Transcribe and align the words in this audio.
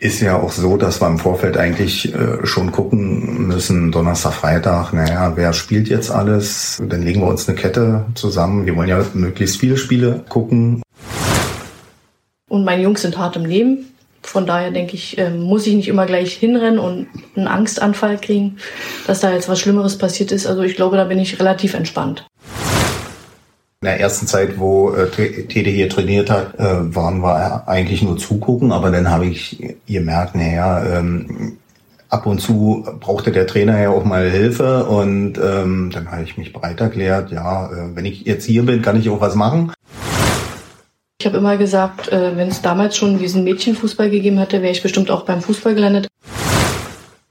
Ist 0.00 0.20
ja 0.20 0.40
auch 0.40 0.52
so, 0.52 0.76
dass 0.76 1.00
wir 1.00 1.08
im 1.08 1.18
Vorfeld 1.18 1.56
eigentlich 1.56 2.14
äh, 2.14 2.46
schon 2.46 2.70
gucken 2.70 3.48
müssen, 3.48 3.90
Donnerstag, 3.90 4.32
Freitag, 4.32 4.92
naja, 4.92 5.32
wer 5.34 5.52
spielt 5.52 5.88
jetzt 5.88 6.12
alles? 6.12 6.80
Dann 6.80 7.02
legen 7.02 7.20
wir 7.20 7.26
uns 7.26 7.48
eine 7.48 7.58
Kette 7.58 8.04
zusammen. 8.14 8.64
Wir 8.64 8.76
wollen 8.76 8.88
ja 8.88 9.04
möglichst 9.14 9.56
viele 9.56 9.76
Spiele 9.76 10.24
gucken. 10.28 10.84
Und 12.48 12.64
meine 12.64 12.84
Jungs 12.84 13.02
sind 13.02 13.18
hart 13.18 13.34
im 13.34 13.44
Leben. 13.44 13.92
Von 14.22 14.46
daher 14.46 14.70
denke 14.70 14.94
ich, 14.94 15.18
äh, 15.18 15.30
muss 15.30 15.66
ich 15.66 15.74
nicht 15.74 15.88
immer 15.88 16.06
gleich 16.06 16.32
hinrennen 16.32 16.78
und 16.78 17.08
einen 17.34 17.48
Angstanfall 17.48 18.18
kriegen, 18.18 18.58
dass 19.08 19.18
da 19.18 19.32
jetzt 19.32 19.48
was 19.48 19.58
Schlimmeres 19.58 19.98
passiert 19.98 20.30
ist. 20.30 20.46
Also 20.46 20.62
ich 20.62 20.76
glaube, 20.76 20.96
da 20.96 21.04
bin 21.04 21.18
ich 21.18 21.40
relativ 21.40 21.74
entspannt. 21.74 22.24
In 23.80 23.86
der 23.86 24.00
ersten 24.00 24.26
Zeit, 24.26 24.58
wo 24.58 24.90
äh, 24.90 25.08
Tede 25.08 25.70
hier 25.70 25.88
trainiert 25.88 26.30
hat, 26.30 26.58
äh, 26.58 26.96
waren 26.96 27.20
wir 27.20 27.68
eigentlich 27.68 28.02
nur 28.02 28.16
zugucken, 28.16 28.72
aber 28.72 28.90
dann 28.90 29.08
habe 29.08 29.26
ich 29.26 29.76
gemerkt, 29.86 30.34
naja, 30.34 30.98
ähm, 30.98 31.58
ab 32.08 32.26
und 32.26 32.40
zu 32.40 32.84
brauchte 32.98 33.30
der 33.30 33.46
Trainer 33.46 33.80
ja 33.80 33.90
auch 33.90 34.04
mal 34.04 34.28
Hilfe 34.28 34.84
und 34.86 35.38
ähm, 35.38 35.90
dann 35.92 36.10
habe 36.10 36.24
ich 36.24 36.36
mich 36.36 36.52
bereit 36.52 36.80
erklärt, 36.80 37.30
ja, 37.30 37.70
äh, 37.70 37.94
wenn 37.94 38.04
ich 38.04 38.22
jetzt 38.22 38.46
hier 38.46 38.64
bin, 38.66 38.82
kann 38.82 38.98
ich 38.98 39.08
auch 39.10 39.20
was 39.20 39.36
machen. 39.36 39.72
Ich 41.20 41.26
habe 41.26 41.36
immer 41.36 41.56
gesagt, 41.56 42.08
äh, 42.08 42.36
wenn 42.36 42.48
es 42.48 42.60
damals 42.60 42.96
schon 42.96 43.20
diesen 43.20 43.44
Mädchenfußball 43.44 44.10
gegeben 44.10 44.38
hätte, 44.38 44.60
wäre 44.60 44.72
ich 44.72 44.82
bestimmt 44.82 45.08
auch 45.08 45.24
beim 45.24 45.40
Fußball 45.40 45.76
gelandet 45.76 46.08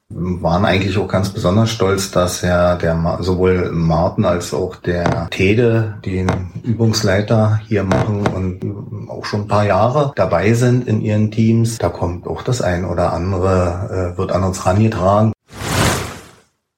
waren 0.09 0.66
eigentlich 0.66 0.97
auch 0.97 1.07
ganz 1.07 1.29
besonders 1.29 1.70
stolz, 1.70 2.11
dass 2.11 2.41
ja 2.41 2.75
der 2.75 3.17
sowohl 3.20 3.71
Martin 3.71 4.25
als 4.25 4.53
auch 4.53 4.75
der 4.77 5.27
Tede 5.29 5.99
den 6.05 6.27
Übungsleiter 6.63 7.59
hier 7.67 7.84
machen 7.84 8.25
und 8.27 9.09
auch 9.09 9.25
schon 9.25 9.41
ein 9.41 9.48
paar 9.48 9.65
Jahre 9.65 10.13
dabei 10.15 10.53
sind 10.53 10.88
in 10.88 11.01
ihren 11.01 11.31
Teams. 11.31 11.77
Da 11.77 11.89
kommt 11.89 12.27
auch 12.27 12.41
das 12.41 12.62
ein 12.62 12.85
oder 12.85 13.13
andere, 13.13 14.13
äh, 14.15 14.17
wird 14.17 14.31
an 14.31 14.43
uns 14.43 14.65
rangetragen. 14.65 15.34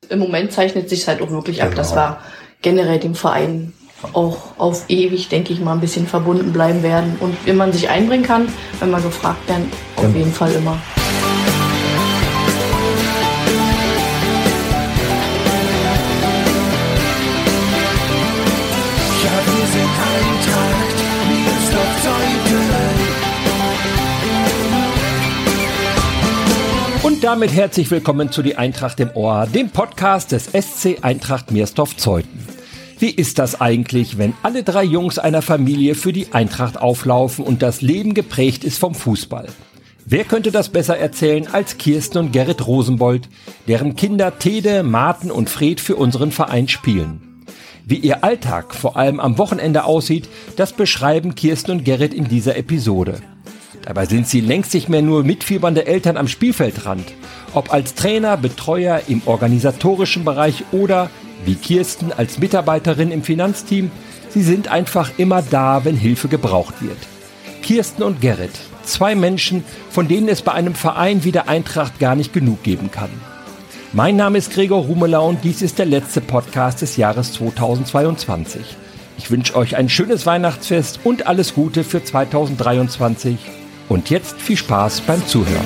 Im 0.09 0.19
Moment 0.19 0.51
zeichnet 0.51 0.89
sich 0.89 1.07
halt 1.07 1.21
auch 1.21 1.29
wirklich 1.29 1.61
ab, 1.61 1.69
genau. 1.69 1.81
dass 1.81 1.93
wir 1.93 2.17
generell 2.63 2.99
dem 2.99 3.13
Verein 3.13 3.73
auch 4.13 4.37
auf 4.57 4.85
ewig, 4.87 5.29
denke 5.29 5.53
ich 5.53 5.59
mal, 5.59 5.73
ein 5.73 5.81
bisschen 5.81 6.07
verbunden 6.07 6.51
bleiben 6.51 6.81
werden. 6.81 7.17
Und 7.19 7.35
wenn 7.45 7.57
man 7.57 7.71
sich 7.73 7.89
einbringen 7.89 8.23
kann, 8.23 8.47
wenn 8.79 8.89
man 8.89 9.03
gefragt 9.03 9.47
werden, 9.47 9.69
auf 9.97 10.03
genau. 10.03 10.17
jeden 10.17 10.33
Fall 10.33 10.51
immer. 10.53 10.77
Und 27.01 27.23
damit 27.23 27.51
herzlich 27.51 27.89
willkommen 27.91 28.31
zu 28.31 28.41
Die 28.41 28.57
Eintracht 28.57 28.99
im 28.99 29.09
Ohr, 29.13 29.47
dem 29.47 29.69
Podcast 29.69 30.31
des 30.31 30.45
SC 30.45 30.99
Eintracht 31.01 31.51
Meersdorf-Zeuthen. 31.51 32.47
Wie 32.99 33.09
ist 33.09 33.39
das 33.39 33.61
eigentlich, 33.61 34.17
wenn 34.17 34.33
alle 34.43 34.63
drei 34.63 34.83
Jungs 34.83 35.19
einer 35.19 35.41
Familie 35.41 35.95
für 35.95 36.13
die 36.13 36.33
Eintracht 36.33 36.77
auflaufen 36.77 37.45
und 37.45 37.61
das 37.61 37.81
Leben 37.81 38.13
geprägt 38.13 38.63
ist 38.63 38.77
vom 38.77 38.93
Fußball? 38.93 39.47
Wer 40.05 40.23
könnte 40.23 40.51
das 40.51 40.69
besser 40.69 40.97
erzählen 40.97 41.47
als 41.51 41.77
Kirsten 41.77 42.17
und 42.17 42.31
Gerrit 42.31 42.67
Rosenbold, 42.67 43.29
deren 43.67 43.95
Kinder 43.95 44.37
Tede, 44.37 44.83
Martin 44.83 45.31
und 45.31 45.49
Fred 45.49 45.79
für 45.79 45.95
unseren 45.95 46.31
Verein 46.31 46.67
spielen? 46.67 47.28
Wie 47.89 47.95
ihr 47.95 48.23
Alltag 48.23 48.75
vor 48.75 48.97
allem 48.97 49.19
am 49.19 49.39
Wochenende 49.39 49.83
aussieht, 49.83 50.29
das 50.57 50.73
beschreiben 50.73 51.33
Kirsten 51.33 51.71
und 51.71 51.85
Gerrit 51.85 52.13
in 52.13 52.27
dieser 52.27 52.55
Episode. 52.55 53.15
Dabei 53.81 54.05
sind 54.05 54.27
sie 54.27 54.41
längst 54.41 54.75
nicht 54.75 54.89
mehr 54.89 55.01
nur 55.01 55.23
mitfiebernde 55.23 55.87
Eltern 55.87 56.15
am 56.15 56.27
Spielfeldrand. 56.27 57.11
Ob 57.55 57.73
als 57.73 57.95
Trainer, 57.95 58.37
Betreuer 58.37 59.01
im 59.07 59.23
organisatorischen 59.25 60.23
Bereich 60.23 60.65
oder, 60.71 61.09
wie 61.45 61.55
Kirsten, 61.55 62.11
als 62.11 62.37
Mitarbeiterin 62.37 63.09
im 63.09 63.23
Finanzteam, 63.23 63.89
sie 64.29 64.43
sind 64.43 64.67
einfach 64.67 65.09
immer 65.17 65.41
da, 65.41 65.83
wenn 65.83 65.95
Hilfe 65.95 66.27
gebraucht 66.27 66.83
wird. 66.83 66.99
Kirsten 67.63 68.03
und 68.03 68.21
Gerrit, 68.21 68.53
zwei 68.83 69.15
Menschen, 69.15 69.63
von 69.89 70.07
denen 70.07 70.29
es 70.29 70.43
bei 70.43 70.51
einem 70.51 70.75
Verein 70.75 71.23
wie 71.23 71.31
der 71.31 71.49
Eintracht 71.49 71.97
gar 71.97 72.15
nicht 72.15 72.33
genug 72.33 72.61
geben 72.61 72.91
kann. 72.91 73.09
Mein 73.91 74.17
Name 74.17 74.37
ist 74.37 74.53
Gregor 74.53 74.83
Rumelau 74.83 75.27
und 75.29 75.43
dies 75.43 75.63
ist 75.63 75.79
der 75.79 75.87
letzte 75.87 76.21
Podcast 76.21 76.83
des 76.83 76.95
Jahres 76.95 77.33
2022. 77.33 78.61
Ich 79.17 79.31
wünsche 79.31 79.55
euch 79.55 79.77
ein 79.77 79.89
schönes 79.89 80.27
Weihnachtsfest 80.27 80.99
und 81.03 81.25
alles 81.25 81.55
Gute 81.55 81.83
für 81.83 82.03
2023. 82.03 83.39
Und 83.89 84.11
jetzt 84.11 84.39
viel 84.39 84.57
Spaß 84.57 85.01
beim 85.01 85.25
Zuhören. 85.25 85.65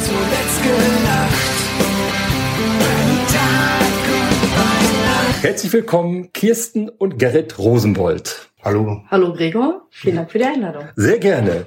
Herzlich 5.41 5.73
willkommen, 5.73 6.31
Kirsten 6.31 6.87
und 6.87 7.19
Gerrit 7.19 7.59
Rosenbold. 7.59 8.47
Hallo. 8.63 9.03
Hallo 9.11 9.33
Gregor, 9.33 9.87
vielen 9.89 10.15
Dank 10.15 10.31
für 10.31 10.37
die 10.37 10.45
Einladung. 10.45 10.85
Sehr 10.95 11.19
gerne. 11.19 11.65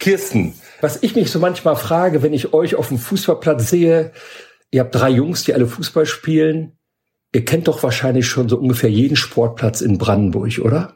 Kirsten, 0.00 0.54
was 0.80 1.04
ich 1.04 1.14
mich 1.14 1.30
so 1.30 1.38
manchmal 1.38 1.76
frage, 1.76 2.24
wenn 2.24 2.32
ich 2.32 2.52
euch 2.52 2.74
auf 2.74 2.88
dem 2.88 2.98
Fußballplatz 2.98 3.70
sehe, 3.70 4.10
ihr 4.74 4.80
habt 4.80 4.94
drei 4.94 5.10
Jungs, 5.10 5.44
die 5.44 5.54
alle 5.54 5.68
Fußball 5.68 6.04
spielen. 6.04 6.72
Ihr 7.32 7.44
kennt 7.44 7.68
doch 7.68 7.84
wahrscheinlich 7.84 8.26
schon 8.26 8.48
so 8.48 8.58
ungefähr 8.58 8.90
jeden 8.90 9.14
Sportplatz 9.14 9.80
in 9.80 9.98
Brandenburg, 9.98 10.58
oder? 10.58 10.94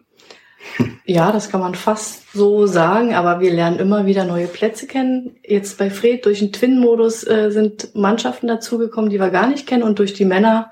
Ja, 1.06 1.33
das 1.33 1.49
kann 1.49 1.61
man 1.61 1.75
fast 1.75 2.31
so 2.34 2.66
sagen, 2.66 3.15
aber 3.15 3.41
wir 3.41 3.50
lernen 3.50 3.78
immer 3.78 4.05
wieder 4.05 4.25
neue 4.25 4.47
Plätze 4.47 4.87
kennen. 4.87 5.37
Jetzt 5.43 5.78
bei 5.78 5.89
Fred 5.89 6.27
durch 6.27 6.41
den 6.41 6.53
Twin-Modus 6.53 7.27
äh, 7.27 7.50
sind 7.50 7.94
Mannschaften 7.94 8.47
dazugekommen, 8.47 9.09
die 9.09 9.19
wir 9.19 9.31
gar 9.31 9.47
nicht 9.47 9.66
kennen 9.66 9.84
und 9.84 9.99
durch 9.99 10.12
die 10.12 10.27
Männer, 10.27 10.71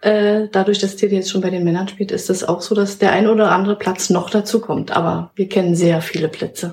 äh, 0.00 0.48
dadurch, 0.50 0.80
dass 0.80 0.96
Teddy 0.96 1.14
jetzt 1.14 1.30
schon 1.30 1.40
bei 1.40 1.50
den 1.50 1.62
Männern 1.62 1.86
spielt, 1.86 2.10
ist 2.10 2.30
es 2.30 2.42
auch 2.42 2.60
so, 2.60 2.74
dass 2.74 2.98
der 2.98 3.12
ein 3.12 3.28
oder 3.28 3.52
andere 3.52 3.76
Platz 3.76 4.10
noch 4.10 4.28
dazukommt. 4.28 4.90
Aber 4.90 5.30
wir 5.36 5.48
kennen 5.48 5.76
sehr 5.76 6.00
viele 6.00 6.28
Plätze. 6.28 6.72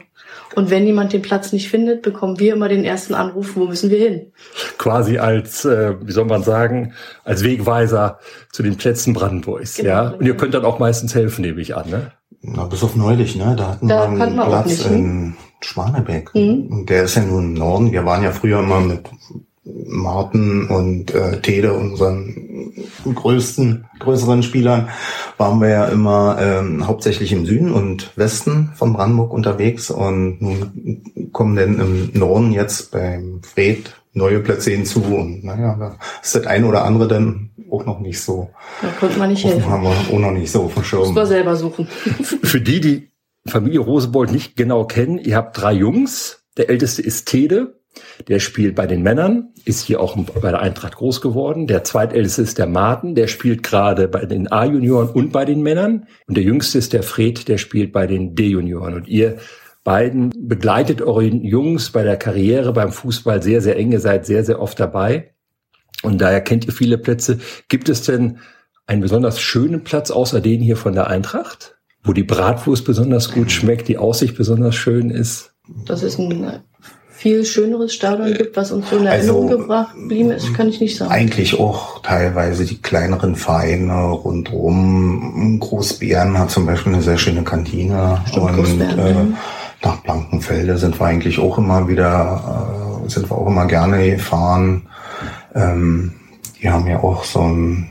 Und 0.55 0.69
wenn 0.69 0.85
jemand 0.85 1.13
den 1.13 1.21
Platz 1.21 1.51
nicht 1.51 1.69
findet, 1.69 2.01
bekommen 2.01 2.39
wir 2.39 2.53
immer 2.53 2.69
den 2.69 2.83
ersten 2.83 3.13
Anruf, 3.13 3.55
wo 3.55 3.65
müssen 3.65 3.89
wir 3.89 3.97
hin? 3.97 4.31
Quasi 4.77 5.17
als, 5.17 5.65
äh, 5.65 5.95
wie 6.01 6.11
soll 6.11 6.25
man 6.25 6.43
sagen, 6.43 6.93
als 7.23 7.43
Wegweiser 7.43 8.19
zu 8.51 8.63
den 8.63 8.77
Plätzen 8.77 9.13
Brandenburgs. 9.13 9.77
Genau, 9.77 9.89
ja. 9.89 10.09
Und 10.09 10.25
ihr 10.25 10.37
könnt 10.37 10.53
dann 10.53 10.65
auch 10.65 10.79
meistens 10.79 11.15
helfen, 11.15 11.41
nehme 11.41 11.61
ich 11.61 11.75
an. 11.75 11.89
Ne? 11.89 12.11
Na, 12.41 12.65
bis 12.65 12.83
auf 12.83 12.95
neulich, 12.95 13.35
ne? 13.35 13.55
Da 13.57 13.69
hatten 13.69 13.87
da 13.87 14.11
wir 14.11 14.23
einen 14.23 14.35
Platz 14.35 14.85
in 14.85 15.35
Schwanebeck. 15.61 16.33
Mhm. 16.35 16.85
Der 16.85 17.03
ist 17.03 17.15
ja 17.15 17.23
nur 17.23 17.39
im 17.39 17.53
Norden. 17.53 17.91
Wir 17.91 18.05
waren 18.05 18.23
ja 18.23 18.31
früher 18.31 18.59
immer 18.59 18.81
mit 18.81 19.09
Martin 19.65 20.67
und 20.67 21.13
äh, 21.13 21.39
Tede, 21.39 21.73
unseren 21.73 22.73
größten, 23.05 23.85
größeren 23.99 24.43
Spielern, 24.43 24.89
waren 25.37 25.61
wir 25.61 25.69
ja 25.69 25.85
immer 25.85 26.37
ähm, 26.39 26.85
hauptsächlich 26.85 27.31
im 27.31 27.45
Süden 27.45 27.71
und 27.71 28.11
Westen 28.17 28.71
von 28.75 28.93
Brandenburg 28.93 29.31
unterwegs 29.31 29.89
und 29.89 30.41
nun 30.41 31.29
kommen 31.31 31.55
denn 31.55 31.79
im 31.79 32.11
Norden 32.13 32.51
jetzt 32.51 32.91
beim 32.91 33.41
Fred 33.43 33.95
neue 34.13 34.41
Plätze 34.41 34.71
hinzu 34.71 35.01
und 35.01 35.43
naja, 35.43 35.75
da 35.79 35.97
ist 36.21 36.35
das 36.35 36.45
ein 36.45 36.65
oder 36.65 36.83
andere 36.83 37.07
dann 37.07 37.49
auch 37.71 37.85
noch 37.85 37.99
nicht 37.99 38.21
so. 38.21 38.49
Da 38.81 38.89
konnte 38.99 39.17
man 39.17 39.29
nicht 39.29 39.43
helfen. 39.43 39.65
Haben 39.65 39.83
wir 39.83 39.89
auch 39.89 40.19
noch 40.19 40.31
nicht 40.31 40.51
so 40.51 40.71
Schirm. 40.83 41.01
Muss 41.01 41.13
man 41.13 41.25
selber 41.25 41.55
suchen. 41.55 41.87
Für 42.43 42.61
die, 42.61 42.79
die 42.79 43.11
Familie 43.47 43.79
Rosebold 43.79 44.31
nicht 44.31 44.55
genau 44.55 44.85
kennen, 44.85 45.17
ihr 45.17 45.35
habt 45.35 45.59
drei 45.59 45.73
Jungs. 45.73 46.43
Der 46.57 46.69
älteste 46.69 47.01
ist 47.01 47.25
Tede. 47.25 47.79
Der 48.27 48.39
spielt 48.39 48.75
bei 48.75 48.87
den 48.87 49.03
Männern, 49.03 49.49
ist 49.65 49.85
hier 49.85 49.99
auch 49.99 50.15
bei 50.15 50.51
der 50.51 50.61
Eintracht 50.61 50.95
groß 50.95 51.21
geworden. 51.21 51.67
Der 51.67 51.83
zweitälteste 51.83 52.41
ist 52.41 52.57
der 52.57 52.67
Martin, 52.67 53.15
der 53.15 53.27
spielt 53.27 53.63
gerade 53.63 54.07
bei 54.07 54.25
den 54.25 54.51
A-Junioren 54.51 55.09
und 55.09 55.31
bei 55.31 55.45
den 55.45 55.61
Männern. 55.61 56.07
Und 56.27 56.35
der 56.35 56.43
jüngste 56.43 56.77
ist 56.77 56.93
der 56.93 57.03
Fred, 57.03 57.47
der 57.47 57.57
spielt 57.57 57.91
bei 57.91 58.07
den 58.07 58.35
D-Junioren. 58.35 58.93
Und 58.93 59.07
ihr 59.07 59.37
beiden 59.83 60.31
begleitet 60.35 61.01
eure 61.01 61.25
Jungs 61.25 61.91
bei 61.91 62.03
der 62.03 62.17
Karriere, 62.17 62.73
beim 62.73 62.91
Fußball 62.91 63.41
sehr, 63.41 63.61
sehr 63.61 63.77
eng. 63.77 63.91
Ihr 63.91 63.99
seid 63.99 64.25
sehr, 64.25 64.43
sehr 64.43 64.61
oft 64.61 64.79
dabei. 64.79 65.33
Und 66.01 66.19
daher 66.19 66.41
kennt 66.41 66.65
ihr 66.65 66.73
viele 66.73 66.97
Plätze. 66.97 67.39
Gibt 67.69 67.89
es 67.89 68.03
denn 68.03 68.39
einen 68.85 69.01
besonders 69.01 69.39
schönen 69.39 69.83
Platz 69.83 70.11
außer 70.11 70.41
den 70.41 70.61
hier 70.61 70.77
von 70.77 70.93
der 70.93 71.07
Eintracht? 71.07 71.77
Wo 72.03 72.11
die 72.11 72.23
Bratwurst 72.23 72.83
besonders 72.83 73.31
gut 73.31 73.51
schmeckt, 73.51 73.87
die 73.87 73.97
Aussicht 73.97 74.35
besonders 74.35 74.75
schön 74.75 75.09
ist? 75.09 75.53
Das 75.85 76.03
ist 76.03 76.19
ein 76.19 76.61
viel 77.23 77.45
schöneres 77.45 77.93
Stadion 77.93 78.33
gibt, 78.33 78.57
was 78.57 78.73
uns 78.73 78.89
so 78.89 78.97
in 78.97 79.05
Erinnerung 79.05 79.45
also, 79.45 79.57
gebracht 79.59 79.95
blieben 80.09 80.29
ist, 80.31 80.53
kann 80.53 80.67
ich 80.67 80.81
nicht 80.81 80.97
sagen. 80.97 81.09
Eigentlich 81.09 81.57
auch 81.57 82.01
teilweise 82.01 82.65
die 82.65 82.81
kleineren 82.81 83.37
Vereine 83.37 84.07
rundherum. 84.09 85.57
Großbären 85.57 86.37
hat 86.37 86.51
zum 86.51 86.65
Beispiel 86.65 86.93
eine 86.93 87.01
sehr 87.01 87.17
schöne 87.17 87.43
Kantine 87.43 88.21
Stimmt, 88.27 88.57
und 88.57 88.81
äh, 88.81 89.15
nach 89.83 90.01
Blankenfelde 90.03 90.77
sind 90.77 90.99
wir 90.99 91.05
eigentlich 91.05 91.39
auch 91.39 91.57
immer 91.57 91.87
wieder, 91.87 92.99
äh, 93.05 93.09
sind 93.09 93.31
wir 93.31 93.37
auch 93.37 93.47
immer 93.47 93.67
gerne 93.67 94.11
gefahren. 94.11 94.81
Ähm, 95.55 96.11
die 96.61 96.69
haben 96.69 96.85
ja 96.87 96.99
auch 97.01 97.23
so 97.23 97.39
einen 97.39 97.89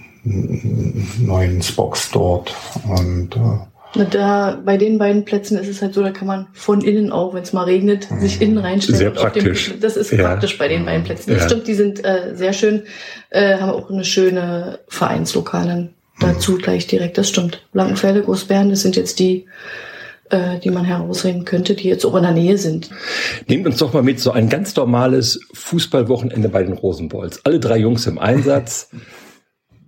neuen 1.20 1.62
Spox 1.62 2.11
dort 2.11 2.55
und 2.87 3.35
äh, 3.35 3.72
da, 3.94 4.61
bei 4.65 4.77
den 4.77 4.99
beiden 4.99 5.25
Plätzen 5.25 5.59
ist 5.59 5.69
es 5.69 5.83
halt 5.83 5.94
so, 5.94 6.03
da 6.03 6.11
kann 6.11 6.27
man 6.27 6.47
von 6.53 6.81
innen 6.81 7.12
auch, 7.12 7.35
wenn 7.35 7.43
es 7.43 7.53
mal 7.53 7.65
regnet, 7.65 8.11
mhm. 8.11 8.21
sich 8.21 8.41
innen 8.41 8.59
reinstellen. 8.59 8.99
Sehr 8.99 9.11
praktisch. 9.11 9.71
Dem, 9.71 9.81
das 9.81 9.97
ist 9.97 10.12
ja. 10.12 10.23
praktisch 10.23 10.56
bei 10.56 10.69
den 10.69 10.85
beiden 10.85 11.05
Plätzen. 11.05 11.31
Das 11.31 11.43
ja. 11.43 11.49
stimmt, 11.49 11.67
die 11.67 11.75
sind 11.75 12.05
äh, 12.05 12.35
sehr 12.35 12.53
schön, 12.53 12.85
äh, 13.31 13.59
haben 13.59 13.71
auch 13.71 13.91
eine 13.91 14.05
schöne 14.05 14.79
Vereinslokalen 14.89 15.94
dazu 16.21 16.53
mhm. 16.53 16.59
gleich 16.59 16.87
direkt. 16.87 17.19
Das 17.19 17.29
stimmt. 17.29 17.67
Blankenfelde, 17.73 18.23
Großbären, 18.23 18.71
das 18.71 18.81
sind 18.81 18.97
jetzt 18.97 19.19
die, 19.19 19.47
äh, 20.31 20.59
die 20.61 20.71
man 20.71 20.87
herausreden 20.87 21.45
könnte, 21.45 21.75
die 21.75 21.88
jetzt 21.88 22.06
auch 22.06 22.17
in 22.17 22.23
der 22.23 22.33
Nähe 22.33 22.56
sind. 22.56 22.88
Nehmt 23.47 23.67
uns 23.67 23.77
doch 23.77 23.93
mal 23.93 24.03
mit, 24.03 24.21
so 24.21 24.31
ein 24.31 24.49
ganz 24.49 24.75
normales 24.75 25.41
Fußballwochenende 25.53 26.49
bei 26.49 26.62
den 26.62 26.73
Rosenbolls. 26.73 27.45
Alle 27.45 27.61
drei 27.61 27.77
Jungs 27.79 28.06
im 28.06 28.19
Einsatz. 28.19 28.88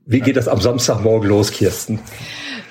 Wie 0.06 0.20
geht 0.20 0.36
das 0.36 0.48
am 0.48 0.60
Samstagmorgen 0.60 1.28
los, 1.28 1.50
Kirsten? 1.50 2.00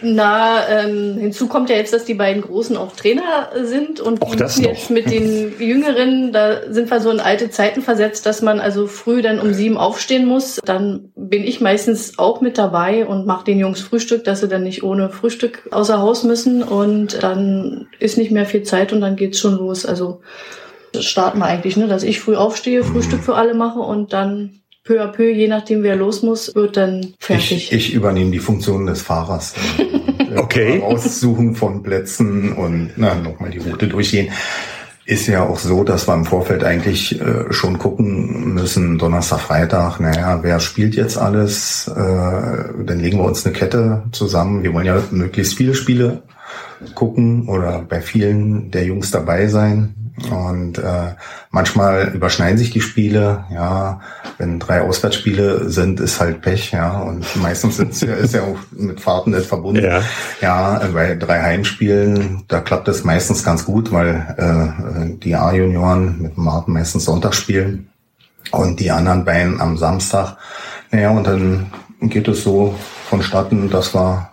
Na, 0.06 0.68
ähm, 0.68 1.18
hinzu 1.18 1.48
kommt 1.48 1.70
ja 1.70 1.78
jetzt, 1.78 1.94
dass 1.94 2.04
die 2.04 2.14
beiden 2.14 2.42
Großen 2.42 2.76
auch 2.76 2.94
Trainer 2.94 3.50
sind 3.64 4.02
und 4.02 4.22
auch 4.22 4.36
das 4.36 4.60
jetzt 4.60 4.90
mit 4.90 5.10
den 5.10 5.54
Jüngeren, 5.60 6.34
da 6.34 6.72
sind 6.72 6.92
wir 6.92 7.00
so 7.00 7.10
in 7.10 7.22
alte 7.22 7.50
Zeiten 7.50 7.82
versetzt, 7.82 8.26
dass 8.26 8.42
man 8.42 8.60
also 8.60 8.88
früh 8.88 9.22
dann 9.22 9.40
um 9.40 9.54
sieben 9.54 9.78
aufstehen 9.78 10.26
muss. 10.26 10.60
Dann 10.66 11.12
bin 11.16 11.44
ich 11.44 11.62
meistens 11.62 12.20
auch 12.20 12.42
mit 12.42 12.58
dabei 12.58 13.06
und 13.06 13.26
mache 13.26 13.46
den 13.46 13.60
Jungs 13.60 13.80
Frühstück, 13.80 14.26
dass 14.26 14.42
sie 14.42 14.50
dann 14.50 14.64
nicht 14.64 14.84
ohne 14.84 15.10
Frühstück 15.10 15.70
außer 15.72 16.00
Haus 16.00 16.24
müssen 16.24 16.64
und 16.64 17.24
dann 17.24 17.88
ist 18.00 18.18
nicht 18.18 18.32
mehr 18.32 18.46
viel 18.46 18.64
Zeit 18.64 18.92
und 18.92 19.00
dann 19.00 19.16
geht's 19.16 19.40
schon 19.40 19.56
los. 19.56 19.86
Also 19.86 20.20
starten 21.00 21.40
wir 21.40 21.46
eigentlich, 21.46 21.78
ne, 21.78 21.88
dass 21.88 22.04
ich 22.04 22.20
früh 22.20 22.36
aufstehe, 22.36 22.84
Frühstück 22.84 23.24
für 23.24 23.36
alle 23.36 23.54
mache 23.54 23.80
und 23.80 24.12
dann 24.12 24.60
peu 24.84 25.02
à 25.02 25.08
peu, 25.08 25.32
je 25.32 25.48
nachdem 25.48 25.84
wer 25.84 25.96
los 25.96 26.24
muss, 26.24 26.54
wird 26.56 26.78
dann 26.78 27.14
fertig. 27.20 27.72
Ich, 27.72 27.74
ich 27.74 27.94
übernehme 27.94 28.32
die 28.32 28.40
Funktion 28.40 28.86
des 28.86 29.02
Fahrers. 29.02 29.54
okay. 30.36 30.82
Aussuchen 30.82 31.56
von 31.56 31.84
Plätzen 31.84 32.54
und 32.54 32.92
na, 32.98 33.16
nochmal 33.16 33.52
die 33.52 33.60
Route 33.60 33.88
durchgehen. 33.88 34.32
Ist 35.06 35.28
ja 35.28 35.46
auch 35.46 35.60
so, 35.60 35.84
dass 35.84 36.08
wir 36.08 36.14
im 36.14 36.24
Vorfeld 36.24 36.64
eigentlich 36.64 37.20
äh, 37.20 37.52
schon 37.52 37.78
gucken 37.78 38.54
müssen, 38.54 38.98
Donnerstag, 38.98 39.42
Freitag, 39.42 40.00
naja, 40.00 40.40
wer 40.44 40.62
spielt 40.62 40.96
jetzt 40.96 41.18
alles? 41.18 41.90
Äh, 41.90 41.94
dann 41.94 43.00
legen 43.00 43.18
wir 43.18 43.26
uns 43.26 43.46
eine 43.46 43.54
Kette 43.54 44.04
zusammen. 44.14 44.64
Wir 44.64 44.74
wollen 44.74 44.86
ja 44.86 45.04
möglichst 45.12 45.56
viele 45.56 45.76
Spiele 45.76 46.24
gucken 46.96 47.50
oder 47.50 47.86
bei 47.88 48.00
vielen 48.00 48.72
der 48.72 48.86
Jungs 48.86 49.12
dabei 49.12 49.48
sein. 49.48 50.03
Und 50.30 50.78
äh, 50.78 51.16
manchmal 51.50 52.10
überschneiden 52.14 52.58
sich 52.58 52.70
die 52.70 52.82
Spiele. 52.82 53.46
Ja, 53.52 54.00
wenn 54.38 54.60
drei 54.60 54.82
Auswärtsspiele 54.82 55.70
sind, 55.70 56.00
ist 56.00 56.20
halt 56.20 56.42
Pech. 56.42 56.72
Ja, 56.72 57.00
und 57.00 57.26
meistens 57.38 57.80
ist, 57.80 58.04
ist 58.04 58.34
ja 58.34 58.44
auch 58.44 58.58
mit 58.72 59.02
Fahrten 59.02 59.32
nicht 59.32 59.48
verbunden. 59.48 59.84
Ja. 59.84 60.02
ja, 60.40 60.82
bei 60.94 61.16
drei 61.16 61.42
Heimspielen, 61.42 62.44
da 62.48 62.60
klappt 62.60 62.88
es 62.90 63.04
meistens 63.04 63.44
ganz 63.44 63.66
gut, 63.66 63.92
weil 63.92 64.36
äh, 64.38 65.18
die 65.18 65.36
A-Junioren 65.36 66.22
mit 66.22 66.38
Martin 66.38 66.76
meistens 66.76 67.06
Sonntag 67.06 67.34
spielen 67.34 67.90
und 68.52 68.80
die 68.80 68.92
anderen 68.92 69.26
beiden 69.26 69.60
am 69.60 69.78
Samstag. 69.78 70.38
Naja, 70.92 71.10
und 71.10 71.26
dann 71.26 71.72
geht 72.02 72.28
es 72.28 72.44
so 72.44 72.76
vonstatten, 73.10 73.72
dass 73.72 73.96
wir 73.96 74.30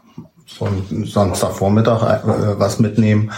so 0.46 0.68
Samstagvormittag 1.04 2.02
äh, 2.02 2.58
was 2.58 2.80
mitnehmen 2.80 3.30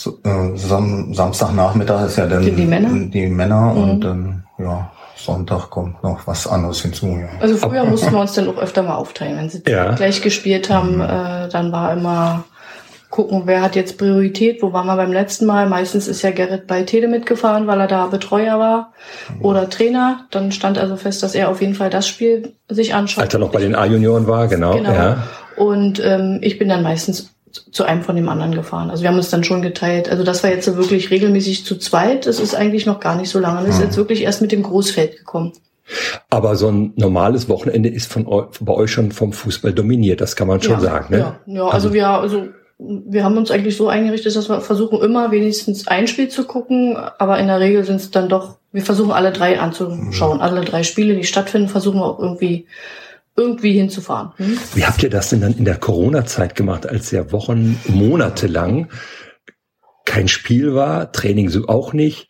so, 0.00 0.18
äh, 0.24 0.56
Sam 0.56 1.12
Samstagnachmittag 1.12 2.06
ist 2.06 2.16
ja 2.16 2.26
dann 2.26 2.42
die, 2.42 2.52
die 2.52 2.64
Männer, 2.64 2.88
die 3.08 3.26
Männer 3.26 3.74
mhm. 3.74 3.82
und 3.82 4.00
dann 4.00 4.44
ja 4.58 4.90
Sonntag 5.14 5.68
kommt 5.68 6.02
noch 6.02 6.26
was 6.26 6.46
anderes 6.46 6.80
hinzu. 6.80 7.06
Ja. 7.08 7.28
Also 7.40 7.58
früher 7.58 7.84
mussten 7.84 8.10
wir 8.12 8.20
uns 8.20 8.32
dann 8.32 8.48
auch 8.48 8.56
öfter 8.56 8.82
mal 8.82 8.94
aufteilen, 8.94 9.36
wenn 9.36 9.50
sie 9.50 9.62
ja. 9.68 9.92
gleich 9.92 10.22
gespielt 10.22 10.70
haben, 10.70 10.96
mhm. 10.96 11.02
äh, 11.02 11.48
dann 11.50 11.70
war 11.72 11.92
immer 11.92 12.44
gucken, 13.10 13.42
wer 13.44 13.60
hat 13.60 13.76
jetzt 13.76 13.98
Priorität, 13.98 14.62
wo 14.62 14.72
waren 14.72 14.86
wir 14.86 14.96
beim 14.96 15.12
letzten 15.12 15.44
Mal. 15.44 15.68
Meistens 15.68 16.08
ist 16.08 16.22
ja 16.22 16.30
Gerrit 16.30 16.66
bei 16.66 16.84
Tele 16.84 17.08
mitgefahren, 17.08 17.66
weil 17.66 17.80
er 17.80 17.88
da 17.88 18.06
Betreuer 18.06 18.58
war 18.58 18.92
mhm. 19.34 19.44
oder 19.44 19.68
Trainer. 19.68 20.26
Dann 20.30 20.52
stand 20.52 20.78
also 20.78 20.96
fest, 20.96 21.22
dass 21.22 21.34
er 21.34 21.50
auf 21.50 21.60
jeden 21.60 21.74
Fall 21.74 21.90
das 21.90 22.08
Spiel 22.08 22.54
sich 22.68 22.94
anschaut. 22.94 23.24
Als 23.24 23.34
er 23.34 23.40
noch 23.40 23.50
bei 23.50 23.60
den 23.60 23.74
A-Junioren 23.74 24.26
war, 24.26 24.48
genau. 24.48 24.74
genau. 24.74 24.92
Ja. 24.92 25.22
Und 25.56 26.00
ähm, 26.02 26.38
ich 26.40 26.58
bin 26.58 26.70
dann 26.70 26.82
meistens 26.82 27.34
zu 27.52 27.84
einem 27.84 28.02
von 28.02 28.16
dem 28.16 28.28
anderen 28.28 28.54
gefahren. 28.54 28.90
Also 28.90 29.02
wir 29.02 29.10
haben 29.10 29.16
uns 29.16 29.30
dann 29.30 29.44
schon 29.44 29.62
geteilt. 29.62 30.08
Also 30.08 30.24
das 30.24 30.42
war 30.42 30.50
jetzt 30.50 30.66
so 30.66 30.76
wirklich 30.76 31.10
regelmäßig 31.10 31.64
zu 31.64 31.76
zweit. 31.76 32.26
Das 32.26 32.40
ist 32.40 32.54
eigentlich 32.54 32.86
noch 32.86 33.00
gar 33.00 33.16
nicht 33.16 33.30
so 33.30 33.38
lange. 33.38 33.66
Das 33.66 33.76
ist 33.76 33.82
jetzt 33.82 33.96
wirklich 33.96 34.22
erst 34.22 34.42
mit 34.42 34.52
dem 34.52 34.62
Großfeld 34.62 35.18
gekommen. 35.18 35.52
Aber 36.28 36.54
so 36.56 36.68
ein 36.68 36.92
normales 36.96 37.48
Wochenende 37.48 37.88
ist 37.88 38.10
von 38.12 38.24
bei 38.60 38.72
euch 38.72 38.92
schon 38.92 39.12
vom 39.12 39.32
Fußball 39.32 39.72
dominiert. 39.72 40.20
Das 40.20 40.36
kann 40.36 40.46
man 40.48 40.62
schon 40.62 40.74
ja, 40.74 40.80
sagen. 40.80 41.06
Ne? 41.10 41.18
Ja, 41.18 41.40
ja 41.46 41.62
also, 41.64 41.74
also 41.74 41.92
wir, 41.94 42.08
also 42.08 42.48
wir 42.78 43.24
haben 43.24 43.36
uns 43.36 43.50
eigentlich 43.50 43.76
so 43.76 43.88
eingerichtet, 43.88 44.34
dass 44.36 44.48
wir 44.48 44.60
versuchen 44.60 45.00
immer 45.02 45.30
wenigstens 45.30 45.86
ein 45.86 46.06
Spiel 46.06 46.28
zu 46.28 46.44
gucken, 46.44 46.96
aber 46.96 47.38
in 47.38 47.48
der 47.48 47.60
Regel 47.60 47.84
sind 47.84 47.96
es 47.96 48.10
dann 48.10 48.28
doch, 48.28 48.56
wir 48.72 48.82
versuchen 48.82 49.12
alle 49.12 49.32
drei 49.32 49.60
anzuschauen, 49.60 50.38
mhm. 50.38 50.42
alle 50.42 50.62
drei 50.62 50.82
Spiele, 50.82 51.14
die 51.14 51.24
stattfinden, 51.24 51.68
versuchen 51.68 51.98
wir 51.98 52.06
auch 52.06 52.18
irgendwie 52.18 52.66
irgendwie 53.36 53.72
hinzufahren. 53.72 54.32
Hm? 54.36 54.58
Wie 54.74 54.84
habt 54.84 55.02
ihr 55.02 55.10
das 55.10 55.30
denn 55.30 55.40
dann 55.40 55.56
in 55.56 55.64
der 55.64 55.76
Corona-Zeit 55.76 56.54
gemacht, 56.54 56.86
als 56.86 57.10
ja 57.10 57.32
Wochen, 57.32 57.80
Monate 57.86 58.46
lang 58.46 58.88
kein 60.04 60.28
Spiel 60.28 60.74
war, 60.74 61.12
Training 61.12 61.48
so 61.48 61.68
auch 61.68 61.92
nicht? 61.92 62.28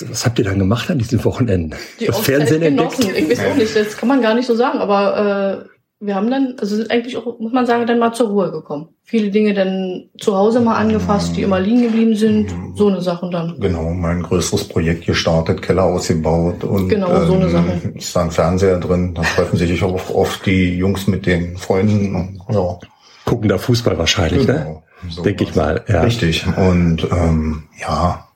Was 0.00 0.26
habt 0.26 0.38
ihr 0.38 0.44
dann 0.44 0.58
gemacht 0.58 0.90
an 0.90 0.98
diesen 0.98 1.24
Wochenenden? 1.24 1.78
Die 2.00 2.06
das 2.06 2.18
Fernsehen 2.18 2.62
entdeckt? 2.62 2.98
Ich 2.98 3.30
weiß 3.30 3.46
auch 3.46 3.56
nicht, 3.56 3.76
das 3.76 3.96
kann 3.96 4.08
man 4.08 4.20
gar 4.20 4.34
nicht 4.34 4.46
so 4.46 4.56
sagen, 4.56 4.78
aber 4.78 5.68
äh, 5.68 5.73
wir 6.00 6.14
haben 6.14 6.30
dann, 6.30 6.56
also 6.60 6.76
sind 6.76 6.90
eigentlich 6.90 7.16
auch, 7.16 7.38
muss 7.38 7.52
man 7.52 7.66
sagen, 7.66 7.86
dann 7.86 7.98
mal 7.98 8.12
zur 8.12 8.28
Ruhe 8.28 8.50
gekommen. 8.50 8.88
Viele 9.04 9.30
Dinge 9.30 9.54
dann 9.54 10.10
zu 10.18 10.36
Hause 10.36 10.60
mal 10.60 10.76
angefasst, 10.76 11.36
die 11.36 11.42
immer 11.42 11.60
liegen 11.60 11.82
geblieben 11.82 12.14
sind, 12.14 12.54
so 12.74 12.88
eine 12.88 13.00
Sachen 13.00 13.30
dann. 13.30 13.58
Genau, 13.60 13.90
mein 13.90 14.22
größeres 14.22 14.68
Projekt 14.68 15.06
gestartet, 15.06 15.62
Keller 15.62 15.84
ausgebaut 15.84 16.64
und 16.64 16.88
genau, 16.88 17.24
so 17.24 17.34
eine 17.34 17.46
ähm, 17.46 17.50
Sache. 17.50 17.92
ist 17.94 18.14
da 18.14 18.22
ein 18.22 18.30
Fernseher 18.30 18.78
drin, 18.80 19.14
da 19.14 19.22
treffen 19.22 19.56
sich 19.56 19.82
auch 19.82 20.10
oft 20.10 20.44
die 20.46 20.76
Jungs 20.76 21.06
mit 21.06 21.26
den 21.26 21.56
Freunden 21.56 22.14
und 22.14 22.54
ja. 22.54 22.78
Gucken 23.24 23.48
da 23.48 23.56
Fußball 23.56 23.96
wahrscheinlich, 23.96 24.46
ne? 24.46 24.52
genau, 24.52 24.70
ne? 24.70 25.10
So 25.10 25.22
Denke 25.22 25.44
ich 25.44 25.54
mal. 25.54 25.82
Ja. 25.88 26.02
Richtig. 26.02 26.46
Und 26.46 27.08
ähm, 27.10 27.64
ja, 27.80 28.28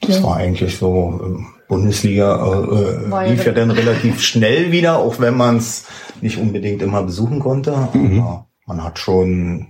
das 0.00 0.18
ja. 0.18 0.22
war 0.24 0.36
eigentlich 0.36 0.76
so. 0.78 1.20
Ähm, 1.24 1.46
Bundesliga 1.72 2.36
äh, 2.70 3.30
lief 3.30 3.46
ja 3.46 3.52
dann 3.52 3.70
relativ 3.70 4.20
schnell 4.22 4.72
wieder, 4.72 4.98
auch 4.98 5.20
wenn 5.20 5.34
man 5.34 5.56
es 5.56 5.86
nicht 6.20 6.36
unbedingt 6.36 6.82
immer 6.82 7.02
besuchen 7.02 7.40
konnte. 7.40 7.88
Mhm. 7.94 8.20
Aber 8.20 8.46
man 8.66 8.84
hat 8.84 8.98
schon 8.98 9.68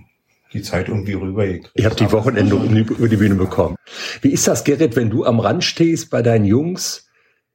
die 0.51 0.61
Zeit 0.61 0.89
irgendwie 0.89 1.13
rübergekriegt. 1.13 1.71
Ich 1.75 1.85
habe 1.85 1.95
die 1.95 2.11
Wochenende 2.11 2.55
über 2.97 3.07
die 3.07 3.15
Bühne 3.15 3.35
bekommen. 3.35 3.77
Wie 4.21 4.31
ist 4.31 4.49
das, 4.49 4.65
Gerrit, 4.65 4.97
wenn 4.97 5.09
du 5.09 5.23
am 5.23 5.39
Rand 5.39 5.63
stehst 5.63 6.09
bei 6.09 6.21
deinen 6.21 6.43
Jungs? 6.43 7.07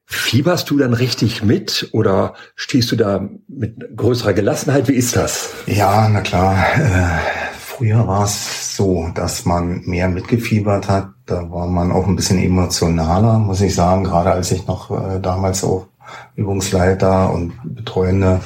Fieberst 0.07 0.71
du 0.71 0.79
dann 0.79 0.95
richtig 0.95 1.43
mit 1.43 1.91
oder 1.93 2.33
stehst 2.57 2.91
du 2.91 2.97
da 2.97 3.29
mit 3.49 3.95
größerer 3.95 4.33
Gelassenheit? 4.33 4.89
Wie 4.89 4.95
ist 4.95 5.15
das? 5.15 5.51
Ja, 5.67 6.09
na 6.09 6.23
klar. 6.23 6.57
Äh, 6.75 7.38
früher 7.79 8.09
war 8.09 8.25
es 8.25 8.77
so, 8.77 9.09
dass 9.15 9.45
man 9.45 9.83
mehr 9.85 10.09
mitgefiebert 10.09 10.89
hat. 10.89 11.11
Da 11.27 11.49
war 11.51 11.69
man 11.69 11.93
auch 11.93 12.09
ein 12.09 12.17
bisschen 12.17 12.39
emotionaler, 12.39 13.39
muss 13.39 13.61
ich 13.61 13.75
sagen. 13.75 14.05
Gerade 14.05 14.33
als 14.33 14.51
ich 14.51 14.67
noch 14.67 14.91
äh, 14.91 15.21
damals 15.21 15.63
auch 15.63 15.87
Übungsleiter 16.35 17.33
und 17.33 17.53
Betreuende 17.63 18.41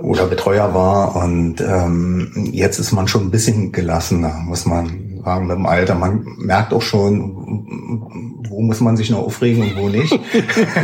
oder 0.00 0.26
Betreuer 0.26 0.72
war. 0.72 1.16
Und 1.16 1.60
ähm, 1.60 2.50
jetzt 2.52 2.78
ist 2.78 2.92
man 2.92 3.08
schon 3.08 3.26
ein 3.26 3.30
bisschen 3.32 3.72
gelassener, 3.72 4.34
muss 4.44 4.66
man 4.66 5.20
sagen, 5.24 5.48
mit 5.48 5.56
dem 5.56 5.66
Alter. 5.66 5.96
Man 5.96 6.24
merkt 6.38 6.72
auch 6.72 6.82
schon, 6.82 8.44
wo 8.48 8.60
muss 8.60 8.80
man 8.80 8.96
sich 8.96 9.10
noch 9.10 9.24
aufregen 9.24 9.64
und 9.64 9.76
wo 9.76 9.88
nicht. 9.88 10.12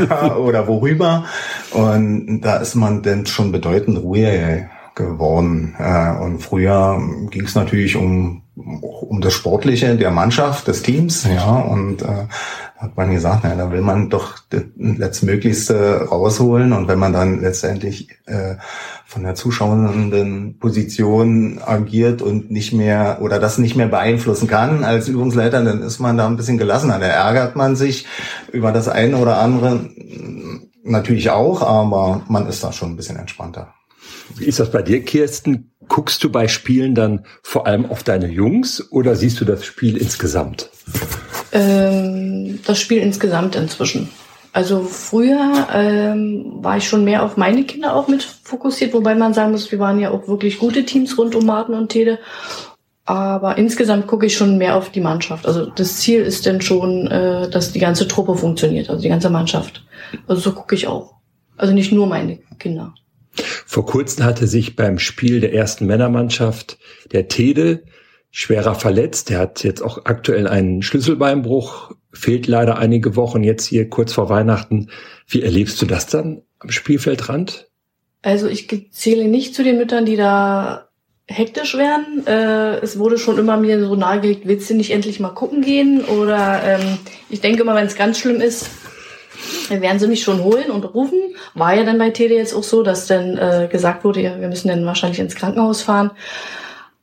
oder 0.39 0.67
worüber. 0.67 1.25
Und 1.71 2.41
da 2.41 2.57
ist 2.57 2.75
man 2.75 3.03
dann 3.03 3.27
schon 3.27 3.53
bedeutend 3.53 4.03
ruhiger 4.03 4.67
geworden. 4.95 5.75
Äh, 5.79 6.17
und 6.23 6.41
früher 6.41 7.01
ging 7.31 7.45
es 7.45 7.55
natürlich 7.55 7.97
um 7.97 8.45
um 8.57 9.21
das 9.21 9.35
Sportliche 9.35 9.97
der 9.97 10.13
Mannschaft, 10.13 10.69
des 10.69 10.83
Teams, 10.83 11.25
ja, 11.25 11.57
und 11.59 12.03
äh, 12.03 12.27
hat 12.77 12.97
man 12.97 13.13
gesagt, 13.13 13.41
na, 13.43 13.57
da 13.57 13.73
will 13.73 13.81
man 13.81 14.11
doch 14.11 14.39
das 14.51 14.63
letztmöglichste 14.77 16.09
rausholen 16.09 16.73
und 16.73 16.87
wenn 16.87 16.99
man 16.99 17.13
dann 17.13 17.41
letztendlich 17.41 18.11
äh, 18.27 18.55
von 19.07 19.25
der 19.25 19.35
zuschauenden 19.35 20.59
Position 20.59 21.61
agiert 21.65 22.23
und 22.23 22.51
nicht 22.51 22.73
mehr 22.73 23.19
oder 23.23 23.41
das 23.41 23.59
nicht 23.59 23.75
mehr 23.75 23.89
beeinflussen 23.89 24.47
kann 24.47 24.85
als 24.85 25.09
Übungsleiter, 25.09 25.65
dann 25.65 25.83
ist 25.83 25.99
man 25.99 26.17
da 26.17 26.27
ein 26.27 26.37
bisschen 26.37 26.59
gelassener. 26.59 27.01
Da 27.01 27.07
ärgert 27.07 27.57
man 27.57 27.75
sich 27.75 28.07
über 28.53 28.71
das 28.71 28.89
eine 28.89 29.17
oder 29.17 29.39
andere 29.39 29.91
natürlich 30.85 31.31
auch, 31.31 31.63
aber 31.63 32.23
man 32.29 32.47
ist 32.47 32.63
da 32.63 32.73
schon 32.73 32.91
ein 32.91 32.97
bisschen 32.97 33.17
entspannter. 33.17 33.75
Wie 34.37 34.45
ist 34.45 34.61
das 34.61 34.71
bei 34.71 34.83
dir, 34.83 35.03
Kirsten? 35.03 35.71
Guckst 35.89 36.25
du 36.25 36.31
bei 36.31 36.49
Spielen 36.49 36.95
dann 36.95 37.27
vor 37.43 37.67
allem 37.67 37.87
auf 37.87 38.03
deine 38.03 38.29
Jungs 38.29 38.91
oder 38.91 39.17
siehst 39.17 39.41
du 39.41 39.45
das 39.45 39.65
Spiel 39.65 39.97
insgesamt? 39.97 40.71
Ähm, 41.53 42.59
das 42.67 42.81
Spiel 42.81 42.99
insgesamt 42.99 43.55
inzwischen. 43.55 44.09
Also 44.55 44.85
früher 44.85 45.67
ähm, 45.75 46.59
war 46.63 46.77
ich 46.77 46.89
schon 46.89 47.05
mehr 47.05 47.25
auf 47.25 47.37
meine 47.37 47.65
Kinder 47.65 47.95
auch 47.95 48.07
mit 48.07 48.23
fokussiert, 48.23 48.95
wobei 48.95 49.17
man 49.17 49.35
sagen 49.35 49.51
muss, 49.51 49.73
wir 49.73 49.81
waren 49.81 49.99
ja 49.99 50.11
auch 50.11 50.29
wirklich 50.29 50.59
gute 50.59 50.85
Teams 50.85 51.19
rund 51.19 51.35
um 51.35 51.45
Martin 51.45 51.75
und 51.75 51.89
Tede. 51.89 52.21
Aber 53.05 53.59
insgesamt 53.59 54.07
gucke 54.07 54.27
ich 54.27 54.37
schon 54.37 54.57
mehr 54.57 54.77
auf 54.77 54.91
die 54.91 55.01
Mannschaft. 55.01 55.47
Also 55.47 55.67
das 55.67 55.97
Ziel 55.99 56.23
ist 56.23 56.47
denn 56.47 56.61
schon, 56.61 57.09
äh, 57.09 57.51
dass 57.51 57.73
die 57.73 57.81
ganze 57.81 58.09
Truppe 58.09 58.37
funktioniert, 58.37 58.89
also 58.89 59.03
die 59.03 59.09
ganze 59.09 59.29
Mannschaft. 59.29 59.85
Also 60.27 60.41
so 60.41 60.53
gucke 60.53 60.75
ich 60.75 60.87
auch. 60.87 61.15
Also 61.57 61.75
nicht 61.75 61.93
nur 61.93 62.07
meine 62.07 62.39
Kinder. 62.59 62.95
Vor 63.67 63.87
kurzem 63.87 64.25
hatte 64.25 64.47
sich 64.47 64.77
beim 64.77 64.99
Spiel 64.99 65.41
der 65.41 65.55
ersten 65.55 65.87
Männermannschaft 65.87 66.79
der 67.13 67.29
Tede 67.29 67.85
schwerer 68.31 68.75
verletzt. 68.75 69.31
Der 69.31 69.39
hat 69.39 69.65
jetzt 69.65 69.81
auch 69.81 70.05
aktuell 70.05 70.49
einen 70.49 70.83
Schlüsselbeinbruch, 70.83 71.93
fehlt 72.13 72.47
leider 72.47 72.79
einige 72.79 73.17
Wochen 73.17 73.43
jetzt 73.43 73.67
hier 73.67 73.89
kurz 73.89 74.13
vor 74.13 74.29
Weihnachten. 74.29 74.91
Wie 75.27 75.43
erlebst 75.43 75.81
du 75.81 75.87
das 75.87 76.07
dann 76.07 76.43
am 76.59 76.71
Spielfeldrand? 76.71 77.69
Also 78.23 78.49
ich 78.49 78.69
zähle 78.91 79.29
nicht 79.29 79.55
zu 79.55 79.63
den 79.63 79.77
Müttern, 79.77 80.07
die 80.07 80.17
da 80.17 80.89
hektisch 81.27 81.77
werden. 81.77 82.27
Äh, 82.27 82.79
es 82.81 82.99
wurde 82.99 83.19
schon 83.19 83.39
immer 83.39 83.57
mir 83.57 83.85
so 83.85 83.95
nahegelegt, 83.97 84.47
willst 84.47 84.69
du 84.69 84.75
nicht 84.75 84.91
endlich 84.91 85.21
mal 85.21 85.31
gucken 85.31 85.63
gehen? 85.63 86.05
Oder 86.05 86.61
ähm, 86.65 86.99
ich 87.31 87.41
denke 87.41 87.63
immer, 87.63 87.75
wenn 87.75 87.87
es 87.87 87.97
ganz 87.97 88.19
schlimm 88.19 88.41
ist, 88.41 88.69
werden 89.69 89.99
sie 89.99 90.09
mich 90.09 90.23
schon 90.23 90.43
holen 90.43 90.71
und 90.71 90.85
rufen. 90.95 91.19
War 91.55 91.75
ja 91.75 91.85
dann 91.85 91.99
bei 91.99 92.11
Tele 92.11 92.35
jetzt 92.35 92.55
auch 92.55 92.63
so, 92.63 92.83
dass 92.83 93.07
dann 93.07 93.37
äh, 93.37 93.69
gesagt 93.71 94.05
wurde, 94.05 94.21
ja, 94.21 94.41
wir 94.41 94.49
müssen 94.49 94.69
dann 94.69 94.87
wahrscheinlich 94.87 95.21
ins 95.21 95.35
Krankenhaus 95.35 95.83
fahren. 95.83 96.11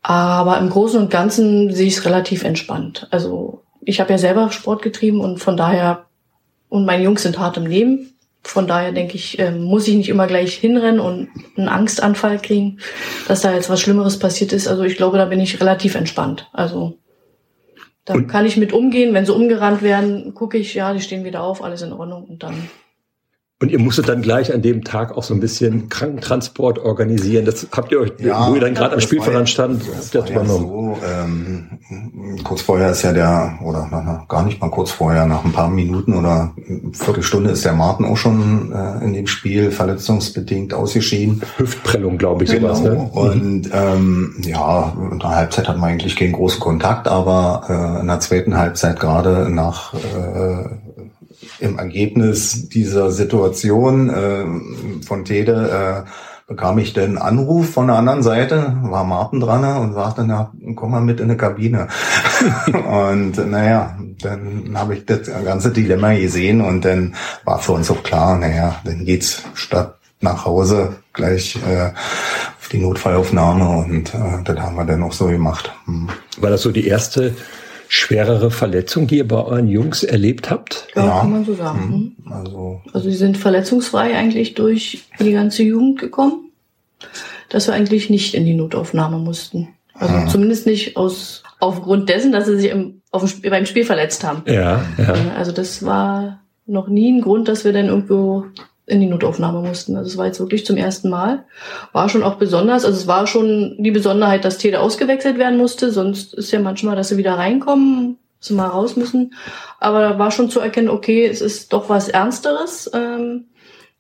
Aber 0.04 0.58
im 0.58 0.70
Großen 0.70 1.00
und 1.00 1.12
Ganzen 1.12 1.74
sehe 1.74 1.88
ich 1.88 1.98
es 1.98 2.06
relativ 2.06 2.44
entspannt. 2.44 3.08
Also 3.12 3.62
ich 3.82 4.00
habe 4.00 4.12
ja 4.12 4.18
selber 4.18 4.52
Sport 4.52 4.82
getrieben 4.82 5.22
und 5.22 5.40
von 5.40 5.58
daher, 5.58 6.06
und 6.70 6.86
meine 6.86 7.04
Jungs 7.04 7.24
sind 7.24 7.40
hart 7.40 7.58
im 7.58 7.66
Leben. 7.66 8.14
Von 8.44 8.66
daher 8.66 8.92
denke 8.92 9.16
ich, 9.16 9.38
äh, 9.38 9.52
muss 9.52 9.88
ich 9.88 9.96
nicht 9.96 10.10
immer 10.10 10.26
gleich 10.26 10.56
hinrennen 10.56 11.00
und 11.00 11.30
einen 11.56 11.70
Angstanfall 11.70 12.40
kriegen, 12.40 12.80
dass 13.28 13.42
da 13.42 13.54
jetzt 13.54 13.70
was 13.70 13.82
Schlimmeres 13.82 14.18
passiert 14.18 14.52
ist. 14.52 14.68
Also 14.68 14.84
ich 14.84 14.98
glaube, 14.98 15.18
da 15.18 15.26
bin 15.26 15.40
ich 15.40 15.62
relativ 15.62 15.94
entspannt. 15.94 16.50
Also 16.52 16.98
da 18.12 18.18
und 18.18 18.28
kann 18.28 18.46
ich 18.46 18.58
mit 18.58 18.74
umgehen. 18.74 19.14
Wenn 19.14 19.26
sie 19.26 19.34
umgerannt 19.34 19.82
werden, 19.82 20.34
gucke 20.34 20.58
ich, 20.58 20.74
ja, 20.74 20.94
die 20.94 21.02
stehen 21.02 21.24
wieder 21.24 21.44
auf, 21.44 21.64
alles 21.64 21.82
in 21.82 21.94
Ordnung 21.94 22.24
und 22.26 22.44
dann 22.44 22.70
und 23.62 23.70
ihr 23.70 23.80
musstet 23.80 24.10
dann 24.10 24.24
gleich 24.24 24.52
an 24.52 24.64
dem 24.64 24.84
Tag 24.84 25.16
auch 25.16 25.22
so 25.22 25.36
ein 25.36 25.40
bisschen 25.40 25.88
Krankentransport 25.88 26.80
organisieren. 26.80 27.46
Das 27.46 27.68
habt 27.72 27.92
ihr 27.92 28.00
euch, 28.00 28.12
ja, 28.18 28.50
wo 28.50 28.56
ihr 28.56 28.62
dann 28.62 28.74
gerade 28.74 28.96
am 28.96 29.00
Spielfeldrand 29.00 29.48
stand, 29.48 29.84
habt 29.84 30.16
ihr 30.16 30.22
das 30.22 30.30
übernommen? 30.32 30.68
So, 30.68 30.98
ähm, 31.06 32.40
kurz 32.44 32.64
vorher 32.64 32.90
ist 32.90 33.04
ja 33.04 33.14
der, 33.14 33.60
oder 33.64 33.88
na, 33.92 34.02
na, 34.04 34.26
gar 34.28 34.44
nicht 34.44 34.60
mal 34.60 34.72
kurz 34.72 34.90
vorher, 34.90 35.28
nach 35.28 35.46
ein 35.46 35.52
paar 35.52 35.70
Minuten 35.70 36.16
oder 36.16 36.56
Viertelstunde 36.94 37.52
ist 37.52 37.64
der 37.64 37.74
Martin 37.74 38.08
auch 38.08 38.18
schon 38.18 38.72
äh, 38.74 39.06
in 39.06 39.14
dem 39.14 39.28
Spiel 39.28 39.70
verletzungsbedingt 39.70 40.74
ausgeschieden. 40.74 41.44
Hüftprellung, 41.58 42.18
glaube 42.18 42.46
ich, 42.46 42.52
genau. 42.52 42.74
sowas. 42.74 42.82
Ne? 42.82 43.10
Und 43.14 43.70
ähm, 43.72 44.36
ja, 44.44 44.92
in 45.12 45.20
der 45.20 45.30
Halbzeit 45.30 45.70
hatten 45.70 45.82
wir 45.82 45.86
eigentlich 45.86 46.16
keinen 46.16 46.34
großen 46.34 46.60
Kontakt, 46.60 47.08
aber 47.08 47.64
äh, 47.70 48.02
in 48.02 48.08
der 48.08 48.20
zweiten 48.22 48.58
Halbzeit 48.58 49.00
gerade 49.00 49.52
nach 49.52 49.94
äh, 49.94 50.91
im 51.62 51.78
Ergebnis 51.78 52.70
dieser 52.70 53.12
Situation 53.12 54.10
äh, 54.10 55.06
von 55.06 55.26
Tede 55.26 56.06
äh, 56.06 56.10
bekam 56.52 56.80
ich 56.80 56.92
den 56.92 57.18
Anruf 57.18 57.70
von 57.70 57.88
der 57.88 57.96
anderen 57.96 58.24
Seite, 58.24 58.76
war 58.84 59.06
Martin 59.06 59.40
dran 59.40 59.64
und 59.78 59.94
sagte, 59.94 60.26
na, 60.28 60.52
komm 60.76 60.92
mal 60.92 61.00
mit 61.00 61.22
in 61.22 61.30
die 61.30 61.38
Kabine. 61.38 61.88
und 62.74 63.50
naja, 63.50 63.98
dann 64.22 64.72
habe 64.76 64.96
ich 64.96 65.06
das 65.06 65.32
ganze 65.46 65.72
Dilemma 65.72 66.14
gesehen 66.14 66.60
und 66.60 66.84
dann 66.84 67.16
war 67.46 67.60
für 67.60 67.72
uns 67.72 67.90
auch 67.90 68.04
klar, 68.04 68.38
naja, 68.38 68.76
dann 68.84 69.06
geht's 69.06 69.44
statt 69.54 69.98
nach 70.20 70.44
Hause 70.44 70.98
gleich 71.14 71.56
äh, 71.56 71.92
auf 72.60 72.68
die 72.70 72.80
Notfallaufnahme 72.80 73.70
und 73.70 74.14
äh, 74.14 74.44
das 74.44 74.60
haben 74.60 74.76
wir 74.76 74.86
dann 74.86 75.04
auch 75.04 75.14
so 75.14 75.28
gemacht. 75.28 75.72
Hm. 75.86 76.10
War 76.38 76.50
das 76.50 76.64
so 76.64 76.72
die 76.72 76.88
erste 76.88 77.34
schwerere 77.94 78.52
Verletzung, 78.52 79.08
die 79.08 79.18
ihr 79.18 79.28
bei 79.28 79.44
euren 79.44 79.68
Jungs 79.68 80.04
erlebt 80.04 80.50
habt? 80.50 80.88
Ja, 80.96 81.06
ja. 81.06 81.20
kann 81.20 81.32
man 81.32 81.44
so 81.44 81.54
sagen. 81.56 82.16
Mhm. 82.24 82.32
Also, 82.32 82.82
also 82.94 83.10
sie 83.10 83.18
sind 83.18 83.38
verletzungsfrei 83.38 84.16
eigentlich 84.16 84.54
durch 84.54 85.04
die 85.20 85.34
ganze 85.34 85.64
Jugend 85.64 86.00
gekommen, 86.00 86.52
dass 87.50 87.68
wir 87.68 87.74
eigentlich 87.74 88.10
nicht 88.10 88.34
in 88.34 88.46
die 88.46 88.54
Notaufnahme 88.54 89.18
mussten. 89.18 89.68
Also 89.94 90.16
mhm. 90.16 90.30
zumindest 90.30 90.68
nicht 90.68 90.96
aus 90.96 91.44
aufgrund 91.60 92.08
dessen, 92.08 92.32
dass 92.32 92.46
sie 92.46 92.58
sich 92.58 92.72
im, 92.72 93.02
auf 93.12 93.30
dem, 93.30 93.52
beim 93.52 93.66
Spiel 93.66 93.84
verletzt 93.84 94.24
haben. 94.24 94.44
Ja, 94.46 94.86
ja. 94.98 95.14
Also 95.38 95.52
das 95.52 95.84
war 95.84 96.40
noch 96.66 96.88
nie 96.88 97.12
ein 97.12 97.22
Grund, 97.22 97.50
dass 97.50 97.66
wir 97.66 97.74
dann 97.74 97.88
irgendwo 97.88 98.46
in 98.92 99.00
die 99.00 99.08
Notaufnahme 99.08 99.62
mussten. 99.62 99.96
Also 99.96 100.10
es 100.10 100.18
war 100.18 100.26
jetzt 100.26 100.40
wirklich 100.40 100.66
zum 100.66 100.76
ersten 100.76 101.10
Mal. 101.10 101.46
War 101.94 102.10
schon 102.10 102.24
auch 102.24 102.36
besonders. 102.36 102.84
Also 102.84 102.98
es 102.98 103.08
war 103.08 103.26
schon 103.26 103.76
die 103.80 103.92
Besonderheit, 103.92 104.44
dass 104.44 104.58
Tede 104.58 104.82
ausgewechselt 104.82 105.38
werden 105.38 105.58
musste. 105.58 105.92
Sonst 105.92 106.34
ist 106.34 106.52
ja 106.52 106.60
manchmal, 106.60 106.98
dass 106.98 107.08
sie 107.08 107.18
wieder 107.18 107.38
reinkommen, 107.38 108.18
sie 108.40 108.54
mal 108.54 108.68
raus 108.68 108.98
müssen. 108.98 109.34
Aber 109.80 110.02
da 110.02 110.20
war 110.20 110.32
schon 110.32 110.50
zu 110.50 110.60
erkennen, 110.60 110.90
okay, 110.90 111.26
es 111.26 111.40
ist 111.40 111.72
doch 111.72 111.88
was 111.88 112.10
Ernsteres. 112.10 112.92
Ähm, 112.94 113.46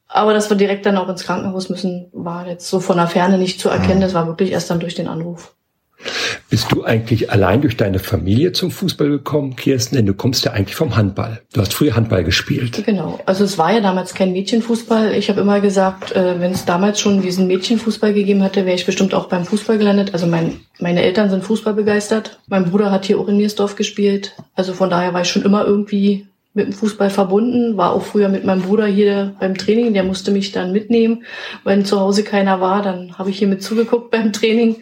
aber 0.07 0.33
dass 0.33 0.49
wir 0.49 0.57
direkt 0.57 0.85
dann 0.85 0.97
auch 0.97 1.07
ins 1.07 1.23
Krankenhaus 1.23 1.69
müssen, 1.69 2.09
war 2.11 2.45
jetzt 2.45 2.67
so 2.67 2.81
von 2.81 2.97
der 2.97 3.07
Ferne 3.07 3.37
nicht 3.37 3.61
zu 3.61 3.69
erkennen. 3.69 4.01
Das 4.01 4.13
war 4.13 4.27
wirklich 4.27 4.51
erst 4.51 4.69
dann 4.69 4.81
durch 4.81 4.95
den 4.95 5.07
Anruf. 5.07 5.55
Bist 6.49 6.71
du 6.71 6.83
eigentlich 6.83 7.31
allein 7.31 7.61
durch 7.61 7.77
deine 7.77 7.99
Familie 7.99 8.51
zum 8.51 8.71
Fußball 8.71 9.09
gekommen, 9.09 9.55
Kirsten? 9.55 9.95
Denn 9.95 10.05
du 10.05 10.13
kommst 10.13 10.45
ja 10.45 10.51
eigentlich 10.51 10.75
vom 10.75 10.95
Handball. 10.95 11.41
Du 11.53 11.61
hast 11.61 11.73
früher 11.73 11.95
Handball 11.95 12.23
gespielt. 12.23 12.83
Genau. 12.85 13.19
Also 13.25 13.43
es 13.43 13.57
war 13.57 13.73
ja 13.73 13.79
damals 13.79 14.13
kein 14.13 14.33
Mädchenfußball. 14.33 15.13
Ich 15.13 15.29
habe 15.29 15.41
immer 15.41 15.61
gesagt, 15.61 16.11
äh, 16.11 16.39
wenn 16.39 16.51
es 16.51 16.65
damals 16.65 16.99
schon 16.99 17.21
diesen 17.21 17.47
Mädchenfußball 17.47 18.13
gegeben 18.13 18.41
hätte, 18.41 18.65
wäre 18.65 18.75
ich 18.75 18.85
bestimmt 18.85 19.13
auch 19.13 19.27
beim 19.29 19.45
Fußball 19.45 19.77
gelandet. 19.77 20.13
Also 20.13 20.27
mein, 20.27 20.59
meine 20.79 21.01
Eltern 21.03 21.29
sind 21.29 21.43
Fußball 21.43 21.73
begeistert. 21.73 22.39
Mein 22.47 22.69
Bruder 22.69 22.91
hat 22.91 23.05
hier 23.05 23.19
auch 23.19 23.27
in 23.27 23.37
Miersdorf 23.37 23.75
gespielt. 23.75 24.35
Also 24.55 24.73
von 24.73 24.89
daher 24.89 25.13
war 25.13 25.21
ich 25.21 25.29
schon 25.29 25.43
immer 25.43 25.65
irgendwie 25.65 26.27
mit 26.53 26.65
dem 26.65 26.73
Fußball 26.73 27.09
verbunden, 27.09 27.77
war 27.77 27.93
auch 27.93 28.03
früher 28.03 28.27
mit 28.27 28.43
meinem 28.43 28.63
Bruder 28.63 28.85
hier 28.85 29.35
beim 29.39 29.55
Training, 29.55 29.93
der 29.93 30.03
musste 30.03 30.31
mich 30.31 30.51
dann 30.51 30.73
mitnehmen. 30.73 31.23
Wenn 31.63 31.85
zu 31.85 31.99
Hause 31.99 32.23
keiner 32.23 32.59
war, 32.59 32.81
dann 32.81 33.17
habe 33.17 33.29
ich 33.29 33.37
hier 33.37 33.47
mit 33.47 33.63
zugeguckt 33.63 34.11
beim 34.11 34.33
Training. 34.33 34.77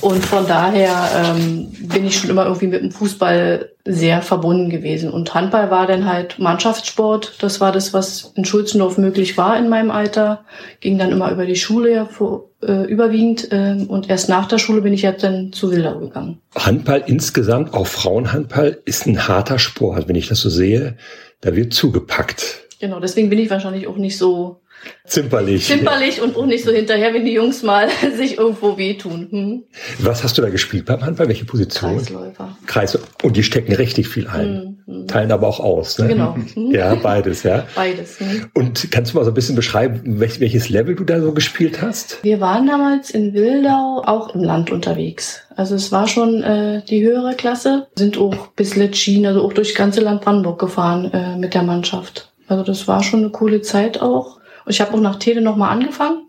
Und 0.00 0.24
von 0.24 0.46
daher 0.46 1.34
ähm, 1.36 1.72
bin 1.80 2.06
ich 2.06 2.16
schon 2.16 2.30
immer 2.30 2.44
irgendwie 2.44 2.68
mit 2.68 2.82
dem 2.82 2.92
Fußball 2.92 3.70
sehr 3.84 4.22
verbunden 4.22 4.70
gewesen. 4.70 5.10
Und 5.10 5.34
Handball 5.34 5.70
war 5.70 5.86
dann 5.86 6.06
halt 6.06 6.38
Mannschaftssport. 6.38 7.34
Das 7.40 7.60
war 7.60 7.72
das, 7.72 7.92
was 7.92 8.32
in 8.36 8.44
Schulzendorf 8.44 8.96
möglich 8.96 9.36
war 9.36 9.58
in 9.58 9.68
meinem 9.68 9.90
Alter. 9.90 10.44
Ging 10.80 10.98
dann 10.98 11.10
immer 11.10 11.32
über 11.32 11.46
die 11.46 11.56
Schule 11.56 11.92
ja 11.92 12.04
vor, 12.04 12.50
äh, 12.62 12.84
überwiegend. 12.84 13.50
Äh, 13.50 13.84
und 13.88 14.08
erst 14.08 14.28
nach 14.28 14.46
der 14.46 14.58
Schule 14.58 14.82
bin 14.82 14.92
ich 14.92 15.02
jetzt 15.02 15.24
dann 15.24 15.52
zu 15.52 15.72
Wildau 15.72 15.98
gegangen. 15.98 16.38
Handball 16.54 17.02
insgesamt, 17.06 17.74
auch 17.74 17.88
Frauenhandball, 17.88 18.78
ist 18.84 19.06
ein 19.06 19.26
harter 19.26 19.58
Sport. 19.58 20.08
Wenn 20.08 20.16
ich 20.16 20.28
das 20.28 20.40
so 20.40 20.50
sehe, 20.50 20.96
da 21.40 21.56
wird 21.56 21.74
zugepackt. 21.74 22.60
Genau, 22.78 23.00
deswegen 23.00 23.30
bin 23.30 23.38
ich 23.40 23.50
wahrscheinlich 23.50 23.88
auch 23.88 23.96
nicht 23.96 24.16
so 24.16 24.61
Zimperlich. 25.04 25.66
Zimperlich 25.66 26.22
und 26.22 26.36
auch 26.36 26.46
nicht 26.46 26.64
so 26.64 26.72
hinterher, 26.72 27.12
wenn 27.12 27.24
die 27.24 27.32
Jungs 27.32 27.62
mal 27.62 27.88
sich 28.16 28.38
irgendwo 28.38 28.78
wehtun. 28.78 29.28
Hm? 29.30 29.64
Was 29.98 30.24
hast 30.24 30.38
du 30.38 30.42
da 30.42 30.48
gespielt 30.48 30.86
beim 30.86 31.04
Handball? 31.04 31.28
Welche 31.28 31.44
Position? 31.44 31.96
Kreisläufer. 31.96 32.56
Kreis 32.66 32.98
und 33.22 33.36
die 33.36 33.42
stecken 33.42 33.74
richtig 33.74 34.08
viel 34.08 34.26
ein. 34.28 34.82
Hm, 34.86 35.06
Teilen 35.06 35.32
aber 35.32 35.46
auch 35.48 35.60
aus. 35.60 35.98
Ne? 35.98 36.08
Genau. 36.08 36.34
Hm. 36.34 36.70
Ja, 36.72 36.94
beides, 36.94 37.42
ja. 37.42 37.66
Beides. 37.74 38.18
Hm. 38.18 38.46
Und 38.54 38.90
kannst 38.90 39.12
du 39.12 39.18
mal 39.18 39.24
so 39.24 39.30
ein 39.30 39.34
bisschen 39.34 39.56
beschreiben, 39.56 40.20
welches 40.20 40.68
Level 40.70 40.94
du 40.94 41.04
da 41.04 41.20
so 41.20 41.32
gespielt 41.32 41.82
hast? 41.82 42.22
Wir 42.22 42.40
waren 42.40 42.66
damals 42.66 43.10
in 43.10 43.34
Wildau 43.34 44.02
auch 44.06 44.34
im 44.34 44.42
Land 44.42 44.70
unterwegs. 44.70 45.42
Also 45.56 45.74
es 45.74 45.92
war 45.92 46.08
schon 46.08 46.42
äh, 46.42 46.82
die 46.88 47.02
höhere 47.02 47.34
Klasse, 47.34 47.88
sind 47.94 48.16
auch 48.16 48.48
bis 48.48 48.76
Letschin, 48.76 49.26
also 49.26 49.42
auch 49.42 49.52
durch 49.52 49.74
ganze 49.74 50.00
Land 50.00 50.22
Brandenburg 50.22 50.58
gefahren 50.58 51.12
äh, 51.12 51.36
mit 51.36 51.54
der 51.54 51.62
Mannschaft. 51.62 52.30
Also 52.48 52.64
das 52.64 52.88
war 52.88 53.02
schon 53.02 53.20
eine 53.20 53.30
coole 53.30 53.62
Zeit 53.62 54.00
auch. 54.00 54.38
Und 54.64 54.72
ich 54.72 54.80
habe 54.80 54.94
auch 54.94 55.00
nach 55.00 55.16
Tele 55.16 55.40
nochmal 55.40 55.70
angefangen. 55.70 56.28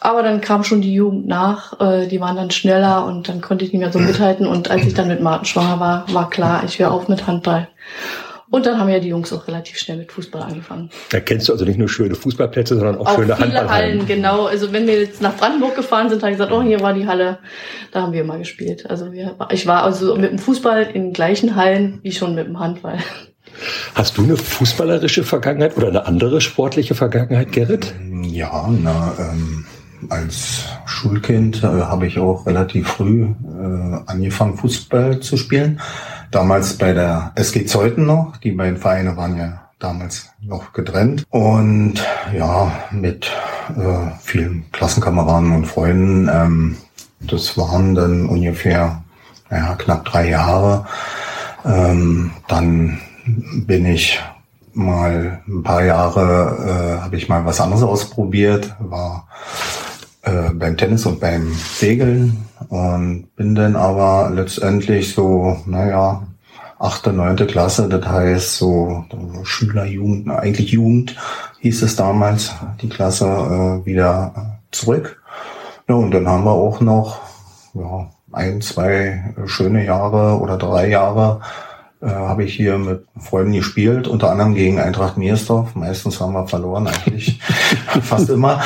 Aber 0.00 0.22
dann 0.22 0.40
kam 0.40 0.62
schon 0.62 0.82
die 0.82 0.94
Jugend 0.94 1.26
nach, 1.26 1.80
äh, 1.80 2.06
die 2.06 2.20
waren 2.20 2.36
dann 2.36 2.50
schneller 2.50 3.06
und 3.06 3.28
dann 3.28 3.40
konnte 3.40 3.64
ich 3.64 3.72
nicht 3.72 3.80
mehr 3.80 3.92
so 3.92 3.98
mithalten. 3.98 4.46
Und 4.46 4.70
als 4.70 4.86
ich 4.86 4.94
dann 4.94 5.08
mit 5.08 5.20
Martin 5.20 5.46
schwanger 5.46 5.80
war, 5.80 6.04
war 6.12 6.30
klar, 6.30 6.62
ich 6.64 6.78
höre 6.78 6.92
auf 6.92 7.08
mit 7.08 7.26
Handball. 7.26 7.68
Und 8.48 8.64
dann 8.64 8.78
haben 8.78 8.88
ja 8.88 9.00
die 9.00 9.08
Jungs 9.08 9.32
auch 9.32 9.48
relativ 9.48 9.76
schnell 9.78 9.96
mit 9.96 10.12
Fußball 10.12 10.42
angefangen. 10.42 10.90
Da 11.10 11.18
kennst 11.18 11.48
du 11.48 11.52
also 11.52 11.64
nicht 11.64 11.78
nur 11.78 11.88
schöne 11.88 12.14
Fußballplätze, 12.14 12.76
sondern 12.76 12.98
auch, 12.98 13.06
auch 13.06 13.14
schöne 13.16 13.34
viele 13.34 13.38
Handballhallen. 13.38 13.98
Hallen, 13.98 14.06
genau. 14.06 14.44
Also 14.46 14.72
wenn 14.72 14.86
wir 14.86 15.00
jetzt 15.00 15.20
nach 15.20 15.36
Brandenburg 15.36 15.74
gefahren 15.74 16.08
sind, 16.08 16.22
habe 16.22 16.30
ich 16.30 16.38
gesagt, 16.38 16.52
oh, 16.52 16.62
hier 16.62 16.80
war 16.80 16.94
die 16.94 17.08
Halle. 17.08 17.38
Da 17.90 18.02
haben 18.02 18.12
wir 18.12 18.22
mal 18.22 18.38
gespielt. 18.38 18.88
Also 18.88 19.12
wir, 19.12 19.36
ich 19.50 19.66
war 19.66 19.82
also 19.82 20.14
mit 20.14 20.30
dem 20.30 20.38
Fußball 20.38 20.90
in 20.94 21.12
gleichen 21.12 21.56
Hallen 21.56 21.98
wie 22.02 22.12
schon 22.12 22.36
mit 22.36 22.46
dem 22.46 22.60
Handball. 22.60 22.98
Hast 23.94 24.18
du 24.18 24.24
eine 24.24 24.36
fußballerische 24.36 25.24
Vergangenheit 25.24 25.76
oder 25.76 25.88
eine 25.88 26.06
andere 26.06 26.40
sportliche 26.40 26.94
Vergangenheit, 26.94 27.52
Gerrit? 27.52 27.94
Ja, 28.22 28.68
na, 28.68 29.12
ähm, 29.18 29.64
als 30.08 30.64
Schulkind 30.84 31.62
äh, 31.62 31.66
habe 31.66 32.06
ich 32.06 32.18
auch 32.18 32.46
relativ 32.46 32.88
früh 32.88 33.24
äh, 33.24 33.96
angefangen, 34.06 34.56
Fußball 34.56 35.20
zu 35.20 35.36
spielen. 35.36 35.80
Damals 36.30 36.76
bei 36.76 36.92
der 36.92 37.32
SG 37.34 37.64
Zeuthen 37.66 38.06
noch. 38.06 38.36
Die 38.38 38.52
beiden 38.52 38.76
Vereine 38.76 39.16
waren 39.16 39.36
ja 39.36 39.70
damals 39.78 40.30
noch 40.40 40.72
getrennt. 40.72 41.24
Und 41.30 41.94
ja, 42.36 42.72
mit 42.90 43.30
äh, 43.76 44.10
vielen 44.20 44.70
Klassenkameraden 44.72 45.52
und 45.52 45.66
Freunden, 45.66 46.28
ähm, 46.32 46.76
das 47.20 47.56
waren 47.56 47.94
dann 47.94 48.26
ungefähr 48.26 49.02
ja, 49.50 49.74
knapp 49.76 50.04
drei 50.04 50.30
Jahre. 50.30 50.86
Ähm, 51.64 52.32
dann 52.48 53.00
bin 53.26 53.86
ich 53.86 54.20
mal 54.72 55.40
ein 55.48 55.62
paar 55.62 55.84
Jahre, 55.84 56.98
äh, 56.98 57.02
habe 57.02 57.16
ich 57.16 57.28
mal 57.28 57.44
was 57.44 57.60
anderes 57.60 57.82
ausprobiert, 57.82 58.74
war 58.78 59.26
äh, 60.22 60.50
beim 60.52 60.76
Tennis 60.76 61.06
und 61.06 61.20
beim 61.20 61.52
Segeln 61.54 62.46
und 62.68 63.34
bin 63.36 63.54
dann 63.54 63.74
aber 63.74 64.30
letztendlich 64.30 65.14
so, 65.14 65.56
naja, 65.66 66.26
achte, 66.78 67.12
neunte 67.12 67.46
Klasse, 67.46 67.88
das 67.88 68.06
heißt 68.06 68.56
so 68.56 69.04
Schüler, 69.44 69.86
Jugend, 69.86 70.28
eigentlich 70.30 70.72
Jugend 70.72 71.16
hieß 71.60 71.82
es 71.82 71.96
damals, 71.96 72.54
die 72.82 72.88
Klasse 72.88 73.26
äh, 73.26 73.86
wieder 73.86 74.58
zurück. 74.70 75.22
Ja, 75.88 75.94
und 75.94 76.10
dann 76.10 76.28
haben 76.28 76.44
wir 76.44 76.52
auch 76.52 76.80
noch 76.80 77.20
ja, 77.74 78.10
ein, 78.32 78.60
zwei 78.60 79.34
schöne 79.46 79.84
Jahre 79.84 80.38
oder 80.38 80.58
drei 80.58 80.88
Jahre 80.88 81.40
äh, 82.06 82.10
habe 82.10 82.44
ich 82.44 82.54
hier 82.54 82.78
mit 82.78 83.04
Freunden 83.18 83.52
gespielt, 83.52 84.06
unter 84.06 84.30
anderem 84.30 84.54
gegen 84.54 84.78
Eintracht 84.78 85.16
Miersdorf. 85.16 85.74
Meistens 85.74 86.20
haben 86.20 86.34
wir 86.34 86.46
verloren 86.46 86.86
eigentlich, 86.86 87.40
fast 88.02 88.30
immer. 88.30 88.62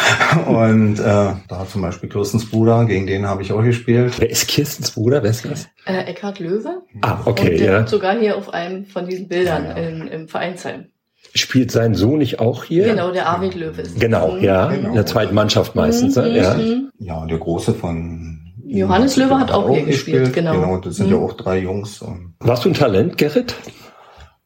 Und 0.46 0.98
äh, 0.98 1.32
da 1.48 1.66
zum 1.66 1.80
Beispiel 1.80 2.10
Kirstens 2.10 2.50
Bruder, 2.50 2.84
gegen 2.84 3.06
den 3.06 3.26
habe 3.26 3.42
ich 3.42 3.52
auch 3.52 3.62
gespielt. 3.62 4.14
Wer 4.18 4.28
ist 4.28 4.46
Kirstens 4.46 4.90
Bruder? 4.90 5.22
Wer 5.22 5.30
ist 5.30 5.44
das? 5.46 5.68
Äh, 5.86 6.10
Eckhard 6.10 6.38
Löwe. 6.38 6.82
Ah, 7.00 7.18
okay, 7.24 7.52
Und 7.52 7.60
der 7.60 7.72
ja. 7.72 7.86
sogar 7.86 8.18
hier 8.18 8.36
auf 8.36 8.52
einem 8.52 8.84
von 8.84 9.06
diesen 9.06 9.28
Bildern 9.28 9.64
ja, 9.64 9.78
ja. 9.78 9.88
Im, 9.88 10.06
im 10.08 10.28
Vereinsheim. 10.28 10.86
Spielt 11.32 11.70
sein 11.70 11.94
Sohn 11.94 12.18
nicht 12.18 12.40
auch 12.40 12.64
hier? 12.64 12.84
Genau, 12.84 13.10
der 13.12 13.26
Arvid 13.26 13.54
Löwe 13.54 13.82
ist. 13.82 14.00
Genau, 14.00 14.36
ja. 14.36 14.66
Genau. 14.66 14.88
In 14.88 14.94
der 14.94 15.06
zweiten 15.06 15.34
Mannschaft 15.34 15.74
meistens. 15.74 16.16
Mhm. 16.16 16.26
Ja. 16.26 16.56
ja, 16.98 17.14
und 17.22 17.30
der 17.30 17.38
Große 17.38 17.72
von 17.72 18.39
Johannes 18.78 19.16
Löwe 19.16 19.38
hat 19.38 19.50
auch 19.50 19.68
hier 19.68 19.84
gespielt, 19.84 20.24
gespielt, 20.24 20.32
genau. 20.32 20.52
Genau, 20.52 20.76
das 20.78 20.96
sind 20.96 21.06
mhm. 21.06 21.12
ja 21.14 21.18
auch 21.18 21.32
drei 21.32 21.58
Jungs. 21.58 22.04
Warst 22.38 22.64
du 22.64 22.68
ein 22.70 22.74
Talent, 22.74 23.18
Gerrit? 23.18 23.54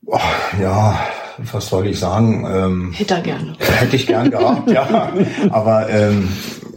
Oh, 0.07 0.19
ja, 0.61 0.99
was 1.53 1.69
soll 1.69 1.87
ich 1.89 1.99
sagen? 1.99 2.47
Ähm, 2.49 2.93
hätte 2.93 3.15
er 3.15 3.21
gerne. 3.21 3.55
Hätte 3.59 3.97
ich 3.97 4.07
gern 4.07 4.31
gehabt, 4.31 4.71
ja. 4.71 5.13
Aber 5.51 5.89
ähm, 5.91 6.29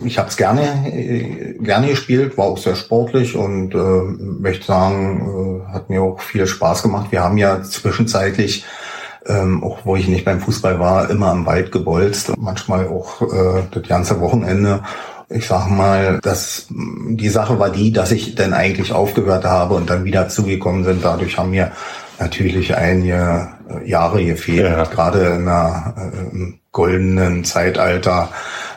ich 0.04 0.18
habe 0.18 0.30
es 0.30 0.38
gerne, 0.38 0.92
äh, 0.92 1.58
gerne 1.60 1.88
gespielt, 1.88 2.38
war 2.38 2.46
auch 2.46 2.58
sehr 2.58 2.76
sportlich 2.76 3.36
und 3.36 3.74
äh, 3.74 3.78
möchte 3.78 4.66
sagen, 4.66 5.64
äh, 5.70 5.74
hat 5.74 5.90
mir 5.90 6.02
auch 6.02 6.20
viel 6.20 6.48
Spaß 6.48 6.84
gemacht. 6.84 7.08
Wir 7.12 7.24
haben 7.24 7.38
ja 7.38 7.62
zwischenzeitlich 7.64 8.66
ähm, 9.26 9.62
auch 9.64 9.80
wo 9.84 9.96
ich 9.96 10.08
nicht 10.08 10.24
beim 10.24 10.40
Fußball 10.40 10.80
war, 10.80 11.10
immer 11.10 11.28
am 11.28 11.46
Wald 11.46 11.74
gebolzt, 11.74 12.32
manchmal 12.38 12.88
auch 12.88 13.22
äh, 13.22 13.64
das 13.72 13.84
ganze 13.84 14.22
Wochenende 14.22 14.84
ich 15.30 15.48
sag 15.48 15.70
mal, 15.70 16.20
dass 16.22 16.68
die 16.70 17.30
Sache 17.30 17.60
war 17.60 17.70
die, 17.70 17.92
dass 17.92 18.12
ich 18.12 18.36
dann 18.36 18.54
eigentlich 18.54 18.94
aufgehört 18.94 19.44
habe 19.46 19.76
und 19.76 19.90
dann 19.90 20.06
wieder 20.06 20.30
zugekommen 20.30 20.84
sind. 20.84 21.04
Dadurch 21.04 21.38
haben 21.38 21.52
mir 21.52 21.72
natürlich 22.20 22.76
einige 22.76 23.50
äh, 23.70 23.90
Jahre 23.90 24.24
gefehlt, 24.24 24.72
ja. 24.72 24.84
gerade 24.86 25.26
in 25.26 25.48
einer 25.48 25.94
äh, 25.98 26.54
goldenen 26.72 27.44
Zeitalter, 27.44 28.30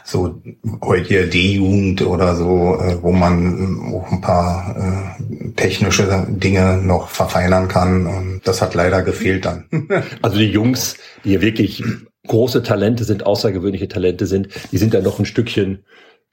so 0.05 0.43
heute 0.83 1.29
D-Jugend 1.29 2.03
oder 2.03 2.35
so, 2.35 2.79
äh, 2.81 3.01
wo 3.01 3.13
man 3.13 3.95
auch 3.95 4.11
ein 4.11 4.21
paar 4.21 4.77
äh, 4.77 5.53
technische 5.53 6.27
Dinge 6.29 6.79
noch 6.79 7.09
verfeinern 7.09 7.69
kann. 7.69 8.07
Und 8.07 8.41
das 8.45 8.61
hat 8.61 8.75
leider 8.75 9.03
gefehlt 9.03 9.45
dann. 9.45 9.65
also 10.23 10.37
die 10.37 10.51
Jungs, 10.51 10.97
die 11.25 11.41
wirklich 11.41 11.83
große 12.27 12.63
Talente 12.63 13.05
sind, 13.05 13.25
außergewöhnliche 13.25 13.89
Talente 13.89 14.27
sind, 14.27 14.49
die 14.73 14.79
sind 14.79 14.95
dann 14.95 15.05
noch 15.05 15.19
ein 15.19 15.27
Stückchen 15.27 15.85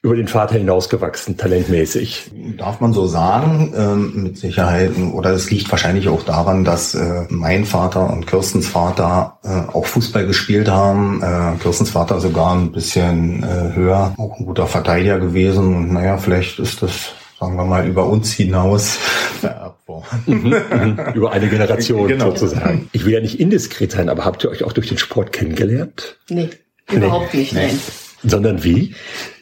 über 0.04 0.16
den 0.16 0.27
Vater 0.27 0.56
hinausgewachsen, 0.56 1.38
talentmäßig. 1.38 2.32
Darf 2.58 2.80
man 2.80 2.94
so 2.94 3.08
sagen, 3.08 3.74
ähm, 3.75 4.24
mit 4.24 4.38
Sicherheit. 4.38 4.92
Oder 5.13 5.32
es 5.32 5.50
liegt 5.50 5.70
wahrscheinlich 5.72 6.08
auch 6.08 6.24
daran, 6.24 6.63
dass 6.63 6.94
äh, 6.94 7.25
mein 7.30 7.66
Vater 7.66 8.12
und 8.12 8.27
Kirstens 8.27 8.68
Vater 8.68 9.39
äh, 9.44 9.75
auch 9.75 9.86
Fußball 9.86 10.27
gespielt 10.27 10.70
haben. 10.70 11.22
Äh, 11.24 11.58
Kirstens 11.62 11.89
Vater 11.89 12.22
sogar 12.22 12.54
ein 12.54 12.72
bisschen 12.72 13.44
äh, 13.44 13.74
höher, 13.75 14.13
auch 14.18 14.39
ein 14.39 14.46
guter 14.46 14.68
Verteidiger 14.68 15.19
gewesen. 15.19 15.76
Und 15.76 15.93
naja, 15.93 16.17
vielleicht 16.17 16.60
ist 16.60 16.84
das 16.84 17.13
sagen 17.39 17.56
wir 17.56 17.65
mal, 17.65 17.88
über 17.88 18.08
uns 18.08 18.34
hinaus. 18.34 18.98
Mhm, 20.26 20.50
mhm. 20.50 21.00
über 21.15 21.32
eine 21.32 21.48
Generation 21.48 22.08
genau. 22.08 22.32
sozusagen. 22.32 22.89
Ich 22.91 23.06
will 23.06 23.13
ja 23.13 23.22
nicht 23.22 23.39
indiskret 23.39 23.93
sein, 23.93 24.10
aber 24.10 24.26
habt 24.26 24.43
ihr 24.43 24.50
euch 24.50 24.65
auch 24.65 24.74
durch 24.74 24.89
den 24.89 24.98
Sport 24.98 25.32
kennengelernt? 25.32 26.17
Nee, 26.30 26.50
überhaupt 26.91 27.34
nee. 27.34 27.39
nicht, 27.39 27.54
nein. 27.54 27.80
Sondern 28.28 28.63
wie? 28.63 28.96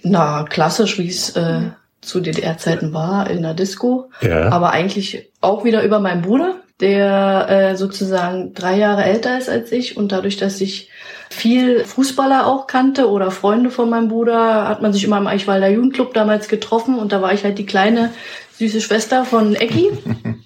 Na, 0.04 0.43
klassisch, 0.43 0.98
wie 1.00 1.10
es 1.10 1.36
äh, 1.36 1.62
zu 2.02 2.19
DDR-Zeiten 2.19 2.93
war, 2.93 3.30
in 3.30 3.41
der 3.41 3.54
Disco. 3.54 4.10
Ja. 4.21 4.50
Aber 4.50 4.71
eigentlich 4.71 5.30
auch 5.41 5.63
wieder 5.63 5.84
über 5.84 6.00
meinen 6.00 6.21
Bruder, 6.21 6.56
der 6.80 7.48
äh, 7.50 7.76
sozusagen 7.76 8.54
drei 8.54 8.78
Jahre 8.78 9.04
älter 9.04 9.38
ist 9.38 9.50
als 9.50 9.71
ich. 9.71 9.98
Und 9.98 10.12
dadurch, 10.12 10.38
dass 10.38 10.62
ich 10.62 10.89
viel 11.30 11.84
Fußballer 11.84 12.45
auch 12.48 12.67
kannte 12.67 13.10
oder 13.10 13.32
Freunde 13.32 13.71
von 13.71 13.89
meinem 13.89 14.10
Bruder, 14.10 14.67
hat 14.67 14.82
man 14.82 14.93
sich 14.93 15.04
immer 15.04 15.17
im 15.17 15.28
Eichwalder 15.28 15.69
Jugendclub 15.69 16.13
damals 16.13 16.48
getroffen. 16.48 17.00
Und 17.00 17.12
da 17.12 17.21
war 17.21 17.34
ich 17.34 17.43
halt 17.43 17.58
die 17.58 17.65
kleine, 17.65 18.12
süße 18.58 18.82
Schwester 18.82 19.26
von 19.26 19.56
Ecki. 19.56 19.91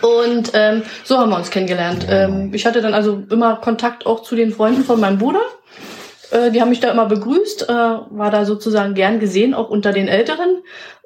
Und 0.00 0.52
ähm, 0.54 0.82
so 1.04 1.18
haben 1.18 1.30
wir 1.30 1.36
uns 1.36 1.50
kennengelernt. 1.50 2.06
Ähm, 2.08 2.54
ich 2.54 2.64
hatte 2.64 2.80
dann 2.80 2.94
also 2.94 3.22
immer 3.28 3.56
Kontakt 3.56 4.06
auch 4.06 4.22
zu 4.22 4.36
den 4.36 4.52
Freunden 4.52 4.84
von 4.84 4.98
meinem 4.98 5.18
Bruder. 5.18 5.42
Äh, 6.32 6.50
die 6.50 6.60
haben 6.60 6.70
mich 6.70 6.80
da 6.80 6.90
immer 6.90 7.06
begrüßt, 7.06 7.68
äh, 7.68 7.72
war 7.72 8.30
da 8.30 8.44
sozusagen 8.44 8.94
gern 8.94 9.20
gesehen, 9.20 9.54
auch 9.54 9.68
unter 9.68 9.92
den 9.92 10.08
Älteren. 10.08 10.62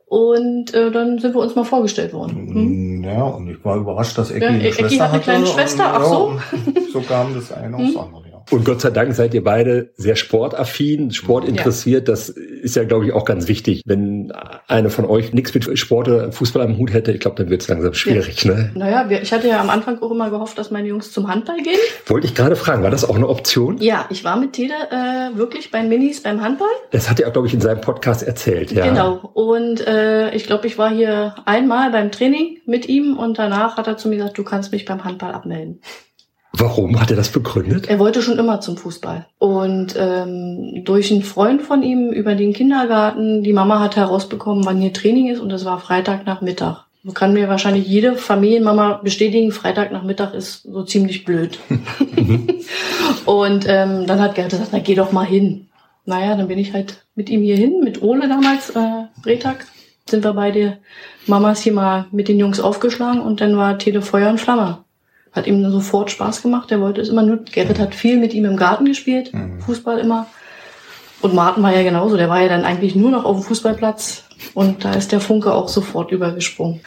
Und 0.09 0.73
äh, 0.73 0.93
dann 0.93 1.19
sind 1.19 1.35
wir 1.35 1.41
uns 1.41 1.57
mal 1.57 1.65
vorgestellt 1.65 2.12
worden. 2.12 2.55
Hm? 2.55 3.05
Ja, 3.05 3.25
und 3.25 3.51
ich 3.51 3.65
war 3.65 3.77
überrascht, 3.77 4.17
dass 4.17 4.31
Ecki 4.31 4.45
ja, 4.45 4.51
eine 4.51 4.73
Schwester 4.73 5.05
hat 5.05 5.12
eine 5.12 5.23
kleine 5.23 5.47
Schwester, 5.47 5.85
ach 5.95 6.05
so. 6.05 6.39
so 6.93 7.01
kam 7.01 7.35
das 7.35 7.53
eine 7.53 7.77
aufs 7.77 7.97
andere. 7.97 8.26
Und 8.51 8.65
Gott 8.65 8.81
sei 8.81 8.91
Dank 8.91 9.15
seid 9.15 9.35
ihr 9.35 9.43
beide 9.43 9.91
sehr 9.97 10.17
sportaffin, 10.17 11.11
sportinteressiert. 11.11 12.09
Ja. 12.09 12.13
Das 12.13 12.29
ist 12.29 12.77
ja, 12.77 12.85
glaube 12.85 13.07
ich, 13.07 13.13
auch 13.13 13.25
ganz 13.25 13.49
wichtig. 13.49 13.83
Wenn 13.87 14.33
einer 14.69 14.91
von 14.91 15.05
euch 15.05 15.33
nichts 15.33 15.53
mit 15.55 15.79
Sport 15.79 16.09
oder 16.09 16.33
Fußball 16.33 16.63
am 16.63 16.79
Hut 16.79 16.93
hätte, 16.93 17.13
ich 17.13 17.21
glaube, 17.21 17.37
dann 17.37 17.51
wird 17.51 17.63
es 17.63 17.69
langsam 17.69 17.95
schwierig. 17.95 18.45
Ja. 18.45 18.55
Ne? 18.55 18.71
Naja, 18.75 19.11
ich 19.11 19.33
hatte 19.33 19.49
ja 19.49 19.61
am 19.61 19.71
Anfang 19.71 20.01
auch 20.01 20.11
immer 20.11 20.31
gehofft, 20.31 20.59
dass 20.59 20.71
meine 20.71 20.89
Jungs 20.89 21.13
zum 21.13 21.29
Handball 21.29 21.61
gehen. 21.63 21.79
Wollte 22.07 22.27
ich 22.27 22.35
gerade 22.35 22.57
fragen, 22.57 22.83
war 22.83 22.91
das 22.91 23.05
auch 23.05 23.17
eine 23.17 23.29
Option? 23.29 23.79
Ja, 23.79 24.07
ich 24.11 24.25
war 24.25 24.37
mit 24.37 24.53
Tede 24.53 24.75
äh, 24.91 25.37
wirklich 25.37 25.71
bei 25.71 25.83
Minis 25.83 26.23
beim 26.23 26.41
Handball. 26.41 26.69
Das 26.91 27.11
hat 27.11 27.21
er, 27.21 27.31
glaube 27.31 27.49
ich, 27.49 27.55
in 27.55 27.61
seinem 27.61 27.81
Podcast 27.81 28.23
erzählt. 28.23 28.71
Ja. 28.73 28.87
Genau. 28.87 29.31
Und 29.35 29.87
äh, 29.87 30.31
ich 30.35 30.47
glaube, 30.47 30.67
ich 30.67 30.79
war 30.79 30.91
hier 30.91 31.35
einmal 31.45 31.91
beim 31.91 32.13
Training 32.13 32.59
mit 32.67 32.89
ihm 32.89 33.17
und 33.17 33.39
danach 33.39 33.77
hat 33.77 33.87
er 33.87 33.97
zu 33.97 34.09
mir 34.09 34.17
gesagt, 34.17 34.39
du 34.39 34.45
kannst 34.45 34.73
mich 34.73 34.85
beim 34.85 35.05
Handball 35.05 35.33
abmelden. 35.33 35.81
Warum 36.59 36.99
hat 36.99 37.11
er 37.11 37.16
das 37.16 37.29
begründet? 37.29 37.87
Er 37.88 37.99
wollte 37.99 38.23
schon 38.23 38.38
immer 38.38 38.62
zum 38.62 38.79
Fußball. 38.79 39.27
Und 39.38 39.95
ähm, 39.99 40.83
durch 40.85 41.12
einen 41.12 41.23
Freund 41.23 41.61
von 41.61 41.83
ihm 41.83 42.11
über 42.12 42.35
den 42.35 42.55
Kindergarten, 42.55 43.42
die 43.42 43.53
Mama 43.53 43.81
hat 43.81 43.97
herausbekommen, 43.97 44.64
wann 44.64 44.81
hier 44.81 44.95
Training 44.95 45.29
ist 45.29 45.40
und 45.40 45.51
das 45.51 45.66
war 45.66 45.79
Freitagnachmittag. 45.79 46.87
So 47.05 47.12
kann 47.12 47.35
mir 47.35 47.49
wahrscheinlich 47.49 47.87
jede 47.87 48.16
Familienmama 48.16 49.01
bestätigen, 49.03 49.53
Freitagnachmittag 49.53 50.33
ist 50.33 50.62
so 50.62 50.83
ziemlich 50.83 51.27
blöd. 51.27 51.59
und 53.27 53.66
ähm, 53.69 54.07
dann 54.07 54.21
hat 54.21 54.35
Gerd 54.35 54.51
gesagt, 54.51 54.71
na 54.73 54.79
geh 54.79 54.95
doch 54.95 55.12
mal 55.12 55.27
hin. 55.27 55.69
Naja, 56.07 56.37
dann 56.37 56.49
bin 56.49 56.59
ich 56.59 56.73
halt 56.73 57.05
mit 57.14 57.29
ihm 57.29 57.42
hier 57.42 57.57
hin, 57.57 57.81
mit 57.85 58.01
Ole 58.01 58.29
damals, 58.29 58.71
äh, 58.71 59.05
Bretag, 59.23 59.66
sind 60.09 60.25
wir 60.25 60.33
beide 60.33 60.79
Mamas 61.27 61.61
hier 61.61 61.75
mal 61.75 62.07
mit 62.12 62.29
den 62.29 62.38
Jungs 62.38 62.61
aufgeschlagen 62.61 63.21
und 63.21 63.42
dann 63.42 63.57
war 63.59 63.79
Tele 63.79 64.01
Feuer 64.01 64.31
und 64.31 64.40
Flamme. 64.40 64.86
Hat 65.37 65.46
ihm 65.46 65.70
sofort 65.70 66.11
Spaß 66.11 66.42
gemacht. 66.42 66.72
Er 66.72 66.81
wollte 66.81 67.01
es 67.01 67.09
immer 67.09 67.22
nur. 67.22 67.37
Gerrit 67.37 67.79
hat 67.79 67.94
viel 67.94 68.18
mit 68.18 68.35
ihm 68.35 68.46
im 68.46 68.57
Garten 68.57 68.87
gespielt, 68.87 69.33
mhm. 69.33 69.61
Fußball 69.61 69.99
immer. 69.99 70.27
Und 71.20 71.35
Martin 71.35 71.62
war 71.62 71.75
ja 71.75 71.83
genauso. 71.83 72.16
Der 72.16 72.29
war 72.29 72.40
ja 72.40 72.49
dann 72.49 72.64
eigentlich 72.64 72.96
nur 72.96 73.11
noch 73.11 73.25
auf 73.25 73.37
dem 73.37 73.44
Fußballplatz. 73.44 74.25
Und 74.55 74.85
da 74.85 74.92
ist 74.92 75.12
der 75.12 75.20
Funke 75.20 75.53
auch 75.53 75.68
sofort 75.68 76.11
übergesprungen. 76.11 76.81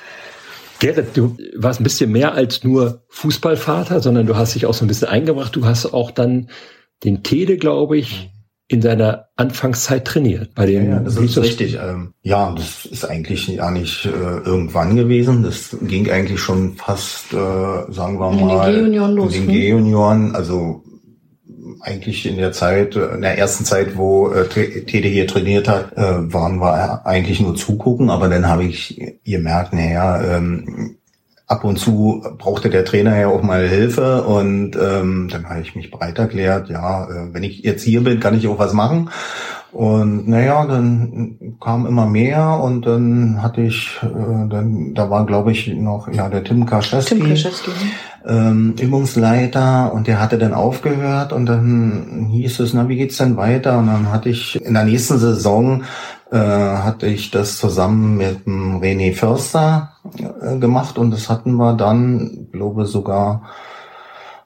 Gerrit, 0.79 1.15
du 1.15 1.35
warst 1.55 1.79
ein 1.79 1.83
bisschen 1.83 2.11
mehr 2.11 2.33
als 2.33 2.63
nur 2.63 3.03
Fußballvater, 3.09 3.99
sondern 3.99 4.25
du 4.25 4.35
hast 4.35 4.55
dich 4.55 4.65
auch 4.65 4.73
so 4.73 4.85
ein 4.85 4.87
bisschen 4.87 5.09
eingebracht. 5.09 5.55
Du 5.55 5.65
hast 5.65 5.93
auch 5.93 6.11
dann 6.11 6.49
den 7.03 7.21
Tede, 7.23 7.57
glaube 7.57 7.97
ich, 7.97 8.31
in 8.69 8.83
seiner 8.83 9.25
Anfangszeit 9.35 10.05
trainiert. 10.05 10.53
Bei 10.53 10.67
den 10.67 10.85
ja, 10.85 10.91
ja 10.91 10.99
das 10.99 11.17
ist 11.17 11.37
richtig. 11.39 11.79
Ähm, 11.83 12.13
ja, 12.21 12.53
das 12.55 12.85
ist 12.85 13.03
eigentlich 13.03 13.47
ja 13.47 13.71
nicht 13.71 14.05
äh, 14.05 14.09
irgendwann 14.09 14.95
gewesen. 14.95 15.41
Das 15.41 15.75
ging 15.81 16.09
eigentlich 16.09 16.39
schon 16.39 16.75
fast, 16.75 17.33
äh, 17.33 17.35
sagen 17.91 18.19
wir 18.19 18.31
mal, 18.31 18.69
in 18.69 18.83
den 18.83 18.91
G-Junioren 18.91 19.15
los. 19.15 19.33
In 19.33 19.41
den 19.41 19.47
hm? 19.47 19.53
G-Junioren, 19.53 20.35
also 20.35 20.83
eigentlich 21.81 22.27
in 22.27 22.37
der 22.37 22.51
Zeit, 22.51 22.95
äh, 22.95 23.15
in 23.15 23.21
der 23.21 23.39
ersten 23.39 23.65
Zeit, 23.65 23.97
wo 23.97 24.29
äh, 24.29 24.47
Tede 24.47 25.07
hier 25.07 25.25
trainiert 25.25 25.67
hat, 25.67 25.97
äh, 25.97 26.31
waren 26.31 26.61
wir 26.61 27.07
eigentlich 27.07 27.41
nur 27.41 27.55
zugucken, 27.55 28.11
aber 28.11 28.29
dann 28.29 28.47
habe 28.47 28.65
ich 28.65 29.01
gemerkt, 29.23 29.73
naja, 29.73 30.21
ähm, 30.37 30.98
ab 31.49 31.63
und 31.63 31.79
zu 31.79 32.23
brauchte 32.37 32.69
der 32.69 32.85
Trainer 32.85 33.19
ja 33.19 33.27
auch 33.27 33.41
mal 33.41 33.67
Hilfe 33.67 34.23
und 34.23 34.77
ähm, 34.79 35.27
dann 35.31 35.49
habe 35.49 35.61
ich 35.61 35.75
mich 35.75 35.89
bereit 35.89 36.19
erklärt, 36.19 36.69
ja, 36.69 37.05
äh, 37.05 37.33
wenn 37.33 37.43
ich 37.43 37.59
jetzt 37.63 37.83
hier 37.83 38.03
bin, 38.03 38.19
kann 38.19 38.37
ich 38.37 38.47
auch 38.47 38.59
was 38.59 38.71
machen. 38.71 39.09
Und 39.71 40.27
naja, 40.27 40.65
dann 40.65 41.55
kam 41.59 41.85
immer 41.85 42.07
mehr 42.07 42.59
und 42.63 42.85
dann 42.85 43.41
hatte 43.41 43.61
ich, 43.61 43.99
äh, 44.03 44.47
dann 44.47 44.93
da 44.93 45.09
war 45.09 45.25
glaube 45.25 45.51
ich 45.51 45.67
noch 45.67 46.07
ja 46.11 46.29
der 46.29 46.43
Tim 46.43 46.67
Kaschewski, 46.67 47.15
Tim 47.15 47.29
Kaschewski. 47.29 47.71
Ähm, 48.27 48.75
Übungsleiter 48.79 49.91
und 49.93 50.05
der 50.07 50.19
hatte 50.19 50.37
dann 50.37 50.53
aufgehört 50.53 51.33
und 51.33 51.47
dann 51.47 52.27
hieß 52.31 52.59
es, 52.59 52.73
na 52.73 52.87
wie 52.89 52.97
geht's 52.97 53.17
denn 53.17 53.37
weiter? 53.37 53.79
Und 53.79 53.87
dann 53.87 54.11
hatte 54.11 54.29
ich 54.29 54.63
in 54.63 54.73
der 54.73 54.85
nächsten 54.85 55.17
Saison 55.17 55.83
äh, 56.31 56.37
hatte 56.37 57.07
ich 57.07 57.31
das 57.31 57.57
zusammen 57.57 58.17
mit 58.17 58.45
dem 58.45 58.81
René 58.81 59.15
Förster 59.15 59.93
gemacht 60.59 60.97
und 60.97 61.11
das 61.11 61.29
hatten 61.29 61.53
wir 61.53 61.73
dann, 61.73 62.47
glaube 62.51 62.85
sogar 62.85 63.43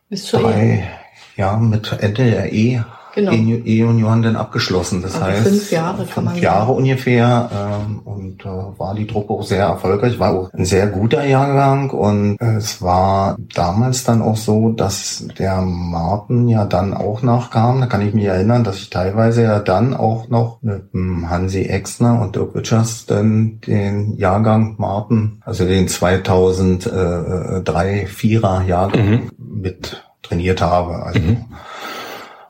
Bis 0.10 0.30
drei, 0.32 0.88
ja, 1.36 1.58
mit 1.58 1.91
Ende 1.99 2.30
der 2.30 2.54
E 2.54 2.82
genau. 3.13 3.32
E-Union 3.32 4.21
dann 4.21 4.36
abgeschlossen. 4.36 5.02
Das 5.02 5.15
also 5.15 5.28
heißt, 5.28 5.47
fünf 5.47 5.71
Jahre, 5.71 6.06
kann 6.06 6.26
man 6.26 6.36
Jahre 6.36 6.67
sagen. 6.67 6.78
ungefähr 6.78 7.49
ähm, 7.54 7.99
und 8.04 8.45
äh, 8.45 8.49
war 8.49 8.93
die 8.95 9.08
Truppe 9.08 9.34
auch 9.34 9.43
sehr 9.43 9.65
erfolgreich. 9.65 10.19
War 10.19 10.34
auch 10.34 10.52
ein 10.54 10.65
sehr 10.65 10.88
guter 10.88 11.26
Jahrgang 11.26 11.89
und 11.91 12.38
äh, 12.41 12.56
es 12.56 12.82
war 12.82 13.38
damals 13.54 14.04
dann 14.04 14.21
auch 14.21 14.38
so, 14.38 14.69
dass 14.69 15.28
der 15.38 15.62
Martin 15.62 16.49
ja 16.49 16.65
dann 16.65 16.93
auch 16.93 17.21
nachkam. 17.21 17.80
Da 17.80 17.88
kann 17.88 18.06
ich 18.06 18.13
mich 18.13 18.26
erinnern, 18.26 18.63
dass 18.63 18.78
ich 18.78 18.89
teilweise 18.89 19.43
ja 19.43 19.60
dann 19.60 19.93
auch 19.93 20.30
noch 20.30 20.62
mit 20.62 20.93
dem 20.93 21.30
Hansi 21.30 21.63
Exner 21.63 22.21
und 22.21 22.36
Dirk 22.36 22.56
Witschers 22.56 23.06
dann 23.06 23.60
den 23.65 24.17
Jahrgang 24.17 24.76
Martin, 24.78 25.41
also 25.45 25.65
den 25.65 25.88
2003 25.88 28.08
Vierer 28.08 28.63
Jahrgang 28.63 29.10
mhm. 29.10 29.32
mit 29.38 30.04
trainiert 30.21 30.62
habe. 30.62 31.04
Also 31.04 31.19
mhm. 31.19 31.45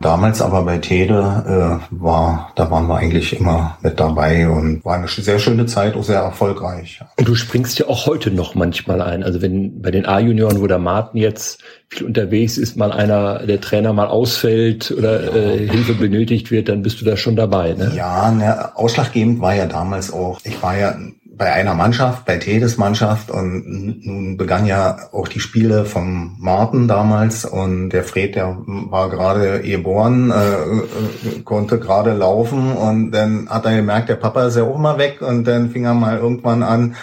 Damals 0.03 0.41
aber 0.41 0.63
bei 0.63 0.79
Tede 0.79 1.79
äh, 1.81 1.95
war, 1.97 2.51
da 2.55 2.69
waren 2.69 2.87
wir 2.87 2.97
eigentlich 2.97 3.39
immer 3.39 3.77
mit 3.81 4.01
dabei 4.01 4.49
und 4.49 4.83
war 4.83 4.95
eine 4.95 5.07
sehr 5.07 5.39
schöne 5.39 5.65
Zeit, 5.65 5.95
auch 5.95 6.03
sehr 6.03 6.19
erfolgreich. 6.19 6.99
Und 7.17 7.25
du 7.25 7.35
springst 7.35 7.79
ja 7.79 7.87
auch 7.87 8.05
heute 8.05 8.29
noch 8.29 8.53
manchmal 8.53 9.01
ein. 9.01 9.23
Also 9.23 9.41
wenn 9.41 9.81
bei 9.81 9.91
den 9.91 10.05
A-Junioren, 10.05 10.59
wo 10.59 10.67
der 10.67 10.77
Martin 10.77 11.21
jetzt 11.21 11.63
viel 11.87 12.05
unterwegs 12.05 12.57
ist, 12.57 12.75
mal 12.75 12.91
einer, 12.91 13.45
der 13.45 13.61
Trainer 13.61 13.93
mal 13.93 14.07
ausfällt 14.07 14.91
oder 14.91 15.33
äh, 15.33 15.69
Hilfe 15.69 15.93
benötigt 15.93 16.51
wird, 16.51 16.67
dann 16.67 16.81
bist 16.81 16.99
du 16.99 17.05
da 17.05 17.15
schon 17.15 17.37
dabei. 17.37 17.73
Ne? 17.73 17.93
Ja, 17.95 18.29
ne, 18.29 18.75
ausschlaggebend 18.75 19.39
war 19.39 19.55
ja 19.55 19.67
damals 19.67 20.11
auch, 20.11 20.41
ich 20.43 20.61
war 20.61 20.77
ja 20.77 20.97
bei 21.35 21.51
einer 21.51 21.73
Mannschaft, 21.73 22.25
bei 22.25 22.37
Tedes 22.37 22.77
Mannschaft. 22.77 23.31
Und 23.31 24.05
nun 24.05 24.37
begann 24.37 24.65
ja 24.65 24.97
auch 25.11 25.27
die 25.27 25.39
Spiele 25.39 25.85
vom 25.85 26.35
Martin 26.39 26.87
damals. 26.87 27.45
Und 27.45 27.89
der 27.89 28.03
Fred, 28.03 28.35
der 28.35 28.57
war 28.65 29.09
gerade 29.09 29.61
geboren, 29.61 30.31
äh, 30.31 30.53
äh, 30.53 31.41
konnte 31.43 31.79
gerade 31.79 32.13
laufen. 32.13 32.71
Und 32.73 33.11
dann 33.11 33.49
hat 33.49 33.65
er 33.65 33.75
gemerkt, 33.75 34.09
der 34.09 34.15
Papa 34.15 34.45
ist 34.45 34.57
ja 34.57 34.63
auch 34.63 34.77
mal 34.77 34.97
weg. 34.97 35.21
Und 35.21 35.45
dann 35.45 35.71
fing 35.71 35.85
er 35.85 35.93
mal 35.93 36.17
irgendwann 36.17 36.61
an, 36.61 36.95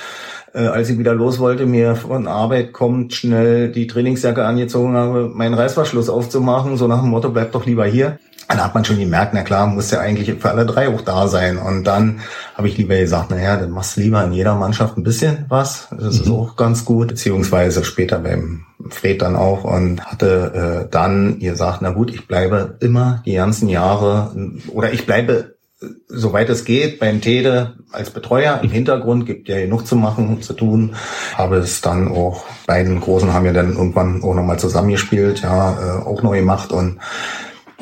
äh, 0.54 0.66
als 0.66 0.90
ich 0.90 0.98
wieder 0.98 1.14
los 1.14 1.38
wollte, 1.38 1.66
mir 1.66 1.94
von 1.96 2.26
Arbeit 2.26 2.72
kommt, 2.72 3.14
schnell 3.14 3.70
die 3.70 3.86
Trainingsjacke 3.86 4.44
angezogen 4.44 4.94
habe, 4.94 5.30
meinen 5.32 5.54
Reißverschluss 5.54 6.08
aufzumachen, 6.08 6.76
so 6.76 6.86
nach 6.88 7.00
dem 7.00 7.10
Motto, 7.10 7.30
bleib 7.30 7.52
doch 7.52 7.66
lieber 7.66 7.84
hier 7.84 8.18
dann 8.50 8.64
hat 8.64 8.74
man 8.74 8.84
schon 8.84 8.98
gemerkt, 8.98 9.32
na 9.32 9.42
klar, 9.42 9.66
muss 9.68 9.90
ja 9.90 10.00
eigentlich 10.00 10.40
für 10.40 10.50
alle 10.50 10.66
drei 10.66 10.88
auch 10.88 11.02
da 11.02 11.28
sein. 11.28 11.56
Und 11.56 11.84
dann 11.84 12.20
habe 12.54 12.68
ich 12.68 12.76
lieber 12.76 12.96
gesagt, 12.96 13.30
naja, 13.30 13.56
dann 13.56 13.70
machst 13.70 13.96
du 13.96 14.00
lieber 14.00 14.24
in 14.24 14.32
jeder 14.32 14.56
Mannschaft 14.56 14.96
ein 14.96 15.04
bisschen 15.04 15.44
was. 15.48 15.88
Das 15.90 16.16
mhm. 16.16 16.22
ist 16.22 16.30
auch 16.30 16.56
ganz 16.56 16.84
gut. 16.84 17.08
Beziehungsweise 17.08 17.84
später 17.84 18.18
beim 18.18 18.66
Fred 18.88 19.22
dann 19.22 19.36
auch 19.36 19.64
und 19.64 20.04
hatte 20.04 20.86
äh, 20.86 20.90
dann 20.90 21.38
gesagt, 21.38 21.80
na 21.82 21.90
gut, 21.90 22.10
ich 22.10 22.26
bleibe 22.26 22.76
immer 22.80 23.22
die 23.24 23.34
ganzen 23.34 23.68
Jahre 23.68 24.32
oder 24.72 24.92
ich 24.92 25.06
bleibe 25.06 25.54
soweit 26.08 26.50
es 26.50 26.64
geht, 26.64 26.98
beim 26.98 27.20
Tede 27.20 27.74
als 27.90 28.10
Betreuer 28.10 28.60
im 28.62 28.70
Hintergrund, 28.70 29.24
gibt 29.24 29.48
ja 29.48 29.58
genug 29.60 29.86
zu 29.86 29.96
machen, 29.96 30.42
zu 30.42 30.52
tun. 30.52 30.94
Habe 31.34 31.56
es 31.56 31.80
dann 31.80 32.08
auch, 32.08 32.44
beiden 32.66 33.00
Großen 33.00 33.32
haben 33.32 33.46
ja 33.46 33.52
dann 33.52 33.72
irgendwann 33.76 34.22
auch 34.22 34.34
nochmal 34.34 34.58
zusammengespielt, 34.58 35.40
ja, 35.40 36.00
äh, 36.00 36.02
auch 36.04 36.22
neu 36.22 36.40
gemacht 36.40 36.72
und 36.72 36.98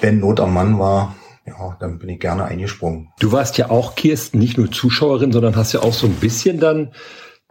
wenn 0.00 0.20
Not 0.20 0.40
am 0.40 0.54
Mann 0.54 0.78
war, 0.78 1.16
ja, 1.46 1.76
dann 1.80 1.98
bin 1.98 2.08
ich 2.10 2.20
gerne 2.20 2.44
eingesprungen. 2.44 3.08
Du 3.20 3.32
warst 3.32 3.58
ja 3.58 3.70
auch, 3.70 3.94
Kirsten, 3.94 4.38
nicht 4.38 4.58
nur 4.58 4.70
Zuschauerin, 4.70 5.32
sondern 5.32 5.56
hast 5.56 5.72
ja 5.72 5.80
auch 5.80 5.94
so 5.94 6.06
ein 6.06 6.14
bisschen 6.14 6.60
dann 6.60 6.92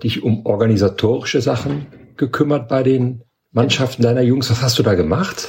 dich 0.03 0.23
um 0.23 0.45
organisatorische 0.45 1.41
Sachen 1.41 1.88
gekümmert 2.15 2.67
bei 2.67 2.83
den 2.83 3.23
Mannschaften 3.51 4.03
deiner 4.03 4.21
Jungs. 4.21 4.49
Was 4.51 4.62
hast 4.62 4.77
du 4.77 4.83
da 4.83 4.93
gemacht? 4.93 5.47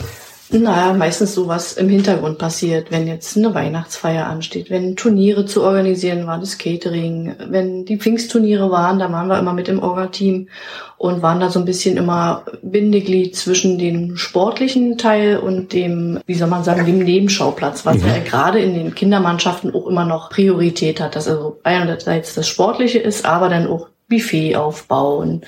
Naja, 0.50 0.94
meistens 0.94 1.34
sowas 1.34 1.74
im 1.74 1.90
Hintergrund 1.90 2.38
passiert, 2.38 2.90
wenn 2.90 3.06
jetzt 3.06 3.36
eine 3.36 3.54
Weihnachtsfeier 3.54 4.26
ansteht, 4.26 4.70
wenn 4.70 4.96
Turniere 4.96 5.44
zu 5.44 5.62
organisieren 5.62 6.26
waren, 6.26 6.40
das 6.40 6.56
Catering, 6.56 7.34
wenn 7.50 7.84
die 7.84 7.98
Pfingstturniere 7.98 8.70
waren, 8.70 8.98
da 8.98 9.12
waren 9.12 9.28
wir 9.28 9.38
immer 9.38 9.52
mit 9.52 9.68
im 9.68 9.82
Orga-Team 9.82 10.48
und 10.96 11.20
waren 11.20 11.40
da 11.40 11.50
so 11.50 11.58
ein 11.58 11.66
bisschen 11.66 11.98
immer 11.98 12.46
Bindeglied 12.62 13.36
zwischen 13.36 13.76
dem 13.76 14.16
sportlichen 14.16 14.96
Teil 14.96 15.36
und 15.36 15.74
dem, 15.74 16.20
wie 16.24 16.34
soll 16.34 16.48
man 16.48 16.64
sagen, 16.64 16.86
dem 16.86 17.00
Nebenschauplatz, 17.00 17.84
was 17.84 17.98
mhm. 17.98 18.08
ja 18.08 18.18
gerade 18.18 18.60
in 18.60 18.72
den 18.72 18.94
Kindermannschaften 18.94 19.74
auch 19.74 19.86
immer 19.86 20.06
noch 20.06 20.30
Priorität 20.30 20.98
hat, 20.98 21.14
dass 21.14 21.28
also 21.28 21.60
einerseits 21.62 22.34
das 22.34 22.48
Sportliche 22.48 23.00
ist, 23.00 23.26
aber 23.26 23.50
dann 23.50 23.66
auch 23.66 23.88
Buffet 24.08 24.56
aufbauen, 24.56 25.42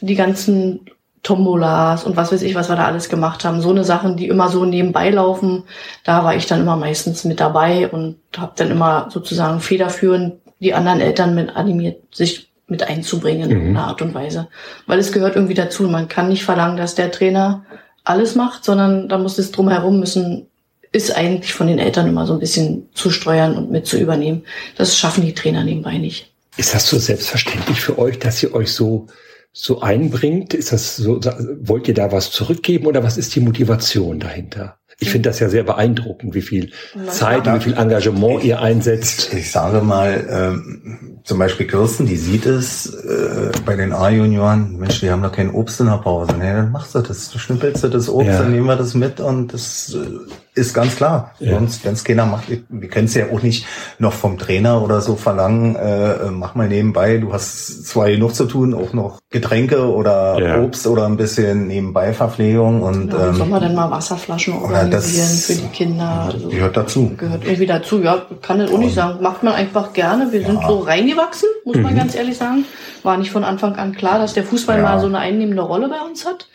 die 0.00 0.14
ganzen 0.14 0.80
Tombolas 1.22 2.04
und 2.04 2.16
was 2.16 2.32
weiß 2.32 2.42
ich, 2.42 2.54
was 2.54 2.68
wir 2.68 2.76
da 2.76 2.86
alles 2.86 3.08
gemacht 3.08 3.44
haben. 3.44 3.60
So 3.60 3.70
eine 3.70 3.84
Sachen, 3.84 4.16
die 4.16 4.26
immer 4.26 4.48
so 4.48 4.64
nebenbei 4.64 5.10
laufen, 5.10 5.64
da 6.04 6.24
war 6.24 6.34
ich 6.34 6.46
dann 6.46 6.60
immer 6.60 6.76
meistens 6.76 7.24
mit 7.24 7.38
dabei 7.38 7.88
und 7.88 8.16
habe 8.36 8.52
dann 8.56 8.70
immer 8.70 9.08
sozusagen 9.10 9.60
federführend 9.60 10.34
die 10.58 10.74
anderen 10.74 11.00
Eltern 11.00 11.34
mit 11.34 11.54
animiert, 11.54 12.02
sich 12.14 12.50
mit 12.66 12.82
einzubringen 12.82 13.50
mhm. 13.50 13.56
in 13.68 13.76
einer 13.76 13.86
Art 13.86 14.02
und 14.02 14.14
Weise. 14.14 14.48
Weil 14.86 14.98
es 14.98 15.12
gehört 15.12 15.36
irgendwie 15.36 15.54
dazu. 15.54 15.84
Man 15.84 16.08
kann 16.08 16.28
nicht 16.28 16.44
verlangen, 16.44 16.76
dass 16.76 16.96
der 16.96 17.12
Trainer 17.12 17.64
alles 18.04 18.34
macht, 18.34 18.64
sondern 18.64 19.08
da 19.08 19.18
muss 19.18 19.38
es 19.38 19.52
drumherum 19.52 20.00
müssen, 20.00 20.48
ist 20.90 21.14
eigentlich 21.14 21.54
von 21.54 21.68
den 21.68 21.78
Eltern 21.78 22.08
immer 22.08 22.26
so 22.26 22.32
ein 22.32 22.40
bisschen 22.40 22.88
zu 22.94 23.10
steuern 23.10 23.56
und 23.56 23.70
mit 23.70 23.86
zu 23.86 23.96
übernehmen. 23.96 24.44
Das 24.76 24.98
schaffen 24.98 25.24
die 25.24 25.34
Trainer 25.34 25.62
nebenbei 25.62 25.98
nicht. 25.98 26.32
Ist 26.56 26.74
das 26.74 26.86
so 26.86 26.98
selbstverständlich 26.98 27.80
für 27.80 27.98
euch, 27.98 28.18
dass 28.18 28.42
ihr 28.42 28.54
euch 28.54 28.72
so 28.72 29.06
so 29.52 29.80
einbringt? 29.80 30.54
Ist 30.54 30.72
das 30.72 30.96
so, 30.96 31.20
wollt 31.60 31.88
ihr 31.88 31.94
da 31.94 32.10
was 32.10 32.30
zurückgeben 32.30 32.86
oder 32.86 33.02
was 33.02 33.18
ist 33.18 33.34
die 33.34 33.40
Motivation 33.40 34.18
dahinter? 34.18 34.78
Ich 34.98 35.10
finde 35.10 35.30
das 35.30 35.40
ja 35.40 35.48
sehr 35.48 35.64
beeindruckend, 35.64 36.34
wie 36.34 36.42
viel 36.42 36.70
Zeit 37.08 37.46
und 37.48 37.56
wie 37.56 37.60
viel 37.60 37.74
Engagement 37.74 38.44
ihr 38.44 38.60
einsetzt. 38.60 39.30
Ich, 39.32 39.40
ich 39.40 39.50
sage 39.50 39.80
mal, 39.80 40.26
ähm, 40.30 41.18
zum 41.24 41.38
Beispiel 41.38 41.66
Kirsten, 41.66 42.06
die 42.06 42.16
sieht 42.16 42.46
es 42.46 42.94
äh, 42.94 43.50
bei 43.66 43.74
den 43.74 43.92
A-Junioren, 43.92 44.76
Mensch, 44.76 45.00
die 45.00 45.10
haben 45.10 45.22
doch 45.22 45.32
kein 45.32 45.50
Obst 45.50 45.80
in 45.80 45.86
der 45.86 45.98
Pause. 45.98 46.34
Nee, 46.38 46.52
dann 46.52 46.70
machst 46.70 46.94
du 46.94 47.00
das, 47.00 47.30
du 47.30 47.38
schnippelst 47.38 47.82
du 47.82 47.88
das 47.88 48.08
Obst, 48.08 48.28
ja. 48.28 48.38
dann 48.38 48.52
nehmen 48.52 48.66
wir 48.66 48.76
das 48.76 48.94
mit 48.94 49.18
und 49.18 49.52
das 49.52 49.94
äh, 49.94 50.51
ist 50.54 50.74
ganz 50.74 50.96
klar. 50.96 51.34
Ja. 51.38 51.54
Sonst, 51.54 51.84
wenn 51.84 51.94
es 51.94 52.04
keiner 52.04 52.26
macht, 52.26 52.44
wir 52.48 52.88
können 52.88 53.06
es 53.06 53.14
ja 53.14 53.26
auch 53.32 53.42
nicht 53.42 53.66
noch 53.98 54.12
vom 54.12 54.38
Trainer 54.38 54.82
oder 54.82 55.00
so 55.00 55.16
verlangen, 55.16 55.76
äh, 55.76 56.30
mach 56.30 56.54
mal 56.54 56.68
nebenbei, 56.68 57.16
du 57.16 57.32
hast 57.32 57.86
zwar 57.86 58.10
genug 58.10 58.34
zu 58.34 58.44
tun, 58.44 58.74
auch 58.74 58.92
noch 58.92 59.20
Getränke 59.30 59.90
oder 59.90 60.38
ja. 60.38 60.60
Obst 60.60 60.86
oder 60.86 61.06
ein 61.06 61.16
bisschen 61.16 61.68
nebenbei 61.68 62.12
Verpflegung 62.12 62.82
und 62.82 63.12
ja, 63.12 63.28
ähm, 63.28 63.34
soll 63.34 63.46
man 63.46 63.62
dann 63.62 63.74
mal 63.74 63.90
Wasserflaschen 63.90 64.52
organisieren 64.54 65.28
das, 65.30 65.46
für 65.46 65.54
die 65.54 65.68
Kinder? 65.68 66.30
Also, 66.32 66.48
gehört 66.48 66.76
dazu. 66.76 67.14
Gehört 67.16 67.44
irgendwie 67.44 67.66
dazu, 67.66 68.02
ja, 68.02 68.26
kann 68.42 68.58
das 68.58 68.70
auch 68.70 68.78
nicht 68.78 68.94
sagen. 68.94 69.22
Macht 69.22 69.42
man 69.42 69.54
einfach 69.54 69.94
gerne. 69.94 70.32
Wir 70.32 70.44
sind 70.44 70.60
so 70.66 70.80
reingewachsen, 70.80 71.48
muss 71.64 71.76
mhm. 71.76 71.82
man 71.82 71.96
ganz 71.96 72.14
ehrlich 72.14 72.36
sagen. 72.36 72.66
War 73.02 73.16
nicht 73.16 73.30
von 73.30 73.42
Anfang 73.42 73.76
an 73.76 73.94
klar, 73.94 74.18
dass 74.18 74.34
der 74.34 74.44
Fußball 74.44 74.82
mal 74.82 75.00
so 75.00 75.06
eine 75.06 75.18
einnehmende 75.18 75.62
Rolle 75.62 75.88
bei 75.88 76.00
uns 76.06 76.26
hat. 76.26 76.46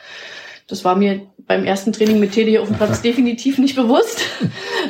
Das 0.68 0.84
war 0.84 0.96
mir 0.96 1.22
beim 1.48 1.64
ersten 1.64 1.94
Training 1.94 2.20
mit 2.20 2.34
Teddy 2.34 2.60
auf 2.60 2.68
dem 2.68 2.76
Platz 2.76 3.02
definitiv 3.04 3.58
nicht 3.58 3.76
bewusst. 3.76 4.22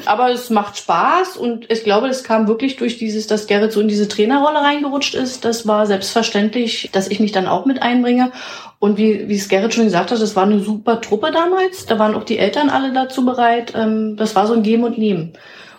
Aber 0.05 0.31
es 0.31 0.49
macht 0.49 0.77
Spaß 0.77 1.37
und 1.37 1.69
ich 1.71 1.83
glaube, 1.83 2.07
es 2.07 2.23
kam 2.23 2.47
wirklich 2.47 2.77
durch 2.77 2.97
dieses, 2.97 3.27
dass 3.27 3.45
Gerrit 3.45 3.71
so 3.71 3.79
in 3.81 3.87
diese 3.87 4.07
Trainerrolle 4.07 4.59
reingerutscht 4.59 5.13
ist. 5.13 5.45
Das 5.45 5.67
war 5.67 5.85
selbstverständlich, 5.85 6.89
dass 6.91 7.07
ich 7.07 7.19
mich 7.19 7.31
dann 7.31 7.47
auch 7.47 7.65
mit 7.65 7.81
einbringe. 7.83 8.31
Und 8.79 8.97
wie, 8.97 9.29
wie 9.29 9.35
es 9.35 9.49
Gerrit 9.49 9.73
schon 9.73 9.85
gesagt 9.85 10.11
hat, 10.11 10.21
das 10.21 10.35
war 10.35 10.43
eine 10.43 10.59
super 10.59 10.99
Truppe 10.99 11.31
damals. 11.31 11.85
Da 11.85 11.99
waren 11.99 12.15
auch 12.15 12.23
die 12.23 12.39
Eltern 12.39 12.69
alle 12.69 12.91
dazu 12.91 13.23
bereit. 13.23 13.73
Ähm, 13.75 14.15
das 14.17 14.35
war 14.35 14.47
so 14.47 14.53
ein 14.53 14.63
Geben 14.63 14.83
und 14.83 14.97
Nehmen. 14.97 15.33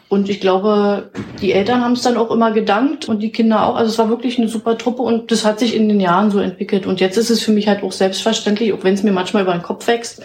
Und 0.09 0.31
ich 0.31 0.41
glaube, 0.41 1.11
die 1.43 1.53
Eltern 1.53 1.83
haben 1.83 1.93
es 1.93 2.03
dann 2.03 2.17
auch 2.17 2.31
immer 2.31 2.51
gedankt 2.53 3.09
und 3.09 3.21
die 3.21 3.31
Kinder 3.31 3.67
auch. 3.67 3.77
Also 3.77 3.91
es 3.91 3.99
war 3.99 4.09
wirklich 4.09 4.39
eine 4.39 4.49
super 4.49 4.79
Truppe 4.79 5.03
und 5.03 5.31
das 5.31 5.45
hat 5.45 5.59
sich 5.59 5.77
in 5.77 5.89
den 5.89 6.01
Jahren 6.01 6.31
so 6.31 6.39
entwickelt. 6.39 6.87
Und 6.87 7.01
jetzt 7.01 7.19
ist 7.19 7.29
es 7.29 7.43
für 7.43 7.53
mich 7.53 7.69
halt 7.69 7.83
auch 7.83 7.93
selbstverständlich, 7.93 8.73
auch 8.73 8.85
wenn 8.85 8.95
es 8.95 9.03
mir 9.03 9.13
manchmal 9.13 9.43
über 9.43 9.53
den 9.53 9.63
Kopf 9.63 9.87
wächst 9.87 10.23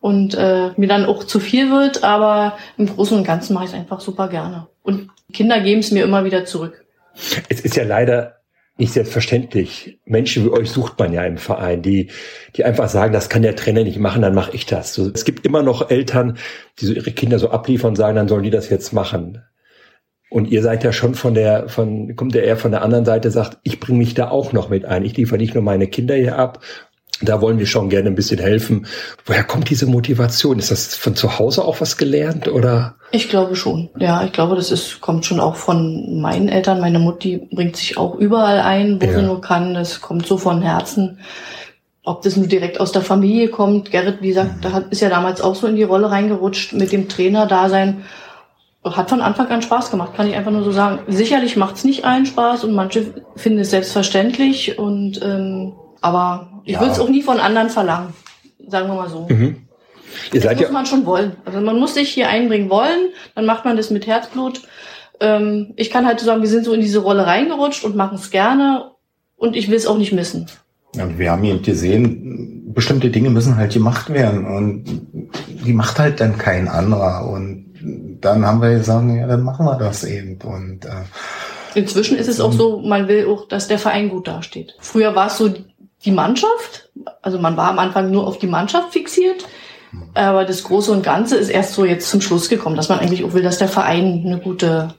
und 0.00 0.34
äh, 0.34 0.70
mir 0.76 0.88
dann 0.88 1.04
auch 1.04 1.24
zu 1.24 1.38
viel 1.38 1.70
wird. 1.70 2.02
Aber 2.02 2.56
im 2.78 2.86
Großen 2.86 3.16
und 3.16 3.24
Ganzen 3.24 3.52
mache 3.52 3.64
ich 3.64 3.70
es 3.70 3.76
einfach 3.76 4.00
super 4.00 4.28
gerne. 4.28 4.68
Und 4.82 5.10
Kinder 5.32 5.60
geben 5.60 5.80
es 5.80 5.90
mir 5.90 6.04
immer 6.04 6.24
wieder 6.24 6.46
zurück. 6.46 6.84
Es 7.48 7.60
ist 7.60 7.76
ja 7.76 7.84
leider 7.84 8.36
nicht 8.78 8.92
selbstverständlich. 8.92 9.98
Menschen 10.04 10.44
wie 10.44 10.50
euch 10.50 10.70
sucht 10.70 10.98
man 10.98 11.12
ja 11.12 11.24
im 11.24 11.38
Verein, 11.38 11.82
die, 11.82 12.10
die 12.56 12.64
einfach 12.64 12.88
sagen, 12.88 13.12
das 13.12 13.28
kann 13.28 13.42
der 13.42 13.56
Trainer 13.56 13.84
nicht 13.84 13.98
machen, 13.98 14.22
dann 14.22 14.34
mache 14.34 14.54
ich 14.54 14.66
das. 14.66 14.98
Es 14.98 15.24
gibt 15.24 15.46
immer 15.46 15.62
noch 15.62 15.90
Eltern, 15.90 16.36
die 16.78 16.86
so 16.86 16.92
ihre 16.92 17.12
Kinder 17.12 17.38
so 17.38 17.50
abliefern 17.50 17.90
und 17.90 17.96
sagen, 17.96 18.16
dann 18.16 18.28
sollen 18.28 18.42
die 18.42 18.50
das 18.50 18.68
jetzt 18.68 18.92
machen. 18.92 19.42
Und 20.28 20.50
ihr 20.50 20.62
seid 20.62 20.84
ja 20.84 20.92
schon 20.92 21.14
von 21.14 21.34
der, 21.34 21.68
von, 21.68 22.16
kommt 22.16 22.34
ja 22.34 22.42
eher 22.42 22.56
von 22.56 22.72
der 22.72 22.82
anderen 22.82 23.04
Seite, 23.04 23.30
sagt, 23.30 23.58
ich 23.62 23.80
bringe 23.80 23.98
mich 23.98 24.14
da 24.14 24.28
auch 24.28 24.52
noch 24.52 24.68
mit 24.68 24.84
ein. 24.84 25.04
Ich 25.04 25.16
liefere 25.16 25.38
nicht 25.38 25.54
nur 25.54 25.62
meine 25.62 25.86
Kinder 25.86 26.14
hier 26.16 26.36
ab. 26.36 26.62
Da 27.22 27.40
wollen 27.40 27.58
wir 27.58 27.66
schon 27.66 27.88
gerne 27.88 28.08
ein 28.08 28.14
bisschen 28.14 28.38
helfen. 28.38 28.86
Woher 29.24 29.44
kommt 29.44 29.70
diese 29.70 29.86
Motivation? 29.86 30.58
Ist 30.58 30.70
das 30.70 30.94
von 30.94 31.16
zu 31.16 31.38
Hause 31.38 31.64
auch 31.64 31.80
was 31.80 31.96
gelernt 31.96 32.48
oder? 32.48 32.96
Ich 33.10 33.28
glaube 33.28 33.56
schon. 33.56 33.88
Ja, 33.98 34.24
ich 34.24 34.32
glaube, 34.32 34.56
das 34.56 34.70
ist, 34.70 35.00
kommt 35.00 35.24
schon 35.24 35.40
auch 35.40 35.56
von 35.56 36.20
meinen 36.20 36.48
Eltern. 36.48 36.80
Meine 36.80 36.98
Mutti 36.98 37.48
bringt 37.50 37.76
sich 37.76 37.96
auch 37.96 38.16
überall 38.16 38.60
ein, 38.60 39.00
wo 39.00 39.06
ja. 39.06 39.14
sie 39.14 39.22
nur 39.22 39.40
kann. 39.40 39.72
Das 39.72 40.00
kommt 40.02 40.26
so 40.26 40.36
von 40.36 40.60
Herzen. 40.60 41.20
Ob 42.04 42.22
das 42.22 42.36
nur 42.36 42.46
direkt 42.46 42.80
aus 42.80 42.92
der 42.92 43.02
Familie 43.02 43.48
kommt. 43.48 43.90
Gerrit, 43.90 44.18
wie 44.20 44.28
gesagt, 44.28 44.64
da 44.64 44.84
ist 44.90 45.00
ja 45.00 45.08
damals 45.08 45.40
auch 45.40 45.54
so 45.54 45.66
in 45.66 45.76
die 45.76 45.82
Rolle 45.84 46.10
reingerutscht 46.10 46.74
mit 46.74 46.92
dem 46.92 47.08
Trainer-Dasein 47.08 48.04
hat 48.84 49.10
von 49.10 49.20
Anfang 49.20 49.48
an 49.48 49.62
Spaß 49.62 49.90
gemacht, 49.90 50.14
kann 50.14 50.28
ich 50.28 50.36
einfach 50.36 50.52
nur 50.52 50.62
so 50.62 50.70
sagen. 50.70 51.00
Sicherlich 51.08 51.56
macht 51.56 51.74
es 51.74 51.84
nicht 51.84 52.04
allen 52.04 52.26
Spaß 52.26 52.62
und 52.62 52.72
manche 52.72 53.14
finden 53.34 53.58
es 53.58 53.70
selbstverständlich 53.70 54.78
und 54.78 55.20
ähm, 55.24 55.72
aber 56.00 56.60
ich 56.64 56.74
ja. 56.74 56.80
würde 56.80 56.92
es 56.92 57.00
auch 57.00 57.08
nie 57.08 57.22
von 57.22 57.40
anderen 57.40 57.70
verlangen, 57.70 58.14
sagen 58.68 58.88
wir 58.88 58.94
mal 58.94 59.08
so. 59.08 59.26
Mhm. 59.28 59.66
Ihr 60.32 60.40
das 60.40 60.52
muss 60.54 60.62
ja 60.62 60.70
man 60.70 60.86
schon 60.86 61.06
wollen. 61.06 61.36
Also 61.44 61.60
man 61.60 61.78
muss 61.78 61.94
sich 61.94 62.12
hier 62.12 62.28
einbringen 62.28 62.70
wollen, 62.70 63.10
dann 63.34 63.46
macht 63.46 63.64
man 63.64 63.76
das 63.76 63.90
mit 63.90 64.06
Herzblut. 64.06 64.62
Ähm, 65.20 65.72
ich 65.76 65.90
kann 65.90 66.06
halt 66.06 66.20
so 66.20 66.26
sagen, 66.26 66.42
wir 66.42 66.48
sind 66.48 66.64
so 66.64 66.72
in 66.72 66.80
diese 66.80 67.00
Rolle 67.00 67.26
reingerutscht 67.26 67.84
und 67.84 67.96
machen 67.96 68.16
es 68.16 68.30
gerne 68.30 68.90
und 69.36 69.56
ich 69.56 69.68
will 69.68 69.76
es 69.76 69.86
auch 69.86 69.98
nicht 69.98 70.12
missen. 70.12 70.46
Ja, 70.94 71.06
wir 71.18 71.30
haben 71.30 71.44
eben 71.44 71.62
gesehen, 71.62 72.72
bestimmte 72.72 73.10
Dinge 73.10 73.30
müssen 73.30 73.56
halt 73.56 73.72
gemacht 73.72 74.10
werden 74.10 74.46
und 74.46 74.84
die 75.64 75.72
macht 75.72 75.98
halt 75.98 76.20
dann 76.20 76.38
kein 76.38 76.68
anderer 76.68 77.28
und 77.28 77.66
dann 78.20 78.46
haben 78.46 78.62
wir 78.62 78.70
gesagt, 78.70 79.06
ja, 79.08 79.26
dann 79.26 79.42
machen 79.42 79.66
wir 79.66 79.76
das 79.76 80.04
eben. 80.04 80.38
Und 80.42 80.84
äh, 80.84 81.04
inzwischen 81.74 82.16
ist 82.16 82.28
es 82.28 82.40
auch 82.40 82.52
so, 82.52 82.80
man 82.80 83.08
will 83.08 83.26
auch, 83.26 83.46
dass 83.48 83.68
der 83.68 83.78
Verein 83.78 84.08
gut 84.08 84.28
dasteht. 84.28 84.74
Früher 84.80 85.14
war 85.14 85.28
es 85.28 85.38
so 85.38 85.52
die 86.06 86.12
Mannschaft, 86.12 86.88
also 87.20 87.38
man 87.38 87.56
war 87.56 87.70
am 87.70 87.78
Anfang 87.78 88.10
nur 88.10 88.26
auf 88.26 88.38
die 88.38 88.46
Mannschaft 88.46 88.92
fixiert. 88.92 89.46
Aber 90.14 90.44
das 90.44 90.64
Große 90.64 90.92
und 90.92 91.02
Ganze 91.02 91.36
ist 91.36 91.48
erst 91.48 91.74
so 91.74 91.84
jetzt 91.84 92.10
zum 92.10 92.20
Schluss 92.20 92.48
gekommen, 92.48 92.76
dass 92.76 92.88
man 92.88 92.98
eigentlich 92.98 93.24
auch 93.24 93.32
will, 93.32 93.42
dass 93.42 93.58
der 93.58 93.68
Verein 93.68 94.22
eine 94.26 94.38
gute, 94.38 94.94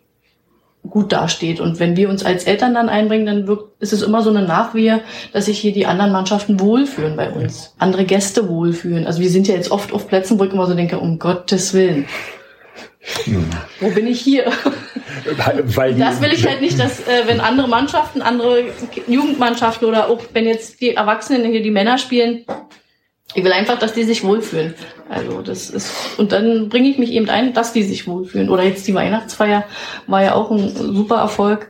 gut 0.89 1.11
dasteht. 1.11 1.59
Und 1.59 1.79
wenn 1.79 1.97
wir 1.97 2.09
uns 2.09 2.25
als 2.25 2.45
Eltern 2.45 2.73
dann 2.73 2.89
einbringen, 2.89 3.25
dann 3.25 3.47
wirkt, 3.47 3.81
ist 3.81 3.93
es 3.93 4.01
immer 4.01 4.21
so 4.21 4.29
eine 4.29 4.43
Nachwehe, 4.43 5.01
dass 5.33 5.45
sich 5.45 5.59
hier 5.59 5.73
die 5.73 5.85
anderen 5.85 6.11
Mannschaften 6.11 6.59
wohlfühlen 6.59 7.15
bei 7.15 7.31
uns. 7.31 7.73
Andere 7.77 8.05
Gäste 8.05 8.49
wohlfühlen. 8.49 9.05
Also 9.05 9.19
wir 9.19 9.29
sind 9.29 9.47
ja 9.47 9.55
jetzt 9.55 9.71
oft 9.71 9.93
auf 9.93 10.07
Plätzen, 10.07 10.39
wo 10.39 10.43
ich 10.45 10.53
immer 10.53 10.67
so 10.67 10.73
denke, 10.73 10.99
um 10.99 11.19
Gottes 11.19 11.73
Willen. 11.73 12.07
Wo 13.79 13.89
bin 13.91 14.07
ich 14.07 14.21
hier? 14.21 14.51
Weil 15.65 15.95
das 15.95 16.21
will 16.21 16.33
ich 16.33 16.45
halt 16.45 16.61
nicht, 16.61 16.79
dass 16.79 16.99
äh, 17.01 17.23
wenn 17.25 17.39
andere 17.39 17.67
Mannschaften, 17.67 18.21
andere 18.21 18.65
Jugendmannschaften 19.07 19.87
oder 19.87 20.09
auch 20.09 20.21
wenn 20.33 20.45
jetzt 20.45 20.81
die 20.81 20.95
Erwachsenen 20.95 21.49
hier 21.51 21.63
die 21.63 21.71
Männer 21.71 21.97
spielen, 21.97 22.45
ich 23.33 23.43
will 23.43 23.51
einfach, 23.51 23.77
dass 23.77 23.93
die 23.93 24.03
sich 24.03 24.23
wohlfühlen. 24.23 24.73
Also 25.09 25.41
das 25.41 25.69
ist 25.69 26.17
und 26.17 26.31
dann 26.31 26.69
bringe 26.69 26.89
ich 26.89 26.97
mich 26.97 27.11
eben 27.11 27.29
ein, 27.29 27.53
dass 27.53 27.73
die 27.73 27.83
sich 27.83 28.07
wohlfühlen. 28.07 28.49
Oder 28.49 28.63
jetzt 28.63 28.87
die 28.87 28.93
Weihnachtsfeier 28.93 29.65
war 30.07 30.23
ja 30.23 30.33
auch 30.33 30.51
ein 30.51 30.69
super 30.75 31.17
Erfolg. 31.17 31.69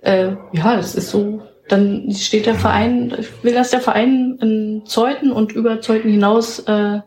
Äh, 0.00 0.32
ja, 0.52 0.76
das 0.76 0.94
ist 0.94 1.10
so. 1.10 1.42
Dann 1.68 2.10
steht 2.12 2.46
der 2.46 2.54
Verein, 2.54 3.14
ich 3.18 3.28
will, 3.42 3.52
dass 3.52 3.70
der 3.70 3.82
Verein 3.82 4.38
in 4.40 4.82
Zeuten 4.86 5.32
und 5.32 5.52
über 5.52 5.82
Zeuten 5.82 6.08
hinaus 6.08 6.60
äh, 6.60 7.00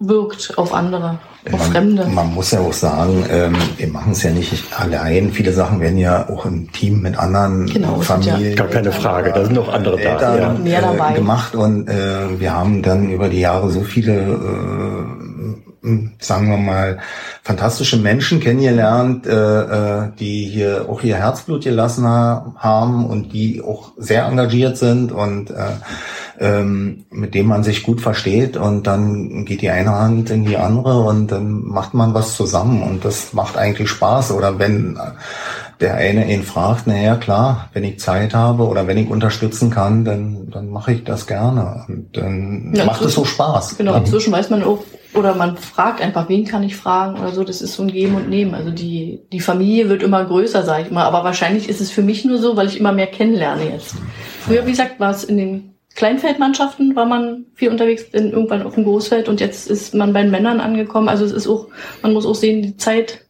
wirkt 0.00 0.56
auf 0.56 0.72
andere, 0.72 1.18
auf 1.52 1.58
man, 1.58 1.72
Fremde. 1.72 2.06
Man 2.06 2.32
muss 2.32 2.52
ja 2.52 2.60
auch 2.60 2.72
sagen, 2.72 3.24
ähm, 3.30 3.56
wir 3.76 3.88
machen 3.88 4.12
es 4.12 4.22
ja 4.22 4.30
nicht 4.30 4.64
allein. 4.78 5.32
Viele 5.32 5.52
Sachen 5.52 5.80
werden 5.80 5.98
ja 5.98 6.28
auch 6.28 6.46
im 6.46 6.70
Team 6.70 7.02
mit 7.02 7.18
anderen 7.18 7.66
genau, 7.66 8.00
Familien. 8.00 8.50
Ja 8.50 8.54
Gar 8.54 8.68
keine 8.68 8.92
Frage, 8.92 9.32
da 9.32 9.44
sind 9.44 9.54
noch 9.54 9.72
andere 9.72 9.98
Eltern, 9.98 10.18
da. 10.18 10.38
Ja. 10.38 10.52
Mehr 10.52 10.82
dabei. 10.82 11.12
Äh, 11.12 11.14
gemacht 11.16 11.54
und 11.56 11.88
äh, 11.88 12.38
wir 12.38 12.54
haben 12.54 12.82
dann 12.82 13.10
über 13.10 13.28
die 13.28 13.40
Jahre 13.40 13.70
so 13.70 13.80
viele, 13.80 14.12
äh, 15.82 15.98
sagen 16.20 16.48
wir 16.48 16.58
mal, 16.58 16.98
fantastische 17.42 17.96
Menschen 17.96 18.38
kennengelernt, 18.38 19.26
äh, 19.26 19.32
äh, 19.32 20.10
die 20.18 20.44
hier 20.44 20.86
auch 20.88 21.02
ihr 21.02 21.16
Herzblut 21.16 21.64
gelassen 21.64 22.06
haben 22.06 23.06
und 23.06 23.32
die 23.32 23.62
auch 23.62 23.92
sehr 23.96 24.26
engagiert 24.26 24.76
sind 24.76 25.10
und 25.10 25.50
äh, 25.50 25.54
ähm, 26.40 27.04
mit 27.10 27.34
dem 27.34 27.46
man 27.46 27.64
sich 27.64 27.82
gut 27.82 28.00
versteht 28.00 28.56
und 28.56 28.86
dann 28.86 29.44
geht 29.44 29.62
die 29.62 29.70
eine 29.70 29.90
Hand 29.90 30.30
in 30.30 30.44
die 30.44 30.56
andere 30.56 31.00
und 31.00 31.32
dann 31.32 31.64
macht 31.64 31.94
man 31.94 32.14
was 32.14 32.36
zusammen 32.36 32.82
und 32.82 33.04
das 33.04 33.32
macht 33.32 33.56
eigentlich 33.56 33.88
Spaß. 33.88 34.32
Oder 34.32 34.58
wenn 34.58 34.98
der 35.80 35.94
eine 35.94 36.32
ihn 36.32 36.42
fragt, 36.42 36.82
na 36.86 36.96
ja 36.96 37.16
klar, 37.16 37.70
wenn 37.72 37.84
ich 37.84 37.98
Zeit 37.98 38.34
habe 38.34 38.66
oder 38.66 38.86
wenn 38.86 38.98
ich 38.98 39.10
unterstützen 39.10 39.70
kann, 39.70 40.04
dann, 40.04 40.48
dann 40.50 40.70
mache 40.70 40.92
ich 40.92 41.04
das 41.04 41.26
gerne. 41.26 41.84
Und 41.88 42.16
dann 42.16 42.72
ja, 42.74 42.84
macht 42.84 43.02
es 43.02 43.14
so 43.14 43.24
Spaß. 43.24 43.76
Genau, 43.78 43.94
inzwischen 43.94 44.32
weiß 44.32 44.50
man 44.50 44.62
auch, 44.62 44.84
oder 45.14 45.34
man 45.34 45.56
fragt 45.56 46.00
einfach, 46.00 46.28
wen 46.28 46.44
kann 46.44 46.62
ich 46.62 46.76
fragen 46.76 47.18
oder 47.18 47.32
so, 47.32 47.42
das 47.42 47.62
ist 47.62 47.74
so 47.74 47.82
ein 47.82 47.88
Geben 47.88 48.14
und 48.14 48.28
Nehmen. 48.28 48.54
Also 48.54 48.70
die, 48.70 49.22
die 49.32 49.40
Familie 49.40 49.88
wird 49.88 50.02
immer 50.02 50.24
größer, 50.24 50.62
sage 50.62 50.84
ich 50.84 50.90
mal. 50.90 51.04
Aber 51.04 51.24
wahrscheinlich 51.24 51.68
ist 51.68 51.80
es 51.80 51.90
für 51.90 52.02
mich 52.02 52.24
nur 52.24 52.38
so, 52.38 52.56
weil 52.56 52.68
ich 52.68 52.78
immer 52.78 52.92
mehr 52.92 53.06
kennenlerne 53.06 53.70
jetzt. 53.70 53.94
Früher, 54.40 54.66
wie 54.66 54.70
gesagt, 54.70 55.00
war 55.00 55.10
es 55.10 55.24
in 55.24 55.36
den 55.36 55.77
Kleinfeldmannschaften 55.94 56.94
war 56.94 57.06
man 57.06 57.46
viel 57.54 57.70
unterwegs, 57.70 58.04
in, 58.12 58.30
irgendwann 58.30 58.62
auf 58.62 58.74
dem 58.74 58.84
Großfeld 58.84 59.28
und 59.28 59.40
jetzt 59.40 59.68
ist 59.68 59.94
man 59.94 60.12
bei 60.12 60.22
den 60.22 60.30
Männern 60.30 60.60
angekommen. 60.60 61.08
Also 61.08 61.24
es 61.24 61.32
ist 61.32 61.48
auch, 61.48 61.68
man 62.02 62.12
muss 62.12 62.26
auch 62.26 62.34
sehen, 62.34 62.62
die 62.62 62.76
Zeit 62.76 63.24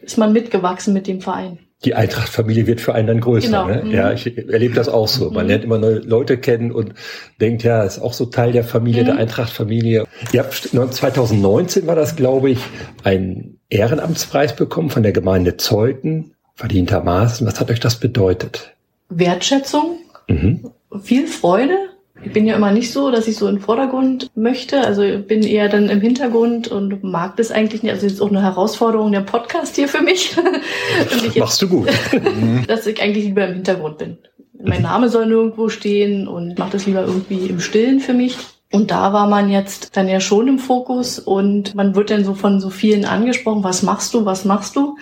ist 0.00 0.18
man 0.18 0.32
mitgewachsen 0.32 0.94
mit 0.94 1.06
dem 1.06 1.20
Verein. 1.20 1.58
Die 1.84 1.94
Eintracht-Familie 1.94 2.66
wird 2.66 2.80
für 2.80 2.92
einen 2.94 3.06
dann 3.06 3.20
größer. 3.20 3.46
Genau. 3.46 3.66
Ne? 3.66 3.82
Mhm. 3.84 3.90
Ja, 3.92 4.12
ich 4.12 4.36
erlebe 4.36 4.74
das 4.74 4.88
auch 4.88 5.06
so. 5.06 5.30
Man 5.30 5.44
mhm. 5.44 5.48
lernt 5.48 5.64
immer 5.64 5.78
neue 5.78 5.98
Leute 5.98 6.36
kennen 6.36 6.72
und 6.72 6.94
denkt, 7.40 7.62
ja, 7.62 7.84
ist 7.84 8.00
auch 8.00 8.12
so 8.12 8.26
Teil 8.26 8.50
der 8.50 8.64
Familie, 8.64 9.02
mhm. 9.02 9.06
der 9.06 9.16
Eintracht-Familie. 9.18 10.04
Ihr 10.32 10.40
habt 10.40 10.54
2019 10.54 11.86
war 11.86 11.94
das, 11.94 12.16
glaube 12.16 12.50
ich, 12.50 12.58
ein 13.04 13.58
Ehrenamtspreis 13.68 14.56
bekommen 14.56 14.90
von 14.90 15.04
der 15.04 15.12
Gemeinde 15.12 15.56
Zeuthen, 15.56 16.34
verdientermaßen. 16.56 17.46
Was 17.46 17.60
hat 17.60 17.70
euch 17.70 17.80
das 17.80 18.00
bedeutet? 18.00 18.74
Wertschätzung, 19.08 19.98
mhm. 20.26 20.72
viel 21.00 21.28
Freude, 21.28 21.76
ich 22.22 22.32
bin 22.32 22.46
ja 22.46 22.56
immer 22.56 22.72
nicht 22.72 22.92
so, 22.92 23.10
dass 23.10 23.28
ich 23.28 23.36
so 23.36 23.48
im 23.48 23.60
Vordergrund 23.60 24.30
möchte. 24.34 24.80
Also 24.80 25.02
ich 25.02 25.26
bin 25.26 25.42
eher 25.42 25.68
dann 25.68 25.88
im 25.88 26.00
Hintergrund 26.00 26.68
und 26.68 27.04
mag 27.04 27.36
das 27.36 27.50
eigentlich 27.50 27.82
nicht. 27.82 27.92
Also 27.92 28.06
jetzt 28.06 28.20
auch 28.20 28.28
eine 28.28 28.42
Herausforderung 28.42 29.12
der 29.12 29.20
Podcast 29.20 29.76
hier 29.76 29.88
für 29.88 30.02
mich. 30.02 30.36
jetzt, 31.22 31.36
Machst 31.36 31.62
du 31.62 31.68
gut. 31.68 31.88
dass 32.66 32.86
ich 32.86 33.00
eigentlich 33.00 33.24
lieber 33.26 33.46
im 33.46 33.54
Hintergrund 33.54 33.98
bin. 33.98 34.18
Mein 34.60 34.82
Name 34.82 35.08
soll 35.08 35.26
nirgendwo 35.26 35.68
stehen 35.68 36.26
und 36.26 36.58
mache 36.58 36.72
das 36.72 36.86
lieber 36.86 37.02
irgendwie 37.02 37.46
im 37.46 37.60
Stillen 37.60 38.00
für 38.00 38.14
mich. 38.14 38.36
Und 38.70 38.90
da 38.90 39.14
war 39.14 39.26
man 39.28 39.48
jetzt 39.48 39.96
dann 39.96 40.08
ja 40.08 40.20
schon 40.20 40.46
im 40.46 40.58
Fokus 40.58 41.18
und 41.18 41.74
man 41.74 41.94
wird 41.94 42.10
dann 42.10 42.24
so 42.24 42.34
von 42.34 42.60
so 42.60 42.68
vielen 42.68 43.06
angesprochen, 43.06 43.64
was 43.64 43.82
machst 43.82 44.12
du, 44.12 44.26
was 44.26 44.44
machst 44.44 44.76
du 44.76 44.96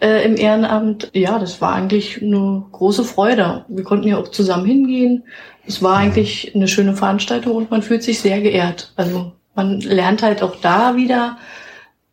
äh, 0.00 0.22
im 0.26 0.36
Ehrenamt? 0.36 1.10
Ja, 1.14 1.38
das 1.38 1.62
war 1.62 1.72
eigentlich 1.72 2.20
eine 2.20 2.64
große 2.72 3.04
Freude. 3.04 3.64
Wir 3.68 3.84
konnten 3.84 4.08
ja 4.08 4.18
auch 4.18 4.28
zusammen 4.28 4.66
hingehen. 4.66 5.24
Es 5.66 5.82
war 5.82 5.96
eigentlich 5.96 6.52
eine 6.54 6.68
schöne 6.68 6.94
Veranstaltung 6.94 7.56
und 7.56 7.70
man 7.70 7.82
fühlt 7.82 8.02
sich 8.02 8.20
sehr 8.20 8.40
geehrt. 8.40 8.92
Also 8.96 9.32
man 9.54 9.80
lernt 9.80 10.22
halt 10.22 10.42
auch 10.42 10.56
da 10.60 10.96
wieder 10.96 11.36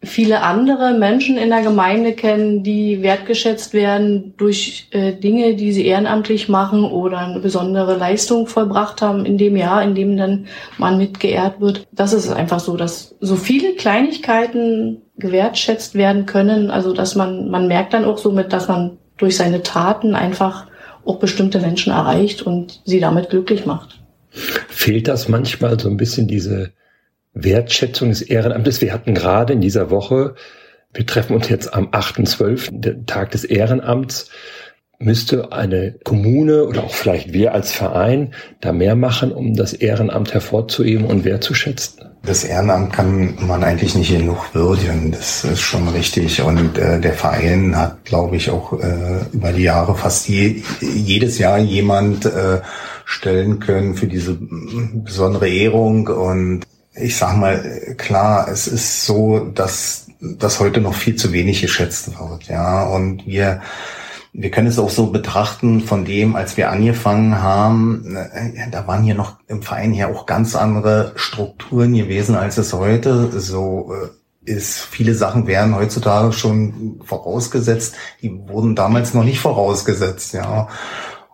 viele 0.03 0.41
andere 0.41 0.93
Menschen 0.93 1.37
in 1.37 1.49
der 1.49 1.61
Gemeinde 1.61 2.13
kennen, 2.13 2.63
die 2.63 3.01
wertgeschätzt 3.01 3.73
werden 3.73 4.33
durch 4.37 4.87
äh, 4.91 5.13
Dinge, 5.13 5.55
die 5.55 5.71
sie 5.71 5.85
ehrenamtlich 5.85 6.49
machen 6.49 6.83
oder 6.83 7.19
eine 7.19 7.39
besondere 7.39 7.95
Leistung 7.95 8.47
vollbracht 8.47 9.01
haben 9.01 9.25
in 9.25 9.37
dem 9.37 9.55
Jahr, 9.55 9.81
in 9.81 9.95
dem 9.95 10.17
dann 10.17 10.47
man 10.77 10.97
mit 10.97 11.19
geehrt 11.19 11.61
wird. 11.61 11.87
Das 11.91 12.13
ist 12.13 12.29
einfach 12.29 12.59
so, 12.59 12.75
dass 12.75 13.15
so 13.21 13.35
viele 13.35 13.75
Kleinigkeiten 13.75 15.01
gewertschätzt 15.17 15.95
werden 15.95 16.25
können, 16.25 16.69
also 16.69 16.93
dass 16.93 17.15
man, 17.15 17.49
man 17.49 17.67
merkt 17.67 17.93
dann 17.93 18.05
auch 18.05 18.17
somit, 18.17 18.51
dass 18.51 18.67
man 18.67 18.97
durch 19.17 19.37
seine 19.37 19.63
Taten 19.63 20.15
einfach 20.15 20.67
auch 21.05 21.19
bestimmte 21.19 21.59
Menschen 21.59 21.91
erreicht 21.91 22.41
und 22.41 22.81
sie 22.85 22.99
damit 22.99 23.29
glücklich 23.29 23.65
macht. 23.65 24.01
Fehlt 24.29 25.07
das 25.07 25.29
manchmal 25.29 25.79
so 25.79 25.89
ein 25.89 25.97
bisschen 25.97 26.27
diese 26.27 26.71
Wertschätzung 27.33 28.09
des 28.09 28.21
Ehrenamtes? 28.21 28.81
Wir 28.81 28.93
hatten 28.93 29.13
gerade 29.13 29.53
in 29.53 29.61
dieser 29.61 29.89
Woche, 29.89 30.35
wir 30.93 31.05
treffen 31.05 31.35
uns 31.35 31.49
jetzt 31.49 31.73
am 31.73 31.89
8.12., 31.89 32.69
der 32.71 33.05
Tag 33.05 33.31
des 33.31 33.43
Ehrenamts, 33.43 34.29
müsste 34.99 35.51
eine 35.51 35.95
Kommune 36.03 36.65
oder 36.65 36.83
auch 36.83 36.93
vielleicht 36.93 37.33
wir 37.33 37.53
als 37.53 37.71
Verein 37.71 38.33
da 38.61 38.71
mehr 38.71 38.95
machen, 38.95 39.31
um 39.31 39.55
das 39.55 39.73
Ehrenamt 39.73 40.33
hervorzuheben 40.33 41.05
und 41.05 41.25
wertzuschätzen? 41.25 42.12
Das 42.25 42.45
Ehrenamt 42.45 42.93
kann 42.93 43.35
man 43.45 43.65
eigentlich 43.65 43.95
nicht 43.95 44.11
genug 44.11 44.55
würdigen. 44.55 45.11
Das 45.11 45.43
ist 45.43 45.59
schon 45.59 45.89
richtig. 45.89 46.41
Und 46.41 46.77
äh, 46.77 47.01
der 47.01 47.13
Verein 47.13 47.75
hat, 47.75 48.05
glaube 48.05 48.37
ich, 48.37 48.49
auch 48.49 48.79
äh, 48.79 49.25
über 49.33 49.51
die 49.51 49.63
Jahre 49.63 49.93
fast 49.95 50.29
je, 50.29 50.63
jedes 50.79 51.37
Jahr 51.37 51.57
jemand 51.57 52.25
äh, 52.25 52.61
stellen 53.03 53.59
können 53.59 53.95
für 53.95 54.07
diese 54.07 54.37
besondere 54.39 55.49
Ehrung. 55.49 56.07
Und 56.07 56.61
ich 56.95 57.17
sag 57.17 57.35
mal, 57.35 57.61
klar, 57.97 58.47
es 58.47 58.67
ist 58.67 59.05
so, 59.05 59.39
dass 59.53 60.07
das 60.21 60.61
heute 60.61 60.79
noch 60.79 60.93
viel 60.93 61.17
zu 61.17 61.33
wenig 61.33 61.61
geschätzt 61.61 62.07
wird. 62.17 62.47
Ja, 62.47 62.83
und 62.83 63.27
wir 63.27 63.59
wir 64.33 64.49
können 64.49 64.67
es 64.67 64.79
auch 64.79 64.89
so 64.89 65.07
betrachten 65.11 65.81
von 65.81 66.05
dem, 66.05 66.35
als 66.35 66.57
wir 66.57 66.71
angefangen 66.71 67.41
haben, 67.41 68.15
äh, 68.15 68.69
da 68.71 68.87
waren 68.87 69.03
hier 69.03 69.13
noch 69.13 69.37
im 69.47 69.61
Verein 69.61 69.93
ja 69.93 70.07
auch 70.07 70.25
ganz 70.25 70.55
andere 70.55 71.13
Strukturen 71.15 71.93
gewesen, 71.93 72.35
als 72.35 72.57
es 72.57 72.73
heute 72.73 73.39
so 73.39 73.93
äh, 73.93 74.51
ist. 74.51 74.79
Viele 74.79 75.13
Sachen 75.13 75.45
werden 75.45 75.75
heutzutage 75.75 76.33
schon 76.33 76.99
vorausgesetzt, 77.05 77.95
die 78.23 78.35
wurden 78.47 78.75
damals 78.75 79.13
noch 79.13 79.23
nicht 79.23 79.39
vorausgesetzt, 79.39 80.33
ja. 80.33 80.67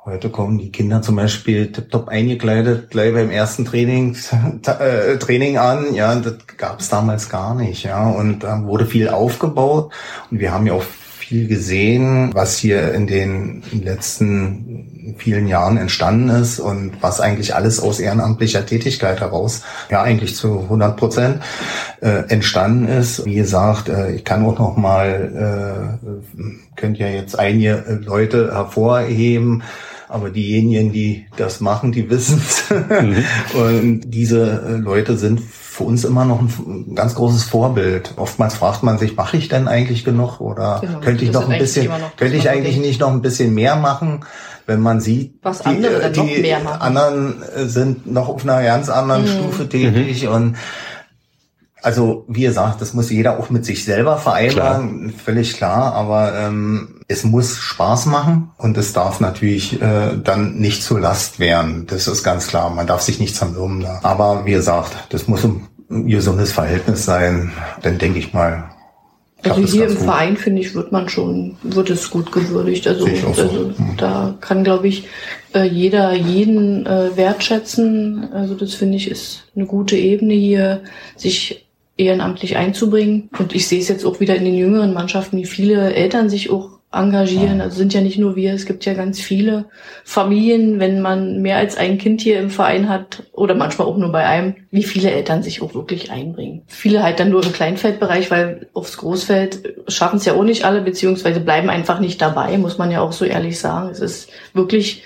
Heute 0.05 0.29
kommen 0.29 0.57
die 0.57 0.71
Kinder 0.71 1.01
zum 1.01 1.17
Beispiel 1.17 1.71
tiptop 1.71 2.07
eingekleidet 2.07 2.89
gleich 2.89 3.13
beim 3.13 3.29
ersten 3.29 3.63
Training, 3.65 4.15
äh, 4.65 5.17
Training 5.17 5.57
an. 5.57 5.93
Ja, 5.93 6.15
das 6.15 6.35
gab 6.57 6.79
es 6.79 6.89
damals 6.89 7.29
gar 7.29 7.53
nicht. 7.53 7.83
Ja, 7.83 8.09
und 8.09 8.39
da 8.39 8.63
wurde 8.63 8.85
viel 8.85 9.09
aufgebaut. 9.09 9.91
Und 10.31 10.39
wir 10.39 10.51
haben 10.51 10.65
ja 10.65 10.73
auch 10.73 10.83
viel 11.29 11.47
gesehen, 11.47 12.31
was 12.33 12.57
hier 12.57 12.91
in 12.91 13.05
den 13.05 13.61
letzten 13.71 15.13
vielen 15.19 15.47
Jahren 15.47 15.77
entstanden 15.77 16.29
ist 16.29 16.59
und 16.59 16.93
was 17.01 17.21
eigentlich 17.21 17.53
alles 17.53 17.79
aus 17.79 17.99
ehrenamtlicher 17.99 18.65
Tätigkeit 18.65 19.21
heraus, 19.21 19.61
ja 19.91 20.01
eigentlich 20.01 20.35
zu 20.35 20.61
100 20.61 20.97
Prozent 20.97 21.43
äh, 22.01 22.23
entstanden 22.29 22.87
ist. 22.87 23.23
Wie 23.25 23.35
gesagt, 23.35 23.89
äh, 23.89 24.13
ich 24.13 24.23
kann 24.25 24.43
auch 24.43 24.57
noch 24.57 24.75
mal, 24.75 25.99
äh, 26.01 26.75
könnt 26.75 26.97
ja 26.97 27.07
jetzt 27.07 27.37
einige 27.37 28.01
Leute 28.03 28.51
hervorheben, 28.51 29.61
aber 30.09 30.31
diejenigen, 30.31 30.91
die 30.91 31.27
das 31.37 31.61
machen, 31.61 31.91
die 31.91 32.09
wissen 32.09 32.41
es. 32.45 32.69
Mhm. 32.69 33.23
Und 33.53 34.01
diese 34.05 34.63
äh, 34.67 34.77
Leute 34.77 35.17
sind 35.17 35.39
für 35.39 35.83
uns 35.83 36.03
immer 36.03 36.25
noch 36.25 36.41
ein 36.41 36.95
ganz 36.95 37.15
großes 37.15 37.43
Vorbild. 37.43 38.15
Oftmals 38.17 38.55
fragt 38.55 38.83
man 38.83 38.97
sich, 38.97 39.15
mache 39.15 39.37
ich 39.37 39.47
denn 39.47 39.67
eigentlich 39.67 40.03
genug 40.03 40.41
oder 40.41 40.79
genau, 40.81 40.99
könnte 40.99 41.23
ich 41.23 41.31
noch 41.31 41.47
ein 41.47 41.59
bisschen, 41.59 41.87
noch 41.87 42.17
könnte 42.17 42.35
ich 42.35 42.49
eigentlich 42.49 42.77
nicht 42.77 42.99
noch 42.99 43.11
ein 43.11 43.21
bisschen 43.21 43.53
mehr 43.53 43.75
machen? 43.75 44.25
Wenn 44.65 44.81
man 44.81 44.99
sieht, 44.99 45.35
was 45.41 45.61
andere 45.61 45.95
die, 45.95 46.01
dann 46.01 46.13
die 46.13 46.19
noch 46.19 46.41
mehr 46.41 46.59
machen. 46.59 46.81
anderen 46.81 47.43
sind 47.55 48.11
noch 48.11 48.29
auf 48.29 48.43
einer 48.43 48.61
ganz 48.61 48.89
anderen 48.89 49.23
mhm. 49.23 49.27
Stufe 49.27 49.69
tätig 49.69 50.25
mhm. 50.25 50.31
und 50.31 50.55
also 51.81 52.25
wie 52.27 52.41
gesagt, 52.41 52.81
das 52.81 52.93
muss 52.93 53.09
jeder 53.09 53.39
auch 53.39 53.49
mit 53.49 53.65
sich 53.65 53.85
selber 53.85 54.17
vereinbaren, 54.17 55.09
klar. 55.09 55.19
völlig 55.23 55.53
klar, 55.55 55.93
aber 55.93 56.33
ähm, 56.37 56.99
es 57.07 57.23
muss 57.23 57.57
Spaß 57.57 58.05
machen 58.05 58.51
und 58.57 58.77
es 58.77 58.93
darf 58.93 59.19
natürlich 59.19 59.81
äh, 59.81 60.17
dann 60.23 60.57
nicht 60.57 60.83
zur 60.83 60.99
Last 60.99 61.39
werden. 61.39 61.87
Das 61.87 62.07
ist 62.07 62.23
ganz 62.23 62.47
klar. 62.47 62.69
Man 62.69 62.85
darf 62.85 63.01
sich 63.01 63.19
nicht 63.19 63.35
zermürben. 63.35 63.85
Aber 64.03 64.45
wie 64.45 64.51
gesagt, 64.51 64.95
das 65.09 65.27
muss 65.27 65.43
ein 65.43 65.67
gesundes 65.89 66.51
Verhältnis 66.51 67.05
sein. 67.05 67.51
Dann 67.81 67.97
denke 67.97 68.19
ich 68.19 68.33
mal. 68.33 68.69
Also 69.41 69.61
hier 69.61 69.87
im 69.87 69.95
gut. 69.95 70.03
Verein 70.03 70.37
finde 70.37 70.61
ich 70.61 70.75
wird 70.75 70.91
man 70.91 71.07
schon 71.07 71.55
wird 71.63 71.89
es 71.89 72.09
gut 72.09 72.31
gewürdigt. 72.31 72.85
Also, 72.87 73.07
so. 73.07 73.27
also 73.27 73.73
mhm. 73.77 73.95
da 73.97 74.35
kann 74.41 74.63
glaube 74.63 74.89
ich 74.89 75.07
äh, 75.55 75.63
jeder 75.63 76.13
jeden 76.13 76.85
äh, 76.85 77.15
wertschätzen. 77.15 78.33
Also 78.33 78.53
das 78.53 78.73
finde 78.73 78.97
ich 78.97 79.09
ist 79.09 79.45
eine 79.55 79.65
gute 79.65 79.95
Ebene 79.95 80.33
hier, 80.33 80.81
sich 81.15 81.68
ehrenamtlich 81.99 82.57
einzubringen. 82.57 83.29
Und 83.37 83.53
ich 83.53 83.67
sehe 83.67 83.81
es 83.81 83.89
jetzt 83.89 84.05
auch 84.05 84.19
wieder 84.19 84.35
in 84.35 84.45
den 84.45 84.55
jüngeren 84.55 84.93
Mannschaften, 84.93 85.37
wie 85.37 85.45
viele 85.45 85.93
Eltern 85.93 86.29
sich 86.29 86.49
auch 86.49 86.79
engagieren. 86.91 87.61
Also 87.61 87.77
sind 87.77 87.93
ja 87.93 88.01
nicht 88.01 88.17
nur 88.17 88.35
wir, 88.35 88.53
es 88.53 88.65
gibt 88.65 88.83
ja 88.85 88.93
ganz 88.95 89.19
viele 89.19 89.65
Familien, 90.03 90.79
wenn 90.79 91.01
man 91.01 91.41
mehr 91.41 91.57
als 91.57 91.77
ein 91.77 91.99
Kind 91.99 92.21
hier 92.21 92.39
im 92.39 92.49
Verein 92.49 92.89
hat 92.89 93.23
oder 93.31 93.53
manchmal 93.53 93.87
auch 93.87 93.97
nur 93.97 94.11
bei 94.11 94.25
einem, 94.25 94.55
wie 94.71 94.83
viele 94.83 95.11
Eltern 95.11 95.43
sich 95.43 95.61
auch 95.61 95.75
wirklich 95.75 96.09
einbringen. 96.09 96.63
Viele 96.67 97.03
halt 97.03 97.19
dann 97.19 97.29
nur 97.29 97.43
im 97.43 97.53
Kleinfeldbereich, 97.53 98.31
weil 98.31 98.67
aufs 98.73 98.97
Großfeld 98.97 99.75
schaffen 99.87 100.17
es 100.17 100.25
ja 100.25 100.33
auch 100.33 100.43
nicht 100.43 100.65
alle, 100.65 100.81
beziehungsweise 100.81 101.41
bleiben 101.41 101.69
einfach 101.69 101.99
nicht 101.99 102.19
dabei, 102.21 102.57
muss 102.57 102.79
man 102.79 102.89
ja 102.89 103.01
auch 103.01 103.11
so 103.11 103.25
ehrlich 103.25 103.59
sagen. 103.59 103.89
Es 103.89 103.99
ist 103.99 104.29
wirklich 104.53 105.03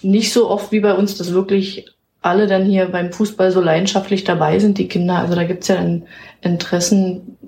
nicht 0.00 0.32
so 0.32 0.48
oft 0.48 0.72
wie 0.72 0.80
bei 0.80 0.94
uns, 0.94 1.18
dass 1.18 1.34
wirklich 1.34 1.86
alle 2.26 2.46
dann 2.46 2.64
hier 2.64 2.86
beim 2.86 3.12
Fußball 3.12 3.50
so 3.50 3.60
leidenschaftlich 3.60 4.24
dabei 4.24 4.58
sind, 4.58 4.78
die 4.78 4.88
Kinder. 4.88 5.18
Also 5.18 5.34
da 5.34 5.44
gibt's 5.44 5.68
ja 5.68 5.76
dann 5.76 6.02
Interessen 6.42 7.38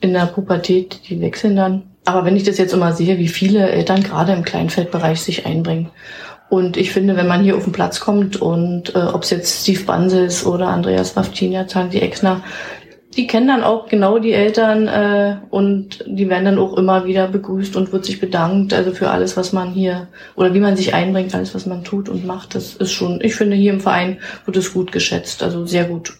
in 0.00 0.12
der 0.12 0.26
Pubertät, 0.26 1.00
die 1.08 1.20
wechseln 1.20 1.56
dann. 1.56 1.82
Aber 2.04 2.24
wenn 2.24 2.36
ich 2.36 2.42
das 2.42 2.58
jetzt 2.58 2.74
immer 2.74 2.92
sehe, 2.92 3.18
wie 3.18 3.28
viele 3.28 3.70
Eltern 3.70 4.02
gerade 4.02 4.32
im 4.32 4.42
Kleinfeldbereich 4.42 5.20
sich 5.20 5.46
einbringen. 5.46 5.90
Und 6.48 6.76
ich 6.76 6.90
finde, 6.90 7.16
wenn 7.16 7.28
man 7.28 7.42
hier 7.42 7.56
auf 7.56 7.64
den 7.64 7.72
Platz 7.72 8.00
kommt 8.00 8.36
und 8.36 8.94
äh, 8.94 8.98
ob 8.98 9.22
es 9.22 9.30
jetzt 9.30 9.62
Steve 9.62 9.84
Banse 9.84 10.24
ist 10.24 10.44
oder 10.44 10.68
Andreas 10.68 11.16
Wawczyniak, 11.16 11.90
die 11.90 12.02
Exner, 12.02 12.42
die 13.16 13.26
kennen 13.26 13.48
dann 13.48 13.62
auch 13.62 13.88
genau 13.88 14.18
die 14.18 14.32
Eltern 14.32 14.88
äh, 14.88 15.36
und 15.50 16.04
die 16.06 16.28
werden 16.28 16.46
dann 16.46 16.58
auch 16.58 16.76
immer 16.78 17.04
wieder 17.04 17.28
begrüßt 17.28 17.76
und 17.76 17.92
wird 17.92 18.04
sich 18.04 18.20
bedankt, 18.20 18.72
also 18.72 18.92
für 18.92 19.10
alles, 19.10 19.36
was 19.36 19.52
man 19.52 19.72
hier 19.72 20.08
oder 20.34 20.54
wie 20.54 20.60
man 20.60 20.76
sich 20.76 20.94
einbringt, 20.94 21.34
alles, 21.34 21.54
was 21.54 21.66
man 21.66 21.84
tut 21.84 22.08
und 22.08 22.26
macht. 22.26 22.54
Das 22.54 22.74
ist 22.74 22.92
schon, 22.92 23.20
ich 23.20 23.34
finde, 23.34 23.56
hier 23.56 23.72
im 23.72 23.80
Verein 23.80 24.18
wird 24.46 24.56
es 24.56 24.72
gut 24.72 24.92
geschätzt, 24.92 25.42
also 25.42 25.66
sehr 25.66 25.84
gut. 25.84 26.14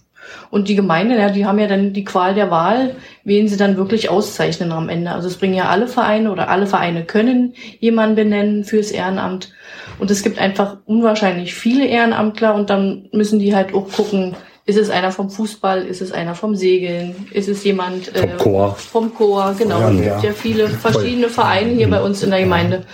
Und 0.50 0.68
die 0.68 0.74
Gemeinde, 0.74 1.16
ja, 1.16 1.30
die 1.30 1.46
haben 1.46 1.58
ja 1.58 1.66
dann 1.66 1.94
die 1.94 2.04
Qual 2.04 2.34
der 2.34 2.50
Wahl, 2.50 2.94
wen 3.24 3.48
sie 3.48 3.56
dann 3.56 3.78
wirklich 3.78 4.10
auszeichnen 4.10 4.70
am 4.72 4.90
Ende. 4.90 5.12
Also 5.12 5.28
es 5.28 5.38
bringen 5.38 5.54
ja 5.54 5.70
alle 5.70 5.88
Vereine 5.88 6.30
oder 6.30 6.50
alle 6.50 6.66
Vereine 6.66 7.04
können 7.04 7.54
jemanden 7.80 8.16
benennen 8.16 8.64
fürs 8.64 8.90
Ehrenamt. 8.90 9.52
Und 9.98 10.10
es 10.10 10.22
gibt 10.22 10.38
einfach 10.38 10.76
unwahrscheinlich 10.84 11.54
viele 11.54 11.86
Ehrenamtler 11.86 12.54
und 12.54 12.68
dann 12.68 13.08
müssen 13.12 13.38
die 13.38 13.54
halt 13.54 13.72
auch 13.72 13.90
gucken, 13.90 14.34
ist 14.64 14.78
es 14.78 14.90
einer 14.90 15.10
vom 15.10 15.28
Fußball? 15.28 15.84
Ist 15.86 16.02
es 16.02 16.12
einer 16.12 16.34
vom 16.34 16.54
Segeln? 16.54 17.28
Ist 17.32 17.48
es 17.48 17.64
jemand 17.64 18.14
äh, 18.14 18.28
vom 18.28 18.38
Chor? 18.38 18.74
Vom 18.76 19.14
Chor, 19.14 19.54
genau. 19.58 19.80
Ja, 19.80 19.90
es 19.90 20.00
gibt 20.00 20.22
ja 20.22 20.32
viele 20.32 20.68
verschiedene 20.68 21.28
Vereine 21.28 21.72
hier 21.72 21.90
bei 21.90 22.00
uns 22.00 22.22
in 22.22 22.30
der 22.30 22.40
Gemeinde. 22.40 22.84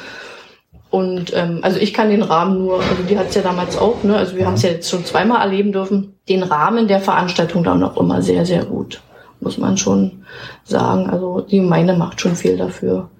Und 0.90 1.34
ähm, 1.36 1.58
also 1.60 1.78
ich 1.78 1.92
kann 1.92 2.08
den 2.08 2.22
Rahmen 2.22 2.58
nur, 2.64 2.76
also 2.80 3.02
die 3.06 3.18
hat 3.18 3.28
es 3.28 3.34
ja 3.34 3.42
damals 3.42 3.76
auch, 3.76 4.02
ne? 4.02 4.16
Also 4.16 4.36
wir 4.36 4.46
haben 4.46 4.54
es 4.54 4.62
ja 4.62 4.70
jetzt 4.70 4.88
schon 4.88 5.04
zweimal 5.04 5.42
erleben 5.42 5.70
dürfen, 5.72 6.14
den 6.30 6.42
Rahmen 6.42 6.88
der 6.88 7.00
Veranstaltung 7.00 7.62
dann 7.62 7.82
auch 7.82 7.98
immer 7.98 8.22
sehr, 8.22 8.46
sehr 8.46 8.64
gut. 8.64 9.02
Muss 9.40 9.58
man 9.58 9.76
schon 9.76 10.24
sagen. 10.64 11.10
Also 11.10 11.42
die 11.42 11.58
Gemeinde 11.58 11.94
macht 11.94 12.20
schon 12.20 12.34
viel 12.34 12.56
dafür. 12.56 13.10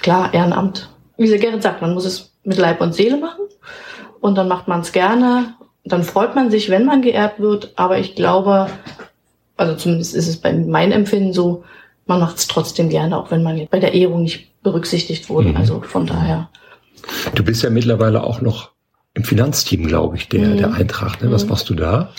Klar, 0.00 0.32
Ehrenamt. 0.32 0.88
Wie 1.18 1.28
der 1.28 1.38
Gerrit 1.38 1.62
sagt, 1.62 1.82
man 1.82 1.92
muss 1.92 2.06
es 2.06 2.32
mit 2.44 2.56
Leib 2.56 2.80
und 2.80 2.94
Seele 2.94 3.18
machen. 3.18 3.44
Und 4.20 4.38
dann 4.38 4.48
macht 4.48 4.66
man 4.68 4.80
es 4.80 4.90
gerne 4.92 5.54
dann 5.84 6.04
freut 6.04 6.34
man 6.34 6.50
sich, 6.50 6.70
wenn 6.70 6.84
man 6.84 7.02
geehrt 7.02 7.40
wird, 7.40 7.72
aber 7.76 7.98
ich 7.98 8.14
glaube, 8.14 8.68
also 9.56 9.74
zumindest 9.74 10.14
ist 10.14 10.28
es 10.28 10.36
bei 10.36 10.52
meinem 10.52 10.92
Empfinden 10.92 11.32
so, 11.32 11.64
man 12.06 12.20
macht 12.20 12.38
es 12.38 12.46
trotzdem 12.46 12.88
gerne, 12.88 13.16
auch 13.16 13.30
wenn 13.30 13.42
man 13.42 13.66
bei 13.70 13.78
der 13.78 13.94
Ehrung 13.94 14.22
nicht 14.22 14.62
berücksichtigt 14.62 15.28
wurde. 15.28 15.50
Mhm. 15.50 15.56
Also 15.56 15.80
von 15.80 16.06
daher. 16.06 16.50
Du 17.34 17.42
bist 17.42 17.62
ja 17.62 17.70
mittlerweile 17.70 18.24
auch 18.24 18.40
noch 18.40 18.70
im 19.14 19.24
Finanzteam, 19.24 19.86
glaube 19.86 20.16
ich, 20.16 20.28
der, 20.28 20.48
mhm. 20.48 20.56
der 20.58 20.72
Eintracht. 20.74 21.22
Ne? 21.22 21.30
Was 21.30 21.44
mhm. 21.44 21.50
machst 21.50 21.68
du 21.70 21.74
da? 21.74 22.12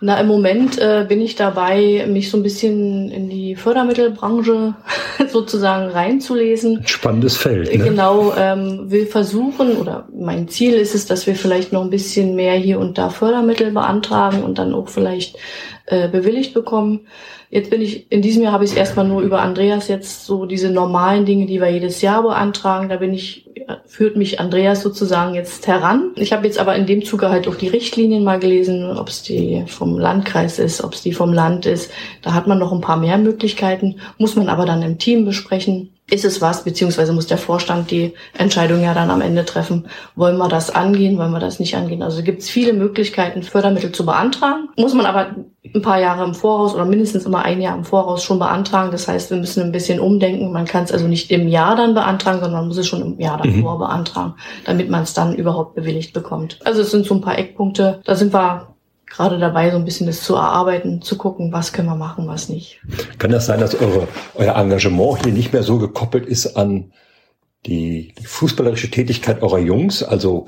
Na, 0.00 0.20
im 0.20 0.26
Moment 0.26 0.78
äh, 0.78 1.06
bin 1.08 1.20
ich 1.20 1.36
dabei, 1.36 2.06
mich 2.08 2.30
so 2.30 2.36
ein 2.36 2.42
bisschen 2.42 3.10
in 3.10 3.30
die 3.30 3.56
Fördermittelbranche 3.56 4.74
sozusagen 5.28 5.90
reinzulesen. 5.90 6.82
Spannendes 6.86 7.36
Feld. 7.36 7.72
Ne? 7.76 7.84
Genau, 7.84 8.32
ähm, 8.36 8.90
will 8.90 9.06
versuchen 9.06 9.76
oder 9.76 10.08
mein 10.16 10.48
Ziel 10.48 10.74
ist 10.74 10.94
es, 10.94 11.06
dass 11.06 11.26
wir 11.26 11.34
vielleicht 11.34 11.72
noch 11.72 11.82
ein 11.82 11.90
bisschen 11.90 12.34
mehr 12.34 12.54
hier 12.54 12.78
und 12.78 12.98
da 12.98 13.10
Fördermittel 13.10 13.72
beantragen 13.72 14.42
und 14.42 14.58
dann 14.58 14.74
auch 14.74 14.88
vielleicht 14.88 15.36
äh, 15.86 16.08
bewilligt 16.08 16.54
bekommen. 16.54 17.06
Jetzt 17.48 17.70
bin 17.70 17.80
ich, 17.80 18.10
in 18.10 18.22
diesem 18.22 18.42
Jahr 18.42 18.52
habe 18.52 18.64
ich 18.64 18.72
es 18.72 18.76
erstmal 18.76 19.06
nur 19.06 19.22
über 19.22 19.40
Andreas 19.40 19.86
jetzt 19.86 20.26
so 20.26 20.44
diese 20.44 20.70
normalen 20.70 21.24
Dinge, 21.24 21.46
die 21.46 21.60
wir 21.60 21.68
jedes 21.68 22.02
Jahr 22.02 22.22
beantragen. 22.22 22.88
Da 22.88 22.96
bin 22.96 23.14
ich, 23.14 23.48
führt 23.86 24.16
mich 24.16 24.40
Andreas 24.40 24.82
sozusagen 24.82 25.34
jetzt 25.34 25.66
heran. 25.68 26.10
Ich 26.16 26.32
habe 26.32 26.44
jetzt 26.46 26.58
aber 26.58 26.74
in 26.74 26.86
dem 26.86 27.04
Zuge 27.04 27.30
halt 27.30 27.46
auch 27.46 27.54
die 27.54 27.68
Richtlinien 27.68 28.24
mal 28.24 28.40
gelesen, 28.40 28.84
ob 28.96 29.08
es 29.08 29.22
die 29.22 29.64
vom 29.68 29.96
Landkreis 29.96 30.58
ist, 30.58 30.82
ob 30.82 30.94
es 30.94 31.02
die 31.02 31.12
vom 31.12 31.32
Land 31.32 31.66
ist. 31.66 31.92
Da 32.22 32.34
hat 32.34 32.48
man 32.48 32.58
noch 32.58 32.72
ein 32.72 32.80
paar 32.80 32.96
mehr 32.96 33.18
Möglichkeiten, 33.18 34.00
muss 34.18 34.34
man 34.34 34.48
aber 34.48 34.66
dann 34.66 34.82
im 34.82 34.98
Team 34.98 35.24
besprechen 35.24 35.95
ist 36.08 36.24
es 36.24 36.40
was, 36.40 36.62
beziehungsweise 36.62 37.12
muss 37.12 37.26
der 37.26 37.38
Vorstand 37.38 37.90
die 37.90 38.14
Entscheidung 38.38 38.80
ja 38.80 38.94
dann 38.94 39.10
am 39.10 39.20
Ende 39.20 39.44
treffen. 39.44 39.88
Wollen 40.14 40.38
wir 40.38 40.48
das 40.48 40.72
angehen, 40.72 41.18
wollen 41.18 41.32
wir 41.32 41.40
das 41.40 41.58
nicht 41.58 41.74
angehen? 41.74 42.02
Also 42.02 42.22
gibt 42.22 42.42
es 42.42 42.48
viele 42.48 42.72
Möglichkeiten, 42.72 43.42
Fördermittel 43.42 43.90
zu 43.90 44.06
beantragen. 44.06 44.68
Muss 44.76 44.94
man 44.94 45.04
aber 45.04 45.34
ein 45.74 45.82
paar 45.82 46.00
Jahre 46.00 46.24
im 46.24 46.34
Voraus 46.34 46.74
oder 46.74 46.84
mindestens 46.84 47.26
immer 47.26 47.44
ein 47.44 47.60
Jahr 47.60 47.76
im 47.76 47.84
Voraus 47.84 48.22
schon 48.22 48.38
beantragen. 48.38 48.92
Das 48.92 49.08
heißt, 49.08 49.30
wir 49.30 49.38
müssen 49.38 49.64
ein 49.64 49.72
bisschen 49.72 49.98
umdenken. 49.98 50.52
Man 50.52 50.64
kann 50.64 50.84
es 50.84 50.92
also 50.92 51.08
nicht 51.08 51.32
im 51.32 51.48
Jahr 51.48 51.74
dann 51.74 51.94
beantragen, 51.94 52.38
sondern 52.38 52.60
man 52.60 52.68
muss 52.68 52.78
es 52.78 52.86
schon 52.86 53.02
im 53.02 53.20
Jahr 53.20 53.38
davor 53.38 53.74
mhm. 53.74 53.78
beantragen, 53.80 54.34
damit 54.64 54.88
man 54.88 55.02
es 55.02 55.12
dann 55.12 55.34
überhaupt 55.34 55.74
bewilligt 55.74 56.12
bekommt. 56.12 56.60
Also 56.64 56.82
es 56.82 56.92
sind 56.92 57.04
so 57.04 57.14
ein 57.14 57.20
paar 57.20 57.36
Eckpunkte. 57.36 58.00
Da 58.04 58.14
sind 58.14 58.32
wir 58.32 58.75
gerade 59.06 59.38
dabei, 59.38 59.70
so 59.70 59.76
ein 59.76 59.84
bisschen 59.84 60.06
das 60.06 60.22
zu 60.22 60.34
erarbeiten, 60.34 61.02
zu 61.02 61.16
gucken, 61.16 61.52
was 61.52 61.72
können 61.72 61.88
wir 61.88 61.96
machen, 61.96 62.26
was 62.28 62.48
nicht. 62.48 62.80
Kann 63.18 63.30
das 63.30 63.46
sein, 63.46 63.60
dass 63.60 63.74
eure, 63.74 64.08
euer 64.34 64.56
Engagement 64.56 65.24
hier 65.24 65.32
nicht 65.32 65.52
mehr 65.52 65.62
so 65.62 65.78
gekoppelt 65.78 66.26
ist 66.26 66.56
an 66.56 66.92
die, 67.66 68.14
die 68.18 68.26
fußballerische 68.26 68.90
Tätigkeit 68.90 69.42
eurer 69.42 69.58
Jungs? 69.58 70.02
Also 70.02 70.46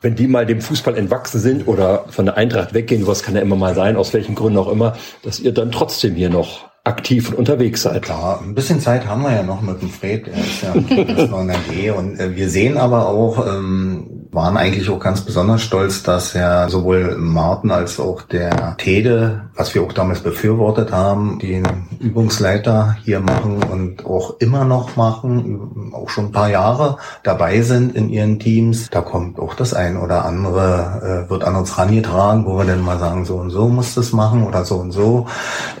wenn 0.00 0.16
die 0.16 0.26
mal 0.26 0.46
dem 0.46 0.60
Fußball 0.60 0.96
entwachsen 0.96 1.40
sind 1.40 1.68
oder 1.68 2.06
von 2.08 2.24
der 2.26 2.36
Eintracht 2.36 2.74
weggehen, 2.74 3.06
was 3.06 3.22
kann 3.22 3.36
ja 3.36 3.40
immer 3.40 3.56
mal 3.56 3.74
sein, 3.74 3.96
aus 3.96 4.12
welchen 4.12 4.34
Gründen 4.34 4.58
auch 4.58 4.70
immer, 4.70 4.96
dass 5.22 5.38
ihr 5.38 5.52
dann 5.52 5.70
trotzdem 5.70 6.14
hier 6.14 6.28
noch 6.30 6.72
aktiv 6.84 7.28
und 7.28 7.36
unterwegs 7.36 7.82
seid. 7.82 8.02
Klar, 8.02 8.40
ein 8.42 8.54
bisschen 8.54 8.80
Zeit 8.80 9.06
haben 9.06 9.22
wir 9.22 9.32
ja 9.32 9.44
noch 9.44 9.62
mit 9.62 9.80
dem 9.80 9.90
Fred, 9.90 10.26
der 10.26 10.34
ist 10.34 10.62
ja 10.62 10.74
ist 10.74 11.30
noch 11.30 11.42
in 11.42 11.48
der 11.48 11.58
Nähe. 11.70 11.94
Und 11.94 12.18
äh, 12.18 12.34
wir 12.34 12.50
sehen 12.50 12.76
aber 12.76 13.08
auch, 13.08 13.46
ähm, 13.46 14.21
waren 14.32 14.56
eigentlich 14.56 14.88
auch 14.88 14.98
ganz 14.98 15.20
besonders 15.20 15.62
stolz, 15.62 16.02
dass 16.02 16.32
ja 16.32 16.68
sowohl 16.70 17.16
Martin 17.18 17.70
als 17.70 18.00
auch 18.00 18.22
der 18.22 18.76
Tede, 18.78 19.50
was 19.54 19.74
wir 19.74 19.82
auch 19.82 19.92
damals 19.92 20.20
befürwortet 20.20 20.90
haben, 20.90 21.38
den 21.38 21.64
Übungsleiter 22.00 22.96
hier 23.04 23.20
machen 23.20 23.62
und 23.62 24.06
auch 24.06 24.40
immer 24.40 24.64
noch 24.64 24.96
machen, 24.96 25.92
auch 25.92 26.08
schon 26.08 26.26
ein 26.26 26.32
paar 26.32 26.48
Jahre 26.48 26.96
dabei 27.22 27.60
sind 27.60 27.94
in 27.94 28.08
ihren 28.08 28.38
Teams. 28.38 28.88
Da 28.90 29.02
kommt 29.02 29.38
auch 29.38 29.54
das 29.54 29.74
ein 29.74 29.98
oder 29.98 30.24
andere, 30.24 31.26
äh, 31.26 31.30
wird 31.30 31.44
an 31.44 31.54
uns 31.54 31.76
rangetragen, 31.76 32.46
wo 32.46 32.56
wir 32.56 32.64
dann 32.64 32.80
mal 32.80 32.98
sagen, 32.98 33.26
so 33.26 33.36
und 33.36 33.50
so 33.50 33.68
musst 33.68 33.98
du 33.98 34.00
es 34.00 34.14
machen 34.14 34.44
oder 34.44 34.64
so 34.64 34.76
und 34.76 34.92
so, 34.92 35.26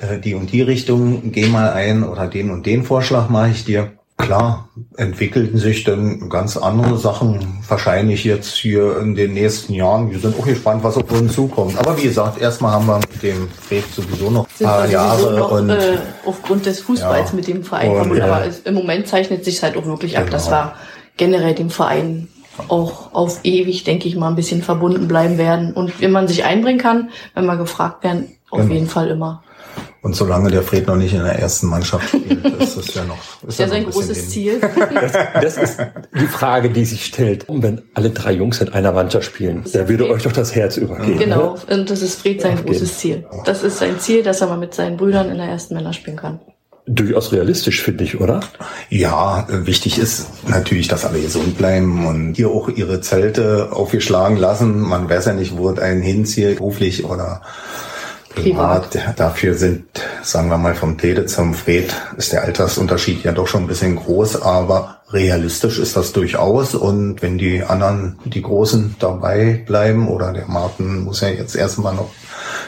äh, 0.02 0.18
die 0.18 0.34
und 0.34 0.52
die 0.52 0.60
Richtung, 0.62 1.32
geh 1.32 1.48
mal 1.48 1.72
ein 1.72 2.04
oder 2.04 2.28
den 2.28 2.50
und 2.50 2.66
den 2.66 2.84
Vorschlag 2.84 3.30
mache 3.30 3.48
ich 3.48 3.64
dir. 3.64 3.92
Klar, 4.22 4.68
entwickelten 4.96 5.58
sich 5.58 5.82
dann 5.82 6.28
ganz 6.30 6.56
andere 6.56 6.96
Sachen 6.96 7.60
wahrscheinlich 7.68 8.22
jetzt 8.24 8.54
hier 8.54 8.98
in 8.98 9.14
den 9.14 9.34
nächsten 9.34 9.74
Jahren. 9.74 10.10
Wir 10.10 10.20
sind 10.20 10.38
auch 10.38 10.46
gespannt, 10.46 10.84
was 10.84 10.96
auf 10.96 11.10
uns 11.10 11.34
zukommt. 11.34 11.76
Aber 11.76 11.98
wie 11.98 12.04
gesagt, 12.04 12.40
erstmal 12.40 12.72
haben 12.72 12.86
wir 12.86 12.98
mit 12.98 13.22
dem 13.22 13.48
Fred 13.48 13.84
sowieso 13.92 14.30
noch 14.30 14.46
ein 14.60 14.64
paar 14.64 14.88
Jahre. 14.88 15.38
Noch, 15.38 15.50
und, 15.50 15.70
äh, 15.70 15.98
aufgrund 16.24 16.66
des 16.66 16.80
Fußballs 16.80 17.30
ja, 17.30 17.36
mit 17.36 17.48
dem 17.48 17.64
Verein 17.64 17.90
und, 17.90 18.20
Aber 18.20 18.46
es, 18.46 18.60
im 18.60 18.74
Moment 18.74 19.08
zeichnet 19.08 19.44
sich 19.44 19.62
halt 19.62 19.76
auch 19.76 19.86
wirklich 19.86 20.12
genau. 20.12 20.24
ab, 20.24 20.30
dass 20.30 20.48
wir 20.48 20.74
generell 21.16 21.54
dem 21.54 21.70
Verein 21.70 22.28
auch 22.68 23.12
auf 23.14 23.40
ewig, 23.42 23.84
denke 23.84 24.06
ich 24.06 24.16
mal, 24.16 24.28
ein 24.28 24.36
bisschen 24.36 24.62
verbunden 24.62 25.08
bleiben 25.08 25.36
werden. 25.36 25.72
Und 25.72 26.00
wenn 26.00 26.12
man 26.12 26.28
sich 26.28 26.44
einbringen 26.44 26.78
kann, 26.78 27.10
wenn 27.34 27.46
wir 27.46 27.56
gefragt 27.56 28.04
werden, 28.04 28.36
auf 28.50 28.60
genau. 28.60 28.72
jeden 28.72 28.86
Fall 28.86 29.08
immer. 29.08 29.42
Und 30.02 30.16
solange 30.16 30.50
der 30.50 30.62
Fred 30.62 30.88
noch 30.88 30.96
nicht 30.96 31.14
in 31.14 31.22
der 31.22 31.38
ersten 31.38 31.68
Mannschaft 31.68 32.08
spielt, 32.08 32.44
ist 32.60 32.76
das 32.76 32.92
ja 32.92 33.04
noch. 33.04 33.18
Ist 33.46 33.60
ja, 33.60 33.66
ja 33.66 33.70
sein 33.70 33.88
großes 33.88 34.30
Ziel. 34.30 34.60
Das, 34.92 35.12
das, 35.40 35.56
ist 35.56 35.78
die 36.18 36.26
Frage, 36.26 36.70
die 36.70 36.84
sich 36.84 37.04
stellt. 37.04 37.48
Und 37.48 37.62
wenn 37.62 37.82
alle 37.94 38.10
drei 38.10 38.32
Jungs 38.32 38.60
in 38.60 38.68
einer 38.68 38.92
Mannschaft 38.92 39.24
spielen, 39.24 39.64
da 39.72 39.88
würde 39.88 40.08
euch 40.08 40.22
doch 40.22 40.32
das 40.32 40.54
Herz 40.54 40.76
übergehen. 40.76 41.18
Genau. 41.18 41.54
Ne? 41.68 41.78
Und 41.78 41.90
das 41.90 42.02
ist 42.02 42.20
Fred 42.20 42.40
sein 42.40 42.54
Aufgehen. 42.54 42.72
großes 42.72 42.98
Ziel. 42.98 43.24
Das 43.44 43.62
ist 43.62 43.78
sein 43.78 43.98
Ziel, 44.00 44.22
dass 44.22 44.40
er 44.40 44.48
mal 44.48 44.58
mit 44.58 44.74
seinen 44.74 44.96
Brüdern 44.96 45.30
in 45.30 45.38
der 45.38 45.46
ersten 45.46 45.74
Männer 45.74 45.92
spielen 45.92 46.16
kann. 46.16 46.40
Durchaus 46.86 47.32
realistisch, 47.32 47.80
finde 47.82 48.04
ich, 48.04 48.20
oder? 48.20 48.40
Ja, 48.90 49.46
wichtig 49.48 49.98
ist 49.98 50.26
natürlich, 50.48 50.88
dass 50.88 51.04
alle 51.04 51.20
gesund 51.20 51.56
bleiben 51.56 52.06
und 52.06 52.34
hier 52.34 52.50
auch 52.50 52.68
ihre 52.68 53.00
Zelte 53.00 53.70
aufgeschlagen 53.72 54.36
lassen. 54.36 54.80
Man 54.80 55.08
weiß 55.08 55.26
ja 55.26 55.32
nicht, 55.34 55.56
wo 55.56 55.68
einen 55.70 56.02
hinzieht, 56.02 56.58
beruflich 56.58 57.04
oder 57.04 57.42
privat. 58.34 58.94
Ja, 58.94 59.12
dafür 59.12 59.54
sind, 59.54 59.84
sagen 60.22 60.48
wir 60.48 60.58
mal, 60.58 60.74
vom 60.74 60.98
Tede 60.98 61.26
zum 61.26 61.54
Fred 61.54 61.94
ist 62.16 62.32
der 62.32 62.42
Altersunterschied 62.44 63.24
ja 63.24 63.32
doch 63.32 63.46
schon 63.46 63.64
ein 63.64 63.68
bisschen 63.68 63.96
groß, 63.96 64.42
aber 64.42 65.02
realistisch 65.10 65.78
ist 65.78 65.96
das 65.96 66.12
durchaus. 66.12 66.74
Und 66.74 67.22
wenn 67.22 67.38
die 67.38 67.62
anderen, 67.62 68.18
die 68.24 68.42
Großen 68.42 68.96
dabei 68.98 69.62
bleiben, 69.66 70.08
oder 70.08 70.32
der 70.32 70.46
Martin 70.46 71.04
muss 71.04 71.20
ja 71.20 71.28
jetzt 71.28 71.54
erstmal 71.54 71.94
noch 71.94 72.10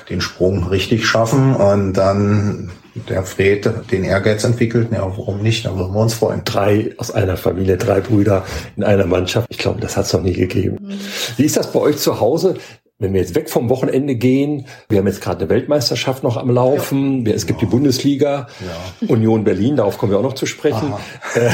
den 0.09 0.21
Sprung 0.21 0.65
richtig 0.65 1.07
schaffen 1.07 1.55
und 1.55 1.95
dann 1.95 2.71
der 3.09 3.25
Fred 3.25 3.69
den 3.91 4.05
Ehrgeiz 4.05 4.45
entwickelt, 4.45 4.89
ja, 4.93 5.03
warum 5.03 5.43
nicht? 5.43 5.65
Da 5.65 5.77
würden 5.77 5.93
wir 5.95 6.01
uns 6.01 6.15
freuen. 6.15 6.43
Drei 6.45 6.95
aus 6.99 7.11
einer 7.11 7.37
Familie, 7.37 7.77
drei 7.77 8.01
Brüder 8.01 8.45
in 8.77 8.85
einer 8.85 9.07
Mannschaft. 9.07 9.49
Ich 9.51 9.59
glaube, 9.59 9.81
das 9.81 9.97
hat 9.97 10.07
es 10.07 10.13
noch 10.13 10.23
nie 10.23 10.33
gegeben. 10.33 10.79
Mhm. 10.81 11.01
Wie 11.37 11.45
ist 11.45 11.57
das 11.57 11.73
bei 11.73 11.81
euch 11.81 11.97
zu 11.99 12.21
Hause? 12.21 12.55
Wenn 12.99 13.13
wir 13.13 13.21
jetzt 13.21 13.35
weg 13.35 13.51
vom 13.51 13.69
Wochenende 13.71 14.15
gehen, 14.15 14.67
wir 14.89 14.99
haben 14.99 15.09
jetzt 15.09 15.21
gerade 15.21 15.41
eine 15.41 15.49
Weltmeisterschaft 15.49 16.23
noch 16.23 16.37
am 16.37 16.49
Laufen, 16.49 17.27
ja. 17.27 17.35
es 17.35 17.47
gibt 17.47 17.61
die 17.61 17.67
Bundesliga, 17.67 18.47
ja. 18.61 19.09
Union 19.09 19.43
Berlin, 19.43 19.75
darauf 19.75 19.99
kommen 19.99 20.13
wir 20.13 20.19
auch 20.21 20.23
noch 20.23 20.35
zu 20.35 20.47
sprechen. 20.47 20.93
Äh, 21.35 21.51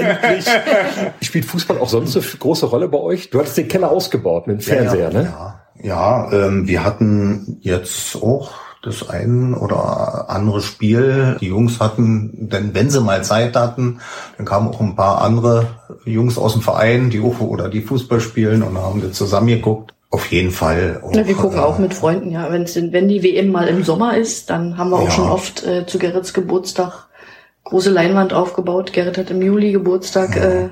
endlich 0.00 0.46
spielt 1.20 1.44
Fußball 1.44 1.76
auch 1.78 1.88
sonst 1.88 2.16
eine 2.16 2.24
große 2.24 2.64
Rolle 2.64 2.88
bei 2.88 2.98
euch? 2.98 3.28
Du 3.28 3.38
hattest 3.38 3.58
den 3.58 3.68
Keller 3.68 3.90
ausgebaut 3.90 4.46
mit 4.46 4.60
dem 4.60 4.62
Fernseher, 4.62 5.10
ja, 5.10 5.22
ne? 5.22 5.34
Ja, 5.82 6.30
ja 6.30 6.32
ähm, 6.32 6.66
wir 6.66 6.82
hatten 6.82 7.58
jetzt 7.60 8.16
auch 8.16 8.52
das 8.82 9.10
ein 9.10 9.52
oder 9.52 10.30
andere 10.30 10.62
Spiel. 10.62 11.36
Die 11.40 11.48
Jungs 11.48 11.80
hatten, 11.80 12.48
denn 12.48 12.74
wenn 12.74 12.88
sie 12.88 13.02
mal 13.02 13.22
Zeit 13.22 13.54
hatten, 13.54 14.00
dann 14.38 14.46
kamen 14.46 14.68
auch 14.68 14.80
ein 14.80 14.96
paar 14.96 15.20
andere 15.20 15.66
Jungs 16.06 16.38
aus 16.38 16.54
dem 16.54 16.62
Verein, 16.62 17.10
die 17.10 17.20
auch 17.20 17.40
oder 17.40 17.68
die 17.68 17.82
Fußball 17.82 18.20
spielen 18.20 18.62
und 18.62 18.78
haben 18.78 19.02
das 19.02 19.12
zusammen 19.12 19.48
geguckt. 19.48 19.92
Auf 20.12 20.26
jeden 20.26 20.50
Fall. 20.50 21.00
Auch, 21.02 21.14
ja, 21.14 21.26
wir 21.26 21.34
gucken 21.34 21.58
äh, 21.58 21.62
auch 21.62 21.78
mit 21.78 21.94
Freunden, 21.94 22.30
ja. 22.30 22.52
Wenn's, 22.52 22.76
wenn 22.76 23.08
die 23.08 23.22
WM 23.22 23.50
mal 23.50 23.66
im 23.66 23.82
Sommer 23.82 24.14
ist, 24.16 24.50
dann 24.50 24.76
haben 24.76 24.90
wir 24.90 24.98
auch 24.98 25.04
ja. 25.04 25.10
schon 25.10 25.30
oft 25.30 25.66
äh, 25.66 25.86
zu 25.86 25.98
Gerrits 25.98 26.34
Geburtstag 26.34 27.08
große 27.64 27.90
Leinwand 27.90 28.34
aufgebaut. 28.34 28.92
Gerrit 28.92 29.16
hat 29.16 29.30
im 29.30 29.40
Juli 29.40 29.72
Geburtstag 29.72 30.36
äh, 30.36 30.68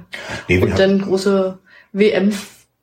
nee, 0.47 0.63
und 0.63 0.79
dann 0.79 1.01
große 1.01 1.59
WM 1.93 2.33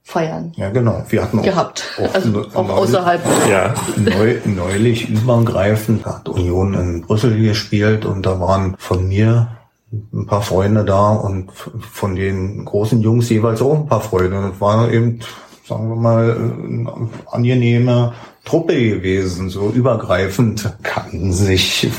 feiern. 0.02 0.54
Ja, 0.56 0.72
genau. 0.72 1.06
Wir 1.10 1.22
hatten 1.22 1.40
auch, 1.40 1.44
gehabt. 1.44 1.84
Auch, 2.00 2.16
also 2.16 2.46
auch 2.56 2.70
außerhalb. 2.70 3.22
Ja. 3.48 3.76
Neu, 3.96 4.38
neulich 4.46 5.10
übergreifend 5.10 6.08
hat 6.08 6.28
Union 6.28 6.74
in 6.74 7.02
Brüssel 7.02 7.40
gespielt 7.40 8.04
und 8.04 8.26
da 8.26 8.40
waren 8.40 8.76
von 8.80 9.08
mir 9.08 9.50
ein 9.92 10.26
paar 10.26 10.42
Freunde 10.42 10.86
da 10.86 11.12
und 11.12 11.52
von 11.52 12.16
den 12.16 12.66
großen 12.66 13.02
Jungs 13.02 13.30
jeweils 13.30 13.62
auch 13.62 13.76
ein 13.76 13.88
paar 13.88 14.02
Freunde. 14.02 14.40
Und 14.40 14.56
es 14.56 14.62
war 14.62 14.92
eben 14.92 15.20
sagen 15.68 15.90
wir 15.90 15.96
mal, 15.96 16.32
eine 16.32 17.10
angenehme 17.30 18.14
Truppe 18.46 18.76
gewesen. 18.76 19.50
So 19.50 19.70
übergreifend 19.70 20.74
kannten 20.84 21.34
sich 21.34 21.90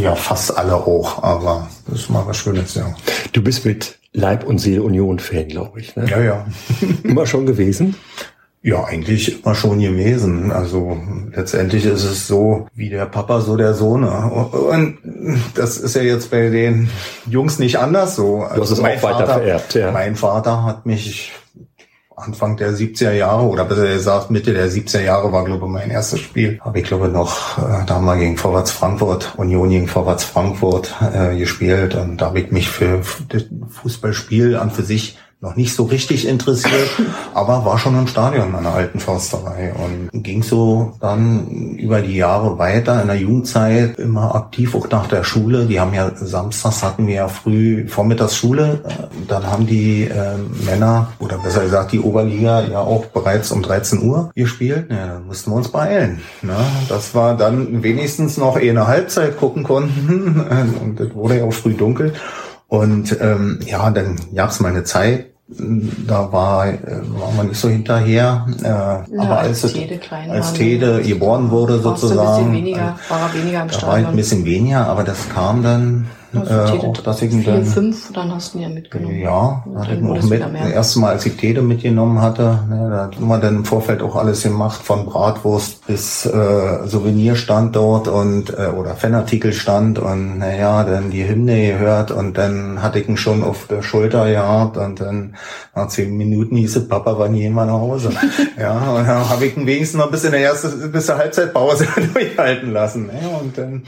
ja 0.00 0.14
fast 0.14 0.56
alle 0.56 0.74
auch, 0.74 1.22
aber 1.22 1.68
das 1.86 2.00
ist 2.00 2.10
mal 2.10 2.26
was 2.26 2.38
Schönes, 2.38 2.74
ja. 2.74 2.94
Du 3.32 3.42
bist 3.42 3.64
mit 3.64 3.98
Leib 4.12 4.44
und 4.44 4.58
Seele 4.58 4.82
Union-Fan, 4.82 5.48
glaube 5.48 5.80
ich. 5.80 5.94
Ne? 5.96 6.06
Ja, 6.08 6.20
ja. 6.20 6.46
immer 7.04 7.26
schon 7.26 7.46
gewesen? 7.46 7.94
Ja, 8.62 8.84
eigentlich 8.84 9.42
immer 9.42 9.54
schon 9.54 9.80
gewesen. 9.80 10.52
Also 10.52 10.98
letztendlich 11.34 11.86
ist 11.86 12.04
es 12.04 12.26
so, 12.26 12.66
wie 12.74 12.90
der 12.90 13.06
Papa, 13.06 13.40
so 13.40 13.56
der 13.56 13.72
Sohn. 13.72 14.04
Und 14.04 14.98
das 15.54 15.78
ist 15.78 15.96
ja 15.96 16.02
jetzt 16.02 16.30
bei 16.30 16.50
den 16.50 16.90
Jungs 17.26 17.58
nicht 17.58 17.78
anders 17.78 18.16
so. 18.16 18.42
Also 18.42 18.56
du 18.56 18.60
hast 18.62 18.70
es 18.72 18.80
auch 18.80 18.84
weiter 18.84 19.00
Vater, 19.00 19.26
vererbt, 19.26 19.74
ja. 19.74 19.92
Mein 19.92 20.14
Vater 20.14 20.64
hat 20.64 20.84
mich 20.84 21.32
Anfang 22.20 22.56
der 22.56 22.72
70er 22.72 23.12
Jahre 23.12 23.46
oder 23.46 23.64
besser 23.64 23.86
gesagt 23.86 24.30
Mitte 24.30 24.52
der 24.52 24.70
70er 24.70 25.02
Jahre 25.02 25.32
war, 25.32 25.44
glaube 25.44 25.66
ich, 25.66 25.72
mein 25.72 25.90
erstes 25.90 26.20
Spiel. 26.20 26.60
Habe 26.60 26.78
ich, 26.78 26.84
glaube 26.84 27.08
noch 27.08 27.58
äh, 27.58 27.84
da 27.86 27.98
mal 27.98 28.18
gegen 28.18 28.36
Vorwärts 28.36 28.70
Frankfurt, 28.70 29.34
Union 29.36 29.70
gegen 29.70 29.88
Vorwärts 29.88 30.24
Frankfurt 30.24 30.94
äh, 31.00 31.36
gespielt. 31.36 31.94
Und 31.94 32.18
da 32.18 32.26
habe 32.26 32.40
ich 32.40 32.50
mich 32.50 32.68
für 32.68 33.02
das 33.28 33.44
Fußballspiel 33.68 34.56
an 34.56 34.70
für 34.70 34.82
sich 34.82 35.18
noch 35.42 35.56
nicht 35.56 35.74
so 35.74 35.84
richtig 35.84 36.28
interessiert, 36.28 36.90
aber 37.34 37.64
war 37.64 37.78
schon 37.78 37.98
im 37.98 38.06
Stadion 38.06 38.52
der 38.52 38.72
alten 38.72 39.00
Försterei 39.00 39.72
und 39.72 40.22
ging 40.22 40.42
so 40.42 40.92
dann 41.00 41.76
über 41.76 42.02
die 42.02 42.16
Jahre 42.16 42.58
weiter 42.58 43.00
in 43.00 43.08
der 43.08 43.16
Jugendzeit 43.16 43.98
immer 43.98 44.34
aktiv 44.34 44.74
auch 44.74 44.88
nach 44.90 45.06
der 45.06 45.24
Schule. 45.24 45.64
Die 45.64 45.80
haben 45.80 45.94
ja 45.94 46.10
samstags 46.14 46.82
hatten 46.82 47.06
wir 47.06 47.14
ja 47.14 47.28
früh 47.28 47.88
Vormittagsschule, 47.88 48.82
dann 49.28 49.46
haben 49.46 49.66
die 49.66 50.04
äh, 50.04 50.36
Männer 50.66 51.12
oder 51.18 51.38
besser 51.38 51.62
gesagt 51.62 51.92
die 51.92 52.00
Oberliga 52.00 52.60
ja 52.62 52.80
auch 52.80 53.06
bereits 53.06 53.50
um 53.50 53.62
13 53.62 54.02
Uhr 54.02 54.30
gespielt. 54.34 54.90
Ja, 54.90 55.06
dann 55.06 55.26
mussten 55.26 55.50
wir 55.50 55.56
uns 55.56 55.68
beeilen. 55.68 56.20
Ne? 56.42 56.56
Das 56.90 57.14
war 57.14 57.34
dann 57.34 57.82
wenigstens 57.82 58.36
noch 58.36 58.58
eh 58.58 58.68
eine 58.68 58.86
Halbzeit 58.86 59.38
gucken 59.38 59.62
konnten 59.62 60.40
und 60.82 61.00
es 61.00 61.14
wurde 61.14 61.38
ja 61.38 61.44
auch 61.44 61.52
früh 61.52 61.72
dunkel. 61.72 62.12
Und 62.70 63.16
ähm, 63.20 63.58
ja, 63.66 63.90
dann 63.90 64.14
gab's 64.32 64.60
mal 64.60 64.68
eine 64.68 64.84
Zeit, 64.84 65.29
da 66.06 66.32
war, 66.32 66.68
äh, 66.68 66.78
war 67.18 67.32
man 67.36 67.48
nicht 67.48 67.60
so 67.60 67.68
hinterher. 67.68 68.46
Äh, 68.62 68.68
ja, 68.68 69.04
aber 69.18 69.38
als, 69.40 69.64
als 69.64 69.72
Tede, 69.72 70.00
als 70.28 70.52
Tede 70.52 71.02
geboren 71.02 71.50
wurde 71.50 71.78
sozusagen, 71.80 72.46
ein 72.46 72.52
weniger, 72.52 72.96
war 73.08 73.20
er 73.20 73.34
weniger 73.34 73.62
im 73.62 73.68
da 73.68 73.82
war 73.86 73.94
ein 73.94 74.16
bisschen 74.16 74.44
weniger, 74.44 74.86
aber 74.86 75.04
das 75.04 75.28
kam 75.28 75.62
dann 75.62 76.06
Also 76.32 76.54
äh, 76.54 76.86
auch, 76.86 76.96
dass 76.98 77.22
ich 77.22 77.32
vier, 77.32 77.52
dann, 77.52 77.64
fünf, 77.64 78.12
dann 78.12 78.32
hast 78.32 78.54
du 78.54 78.58
ihn 78.58 78.62
ja 78.62 78.68
mitgenommen. 78.68 79.18
Ja, 79.18 79.64
hatte 79.76 79.94
ich 79.94 80.04
auch 80.04 80.22
mit, 80.22 80.40
das 80.40 80.70
erste 80.70 81.00
Mal, 81.00 81.10
als 81.10 81.26
ich 81.26 81.36
Tede 81.36 81.62
mitgenommen 81.62 82.20
hatte, 82.20 82.60
ne, 82.68 82.88
da 82.90 83.02
hat 83.04 83.20
man 83.20 83.40
dann 83.40 83.56
im 83.56 83.64
Vorfeld 83.64 84.00
auch 84.02 84.14
alles 84.14 84.42
gemacht, 84.42 84.80
von 84.82 85.06
Bratwurst 85.06 85.86
bis 85.86 86.26
äh, 86.26 86.86
Souvenirstand 86.86 87.74
dort 87.74 88.06
und 88.06 88.50
äh, 88.50 88.68
oder 88.68 88.94
Fanartikelstand 88.94 89.98
und 89.98 90.38
naja, 90.38 90.84
dann 90.84 91.10
die 91.10 91.28
Hymne 91.28 91.72
gehört 91.72 92.12
und 92.12 92.38
dann 92.38 92.80
hatte 92.82 93.00
ich 93.00 93.08
ihn 93.08 93.16
schon 93.16 93.42
auf 93.42 93.66
der 93.66 93.82
Schulter 93.82 94.30
gehabt 94.30 94.76
und 94.76 95.00
dann 95.00 95.34
nach 95.74 95.88
zehn 95.88 96.16
Minuten 96.16 96.56
hieß 96.56 96.76
es, 96.76 96.88
Papa, 96.88 97.18
wann 97.18 97.34
gehen 97.34 97.54
wir 97.54 97.66
nach 97.66 97.72
Hause? 97.72 98.10
ja, 98.58 98.78
und 98.90 99.06
dann 99.06 99.28
habe 99.28 99.46
ich 99.46 99.56
ihn 99.56 99.66
wenigstens 99.66 99.98
noch 99.98 100.10
bis 100.10 100.24
in 100.24 100.32
der 100.32 100.42
ersten, 100.42 100.92
bis 100.92 101.06
zur 101.06 101.18
Halbzeitpause 101.18 101.86
durchhalten 102.14 102.72
lassen. 102.72 103.06
Ne? 103.06 103.20
Und 103.40 103.58
dann 103.58 103.82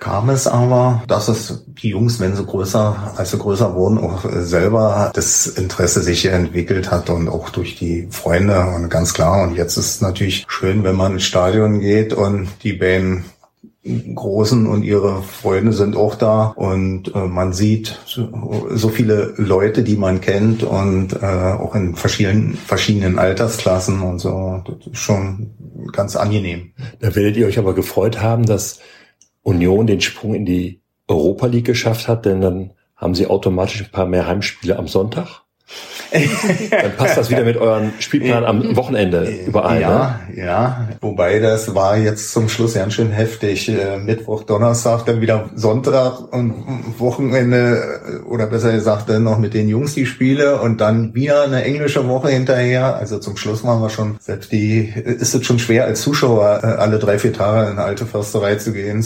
kam 0.00 0.30
es 0.30 0.46
aber, 0.46 1.02
dass 1.08 1.28
es 1.28 1.64
die 1.66 1.90
Jungs, 1.90 2.20
wenn 2.20 2.36
sie 2.36 2.44
größer, 2.44 3.14
als 3.16 3.32
sie 3.32 3.38
größer 3.38 3.74
wurden, 3.74 3.98
auch 3.98 4.24
selber 4.30 5.10
das 5.14 5.46
Interesse 5.46 6.02
sich 6.02 6.26
entwickelt 6.26 6.90
hat 6.90 7.10
und 7.10 7.28
auch 7.28 7.50
durch 7.50 7.76
die 7.76 8.06
Freunde 8.10 8.66
und 8.74 8.88
ganz 8.90 9.12
klar. 9.12 9.42
Und 9.42 9.56
jetzt 9.56 9.76
ist 9.76 9.96
es 9.96 10.00
natürlich 10.00 10.46
schön, 10.48 10.84
wenn 10.84 10.96
man 10.96 11.14
ins 11.14 11.24
Stadion 11.24 11.80
geht 11.80 12.12
und 12.12 12.48
die 12.62 12.74
beiden 12.74 13.24
Großen 14.14 14.66
und 14.66 14.82
ihre 14.82 15.22
Freunde 15.22 15.72
sind 15.72 15.96
auch 15.96 16.14
da 16.14 16.48
und 16.48 17.14
äh, 17.14 17.26
man 17.26 17.52
sieht 17.52 17.98
so, 18.04 18.68
so, 18.70 18.88
viele 18.90 19.32
Leute, 19.36 19.82
die 19.82 19.96
man 19.96 20.20
kennt 20.20 20.62
und 20.62 21.14
äh, 21.22 21.24
auch 21.24 21.74
in 21.74 21.94
verschiedenen, 21.94 22.54
verschiedenen 22.54 23.18
Altersklassen 23.18 24.02
und 24.02 24.18
so. 24.18 24.62
Das 24.66 24.92
ist 24.92 24.98
schon 24.98 25.50
ganz 25.92 26.16
angenehm. 26.16 26.72
Da 27.00 27.14
werdet 27.14 27.36
ihr 27.36 27.46
euch 27.46 27.58
aber 27.58 27.74
gefreut 27.74 28.20
haben, 28.20 28.44
dass 28.44 28.80
Union 29.42 29.86
den 29.86 30.00
Sprung 30.00 30.34
in 30.34 30.46
die 30.46 30.82
Europa 31.06 31.46
League 31.46 31.66
geschafft 31.66 32.08
hat, 32.08 32.26
denn 32.26 32.40
dann 32.40 32.72
haben 32.96 33.14
sie 33.14 33.26
automatisch 33.26 33.82
ein 33.82 33.90
paar 33.90 34.06
mehr 34.06 34.26
Heimspiele 34.26 34.78
am 34.78 34.88
Sonntag. 34.88 35.42
Dann 36.70 36.96
passt 36.96 37.18
das 37.18 37.30
wieder 37.30 37.44
mit 37.44 37.58
euren 37.58 37.92
Spielplan 37.98 38.44
am 38.44 38.76
Wochenende 38.76 39.30
überein. 39.46 39.80
Ja, 39.80 40.20
ne? 40.28 40.42
ja. 40.42 40.88
Wobei 41.00 41.38
das 41.38 41.74
war 41.74 41.98
jetzt 41.98 42.32
zum 42.32 42.48
Schluss 42.48 42.74
ganz 42.74 42.94
schön 42.94 43.10
heftig. 43.10 43.68
Äh, 43.68 43.98
Mittwoch, 43.98 44.44
Donnerstag, 44.44 45.04
dann 45.04 45.20
wieder 45.20 45.50
Sonntag 45.54 46.32
und 46.32 46.54
Wochenende 46.98 48.00
äh, 48.06 48.26
oder 48.26 48.46
besser 48.46 48.72
gesagt 48.72 49.10
dann 49.10 49.24
noch 49.24 49.38
mit 49.38 49.52
den 49.52 49.68
Jungs 49.68 49.94
die 49.94 50.06
Spiele 50.06 50.60
und 50.60 50.80
dann 50.80 51.14
wieder 51.14 51.42
eine 51.42 51.64
englische 51.64 52.08
Woche 52.08 52.30
hinterher. 52.30 52.96
Also 52.96 53.18
zum 53.18 53.36
Schluss 53.36 53.62
waren 53.64 53.82
wir 53.82 53.90
schon, 53.90 54.16
selbst 54.20 54.50
die, 54.50 54.88
ist 54.88 55.34
es 55.34 55.44
schon 55.44 55.58
schwer 55.58 55.84
als 55.84 56.00
Zuschauer 56.00 56.60
äh, 56.62 56.66
alle 56.66 56.98
drei, 56.98 57.18
vier 57.18 57.34
Tage 57.34 57.70
in 57.70 57.78
eine 57.78 57.82
alte 57.82 58.06
Försterei 58.06 58.54
zu 58.54 58.72
gehen. 58.72 59.02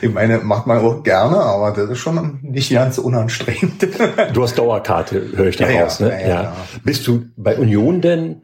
Ich 0.00 0.12
meine, 0.12 0.38
macht 0.38 0.66
man 0.66 0.78
auch 0.78 1.02
gerne, 1.02 1.38
aber 1.38 1.72
das 1.72 1.90
ist 1.90 1.98
schon 1.98 2.38
nicht 2.42 2.72
ganz 2.72 2.98
unanstrengend. 2.98 3.86
Du 4.32 4.42
hast 4.42 4.58
Dauerkarte, 4.58 5.32
höre 5.34 5.46
ich 5.46 5.56
da 5.56 5.68
ja, 5.68 5.82
raus. 5.82 6.00
Ne? 6.00 6.10
Ja, 6.20 6.28
ja. 6.28 6.56
Bist 6.84 7.06
du 7.06 7.26
bei 7.36 7.56
Union 7.56 8.00
denn 8.00 8.42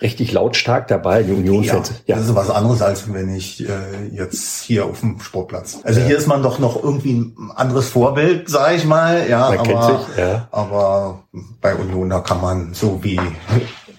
richtig 0.00 0.32
lautstark 0.32 0.86
dabei, 0.88 1.22
die 1.22 1.32
Union-Fans? 1.32 2.02
Ja, 2.06 2.16
das 2.16 2.26
ist 2.26 2.34
was 2.34 2.50
anderes, 2.50 2.82
als 2.82 3.12
wenn 3.12 3.34
ich 3.34 3.68
äh, 3.68 4.06
jetzt 4.12 4.62
hier 4.62 4.86
auf 4.86 5.00
dem 5.00 5.20
Sportplatz. 5.20 5.80
Also 5.82 6.00
hier 6.00 6.16
ist 6.16 6.26
man 6.26 6.42
doch 6.42 6.58
noch 6.58 6.82
irgendwie 6.82 7.14
ein 7.14 7.50
anderes 7.54 7.88
Vorbild, 7.88 8.48
sag 8.48 8.76
ich 8.76 8.84
mal. 8.84 9.28
Ja, 9.28 9.50
man 9.50 9.58
aber, 9.58 9.98
sich, 9.98 10.18
ja. 10.18 10.48
aber 10.50 11.24
bei 11.60 11.74
Union, 11.74 12.10
da 12.10 12.20
kann 12.20 12.40
man 12.40 12.74
so 12.74 13.02
wie 13.02 13.20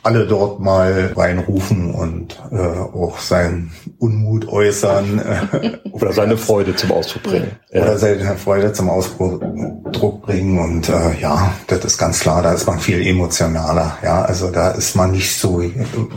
alle 0.03 0.25
dort 0.25 0.59
mal 0.59 1.13
reinrufen 1.15 1.93
und 1.93 2.39
äh, 2.51 2.57
auch 2.57 3.19
seinen 3.19 3.71
Unmut 3.97 4.47
äußern. 4.47 5.21
Oder 5.91 6.13
seine 6.13 6.37
Freude 6.37 6.75
zum 6.75 6.91
Ausdruck 6.91 7.23
bringen. 7.23 7.51
Oder 7.71 7.97
seine 7.97 8.35
Freude 8.35 8.73
zum 8.73 8.89
Ausdruck 8.89 9.41
bringen. 10.21 10.59
Und 10.59 10.89
äh, 10.89 11.19
ja, 11.19 11.53
das 11.67 11.83
ist 11.85 11.97
ganz 11.97 12.19
klar, 12.21 12.41
da 12.41 12.53
ist 12.53 12.65
man 12.67 12.79
viel 12.79 13.05
emotionaler. 13.05 13.97
Ja, 14.03 14.21
also 14.21 14.49
da 14.51 14.71
ist 14.71 14.95
man 14.95 15.11
nicht 15.11 15.37
so, 15.37 15.61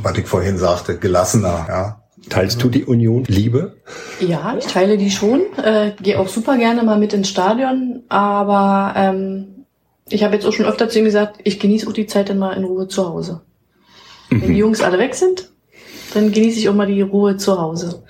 was 0.02 0.18
ich 0.18 0.26
vorhin 0.26 0.58
sagte, 0.58 0.98
gelassener. 0.98 1.66
Ja, 1.68 2.02
Teilst 2.28 2.62
du 2.62 2.68
die 2.68 2.84
Union 2.84 3.24
Liebe? 3.26 3.76
Ja, 4.20 4.54
ich 4.56 4.66
teile 4.66 4.96
die 4.96 5.10
schon. 5.10 5.40
Äh, 5.62 5.92
Gehe 6.00 6.20
auch 6.20 6.28
super 6.28 6.56
gerne 6.56 6.82
mal 6.82 6.98
mit 6.98 7.12
ins 7.12 7.28
Stadion, 7.28 8.04
aber 8.08 8.94
ähm, 8.96 9.64
ich 10.08 10.22
habe 10.22 10.34
jetzt 10.34 10.46
auch 10.46 10.52
schon 10.52 10.66
öfter 10.66 10.88
zu 10.88 11.00
ihm 11.00 11.04
gesagt, 11.04 11.40
ich 11.42 11.58
genieße 11.58 11.88
auch 11.88 11.92
die 11.92 12.06
Zeit 12.06 12.28
dann 12.28 12.38
mal 12.38 12.52
in 12.52 12.64
Ruhe 12.64 12.86
zu 12.86 13.08
Hause. 13.08 13.40
Wenn 14.40 14.52
die 14.52 14.58
Jungs 14.58 14.80
alle 14.80 14.98
weg 14.98 15.14
sind, 15.14 15.50
dann 16.14 16.32
genieße 16.32 16.58
ich 16.58 16.68
auch 16.68 16.74
mal 16.74 16.86
die 16.86 17.02
Ruhe 17.02 17.36
zu 17.36 17.60
Hause. 17.60 18.02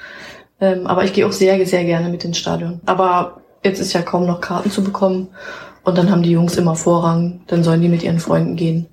Ähm, 0.61 0.87
aber 0.87 1.05
ich 1.05 1.13
gehe 1.13 1.27
auch 1.27 1.33
sehr, 1.33 1.65
sehr 1.67 1.85
gerne 1.85 2.09
mit 2.09 2.25
ins 2.25 2.39
Stadion. 2.39 2.81
Aber 2.87 3.41
jetzt 3.65 3.81
ist 3.81 3.93
ja 3.93 4.03
kaum 4.03 4.27
noch 4.27 4.41
Karten 4.41 4.71
zu 4.71 4.83
bekommen. 4.85 5.29
Und 5.85 5.99
dann 5.99 6.11
haben 6.11 6.23
die 6.23 6.31
Jungs 6.31 6.57
immer 6.57 6.77
Vorrang. 6.77 7.41
Dann 7.49 7.65
sollen 7.65 7.81
die 7.81 7.89
mit 7.89 8.03
ihren 8.03 8.21
Freunden 8.21 8.57
gehen. 8.57 8.87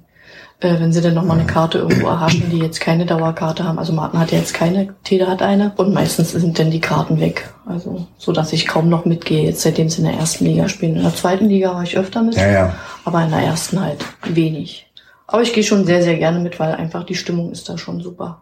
Äh, 0.61 0.79
wenn 0.79 0.91
sie 0.91 0.99
dann 0.99 1.13
nochmal 1.13 1.37
eine 1.37 1.47
Karte 1.47 1.77
irgendwo 1.77 2.07
erhaschen, 2.07 2.49
die 2.51 2.57
jetzt 2.57 2.81
keine 2.81 3.05
Dauerkarte 3.05 3.63
haben. 3.63 3.79
Also 3.79 3.93
Martin 3.93 4.19
hat 4.19 4.31
ja 4.31 4.39
jetzt 4.39 4.53
keine, 4.53 4.93
Tede 5.03 5.27
hat 5.27 5.41
eine. 5.41 5.71
Und 5.77 5.93
meistens 5.93 6.31
sind 6.31 6.59
dann 6.59 6.71
die 6.71 6.81
Karten 6.81 7.19
weg. 7.21 7.49
Also, 7.65 8.07
so 8.17 8.33
dass 8.33 8.51
ich 8.51 8.67
kaum 8.67 8.89
noch 8.89 9.05
mitgehe, 9.05 9.45
jetzt 9.45 9.61
seitdem 9.61 9.89
sie 9.89 10.01
in 10.01 10.07
der 10.07 10.17
ersten 10.17 10.45
Liga 10.45 10.67
spielen. 10.67 10.97
In 10.97 11.03
der 11.03 11.15
zweiten 11.15 11.47
Liga 11.47 11.73
war 11.75 11.83
ich 11.83 11.97
öfter 11.97 12.23
mit. 12.23 12.35
Ja, 12.35 12.49
ja. 12.49 12.75
Aber 13.05 13.23
in 13.23 13.29
der 13.29 13.39
ersten 13.39 13.79
halt 13.79 14.03
wenig. 14.25 14.88
Aber 15.31 15.43
ich 15.43 15.53
gehe 15.53 15.63
schon 15.63 15.85
sehr, 15.85 16.01
sehr 16.01 16.17
gerne 16.17 16.39
mit, 16.39 16.59
weil 16.59 16.73
einfach 16.73 17.03
die 17.03 17.15
Stimmung 17.15 17.51
ist 17.51 17.69
da 17.69 17.77
schon 17.77 18.01
super. 18.01 18.41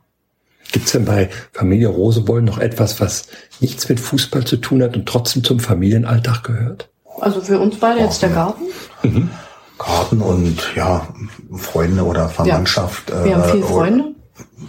Gibt 0.71 0.85
es 0.85 0.91
denn 0.93 1.05
bei 1.05 1.29
Familie 1.53 1.87
Rosewoll 1.87 2.41
noch 2.41 2.57
etwas, 2.57 2.99
was 2.99 3.27
nichts 3.59 3.87
mit 3.89 3.99
Fußball 3.99 4.45
zu 4.45 4.57
tun 4.57 4.81
hat 4.81 4.95
und 4.95 5.07
trotzdem 5.07 5.43
zum 5.43 5.59
Familienalltag 5.59 6.43
gehört? 6.43 6.89
Also 7.19 7.41
für 7.41 7.59
uns 7.59 7.77
beide 7.77 8.01
jetzt 8.01 8.21
der 8.21 8.29
Garten. 8.29 8.63
Mhm. 9.03 9.29
Garten 9.77 10.21
und 10.21 10.57
ja, 10.75 11.07
Freunde 11.55 12.03
oder 12.03 12.29
Verwandtschaft. 12.29 13.09
Ja. 13.09 13.23
Wir 13.23 13.37
haben 13.37 13.51
viele 13.51 13.63
äh, 13.63 13.67
Freunde. 13.67 14.15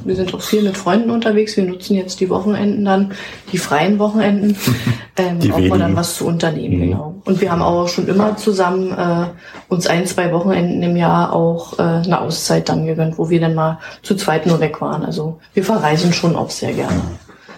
Wir 0.04 0.16
sind 0.16 0.32
auch 0.34 0.42
viel 0.42 0.62
mit 0.62 0.76
Freunden 0.76 1.10
unterwegs. 1.10 1.56
Wir 1.56 1.64
nutzen 1.64 1.94
jetzt 1.94 2.20
die 2.20 2.30
Wochenenden 2.30 2.84
dann, 2.84 3.12
die 3.52 3.58
freien 3.58 3.98
Wochenenden, 3.98 4.56
ähm, 5.16 5.40
die 5.40 5.52
auch 5.52 5.60
mal 5.60 5.78
dann 5.78 5.96
was 5.96 6.16
zu 6.16 6.26
unternehmen, 6.26 6.76
mhm. 6.76 6.80
genau. 6.80 7.14
Und 7.24 7.40
wir 7.40 7.50
haben 7.50 7.62
auch 7.62 7.88
schon 7.88 8.08
immer 8.08 8.36
zusammen 8.36 8.92
äh, 8.92 9.26
uns 9.68 9.86
ein, 9.86 10.06
zwei 10.06 10.32
Wochenenden 10.32 10.82
im 10.82 10.96
Jahr 10.96 11.32
auch 11.32 11.78
äh, 11.78 11.82
eine 11.82 12.20
Auszeit 12.20 12.68
dann 12.68 12.86
gegönnt, 12.86 13.18
wo 13.18 13.30
wir 13.30 13.40
dann 13.40 13.54
mal 13.54 13.78
zu 14.02 14.14
zweit 14.14 14.46
nur 14.46 14.60
weg 14.60 14.80
waren. 14.80 15.04
Also 15.04 15.40
wir 15.54 15.64
verreisen 15.64 16.12
schon 16.12 16.36
auch 16.36 16.50
sehr 16.50 16.72
gerne. 16.72 17.00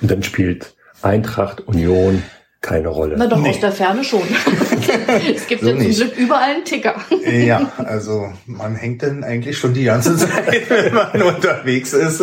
Und 0.00 0.10
dann 0.10 0.22
spielt 0.22 0.74
Eintracht, 1.02 1.66
Union, 1.66 2.22
keine 2.60 2.88
Rolle. 2.88 3.16
Na 3.18 3.26
doch, 3.26 3.38
nee. 3.38 3.50
aus 3.50 3.60
der 3.60 3.72
Ferne 3.72 4.04
schon. 4.04 4.22
es 5.16 5.46
gibt 5.46 5.62
so 5.62 5.70
ja 5.70 5.78
zum 5.78 5.90
Glück 5.90 6.16
überall 6.16 6.54
einen 6.54 6.64
Ticker. 6.64 6.96
ja, 7.30 7.72
also 7.78 8.32
man 8.46 8.74
hängt 8.74 9.02
dann 9.02 9.24
eigentlich 9.24 9.58
schon 9.58 9.74
die 9.74 9.84
ganze 9.84 10.16
Zeit, 10.16 10.68
wenn 10.70 10.94
man 10.94 11.22
unterwegs 11.22 11.92
ist, 11.92 12.22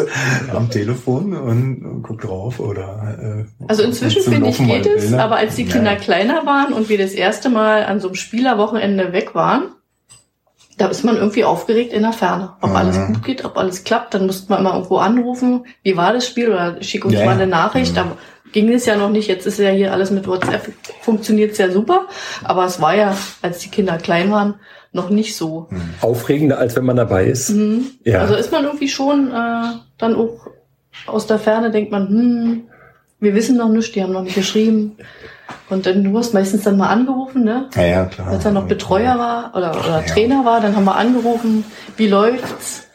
am 0.53 0.69
Telefon 0.69 1.35
und 1.35 2.03
guckt 2.03 2.23
drauf 2.23 2.59
oder. 2.59 3.45
Äh, 3.49 3.65
also 3.67 3.83
inzwischen 3.83 4.21
finde 4.21 4.49
ich 4.49 4.57
geht 4.57 4.85
es, 4.85 5.13
aber 5.13 5.37
als 5.37 5.55
die 5.55 5.65
Kinder 5.65 5.93
ja. 5.93 5.99
kleiner 5.99 6.45
waren 6.45 6.73
und 6.73 6.89
wir 6.89 6.97
das 6.97 7.11
erste 7.11 7.49
Mal 7.49 7.85
an 7.85 7.99
so 7.99 8.07
einem 8.07 8.15
Spielerwochenende 8.15 9.13
weg 9.13 9.35
waren, 9.35 9.69
da 10.77 10.87
ist 10.87 11.03
man 11.03 11.17
irgendwie 11.17 11.43
aufgeregt 11.43 11.91
in 11.91 12.03
der 12.03 12.13
Ferne. 12.13 12.53
Ob 12.61 12.69
mhm. 12.69 12.75
alles 12.75 13.07
gut 13.07 13.23
geht, 13.23 13.45
ob 13.45 13.57
alles 13.57 13.83
klappt, 13.83 14.13
dann 14.13 14.27
musste 14.27 14.51
man 14.51 14.59
immer 14.59 14.73
irgendwo 14.75 14.97
anrufen, 14.97 15.65
wie 15.81 15.97
war 15.97 16.13
das 16.13 16.27
Spiel 16.27 16.49
oder 16.49 16.81
schick 16.83 17.03
uns 17.03 17.15
ja, 17.15 17.25
mal 17.25 17.33
eine 17.33 17.47
Nachricht. 17.47 17.95
Mhm 17.95 18.11
ging 18.57 18.73
es 18.73 18.87
ja 18.87 18.95
noch 18.95 19.11
nicht. 19.11 19.27
Jetzt 19.27 19.45
ist 19.45 19.59
ja 19.59 19.69
hier 19.69 19.93
alles 19.93 20.09
mit 20.09 20.27
WhatsApp, 20.27 20.71
funktioniert 21.01 21.55
sehr 21.55 21.71
super. 21.71 22.07
Aber 22.43 22.65
es 22.65 22.81
war 22.81 22.95
ja, 22.95 23.15
als 23.43 23.59
die 23.59 23.69
Kinder 23.69 23.97
klein 23.97 24.31
waren, 24.31 24.55
noch 24.93 25.11
nicht 25.11 25.35
so. 25.35 25.67
Hm. 25.69 25.81
Aufregender, 26.01 26.57
als 26.57 26.75
wenn 26.75 26.85
man 26.85 26.95
dabei 26.95 27.25
ist. 27.25 27.51
Mhm. 27.51 27.85
Ja. 28.03 28.21
Also 28.21 28.33
ist 28.33 28.51
man 28.51 28.63
irgendwie 28.63 28.89
schon 28.89 29.29
äh, 29.31 29.77
dann 29.99 30.15
auch 30.15 30.47
aus 31.05 31.27
der 31.27 31.37
Ferne, 31.37 31.69
denkt 31.69 31.91
man, 31.91 32.07
hm, 32.07 32.63
wir 33.19 33.35
wissen 33.35 33.57
noch 33.57 33.69
nichts, 33.69 33.91
die 33.91 34.01
haben 34.01 34.13
noch 34.13 34.23
nicht 34.23 34.35
geschrieben. 34.35 34.97
Und 35.69 35.85
dann, 35.85 36.03
du 36.03 36.17
hast 36.17 36.33
meistens 36.33 36.63
dann 36.63 36.77
mal 36.77 36.89
angerufen, 36.89 37.43
ne? 37.43 37.69
Ja, 37.75 37.85
ja 37.85 38.05
klar. 38.05 38.29
Als 38.29 38.43
er 38.43 38.51
noch 38.51 38.67
Betreuer 38.67 39.19
war 39.19 39.51
oder, 39.55 39.71
oder 39.71 39.99
ja. 39.99 40.01
Trainer 40.01 40.45
war, 40.45 40.61
dann 40.61 40.75
haben 40.75 40.85
wir 40.85 40.95
angerufen, 40.95 41.63
wie 41.95 42.07
läuft's? 42.07 42.87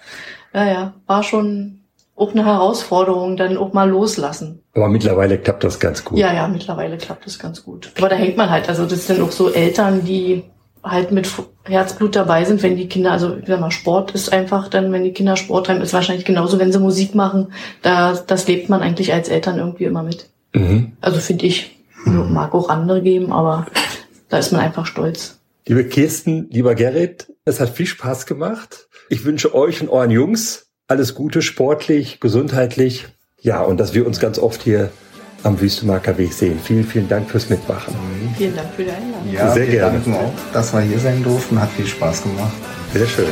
Ja, 0.53 0.65
ja, 0.67 0.95
war 1.07 1.23
schon 1.23 1.82
auch 2.15 2.33
eine 2.33 2.45
Herausforderung, 2.45 3.37
dann 3.37 3.57
auch 3.57 3.73
mal 3.73 3.89
loslassen. 3.89 4.63
Aber 4.75 4.89
mittlerweile 4.89 5.39
klappt 5.39 5.65
das 5.65 5.81
ganz 5.81 6.05
gut. 6.05 6.19
Ja, 6.19 6.33
ja, 6.33 6.47
mittlerweile 6.49 6.99
klappt 6.99 7.27
das 7.27 7.39
ganz 7.39 7.65
gut. 7.65 7.91
Aber 7.97 8.09
da 8.09 8.17
hängt 8.17 8.37
man 8.37 8.51
halt, 8.51 8.69
also 8.69 8.87
das 8.87 9.07
sind 9.07 9.21
auch 9.21 9.33
so 9.33 9.51
Eltern, 9.51 10.05
die 10.05 10.45
halt 10.83 11.13
mit 11.13 11.29
Herzblut 11.65 12.17
dabei 12.17 12.45
sind, 12.45 12.63
wenn 12.63 12.77
die 12.77 12.89
Kinder, 12.89 13.13
also 13.13 13.37
ich 13.37 13.47
sag 13.47 13.61
mal, 13.61 13.71
Sport 13.71 14.13
ist 14.13 14.33
einfach 14.33 14.69
dann, 14.69 14.93
wenn 14.93 15.05
die 15.05 15.13
Kinder 15.13 15.37
Sport 15.37 15.67
treiben, 15.67 15.81
ist 15.81 15.93
wahrscheinlich 15.93 16.25
genauso, 16.25 16.59
wenn 16.59 16.73
sie 16.73 16.81
Musik 16.81 17.15
machen, 17.15 17.53
da, 17.83 18.15
das 18.15 18.49
lebt 18.49 18.69
man 18.69 18.83
eigentlich 18.83 19.13
als 19.13 19.29
Eltern 19.29 19.59
irgendwie 19.59 19.85
immer 19.85 20.03
mit. 20.03 20.29
Mhm. 20.55 20.93
Also 21.01 21.21
finde 21.21 21.47
ich, 21.47 21.79
mag 22.05 22.55
auch 22.55 22.69
andere 22.69 23.01
geben, 23.01 23.33
aber 23.33 23.67
da 24.29 24.39
ist 24.39 24.53
man 24.53 24.61
einfach 24.61 24.87
stolz. 24.87 25.39
Liebe 25.67 25.85
Kirsten, 25.85 26.49
lieber 26.51 26.75
Gerrit, 26.75 27.33
es 27.45 27.61
hat 27.61 27.71
viel 27.71 27.87
Spaß 27.87 28.27
gemacht. 28.27 28.89
Ich 29.09 29.25
wünsche 29.25 29.55
euch 29.55 29.81
und 29.81 29.89
euren 29.89 30.11
Jungs 30.11 30.72
alles 30.89 31.15
Gute 31.15 31.43
sportlich, 31.43 32.21
gesundheitlich. 32.21 33.07
Ja, 33.41 33.63
und 33.63 33.79
dass 33.79 33.95
wir 33.95 34.07
uns 34.07 34.21
ganz 34.21 34.39
oft 34.39 34.63
hier 34.63 34.91
am 35.43 35.61
Wüstemarker 35.61 36.19
Weg 36.19 36.33
sehen. 36.33 36.59
Vielen, 36.63 36.85
vielen 36.85 37.09
Dank 37.09 37.29
fürs 37.29 37.49
Mitmachen. 37.49 37.95
Vielen 38.37 38.55
Dank 38.55 38.69
für 38.75 38.85
die 38.85 38.91
Einladung. 38.91 39.33
Ja, 39.33 39.53
sehr 39.53 39.67
gerne. 39.67 39.99
Danken 39.99 40.15
auch, 40.15 40.33
dass 40.53 40.73
wir 40.73 40.81
hier 40.81 40.99
sein 40.99 41.23
durften. 41.23 41.61
Hat 41.61 41.71
viel 41.71 41.87
Spaß 41.87 42.23
gemacht. 42.23 42.53
Sehr 42.93 43.07
schön. 43.07 43.27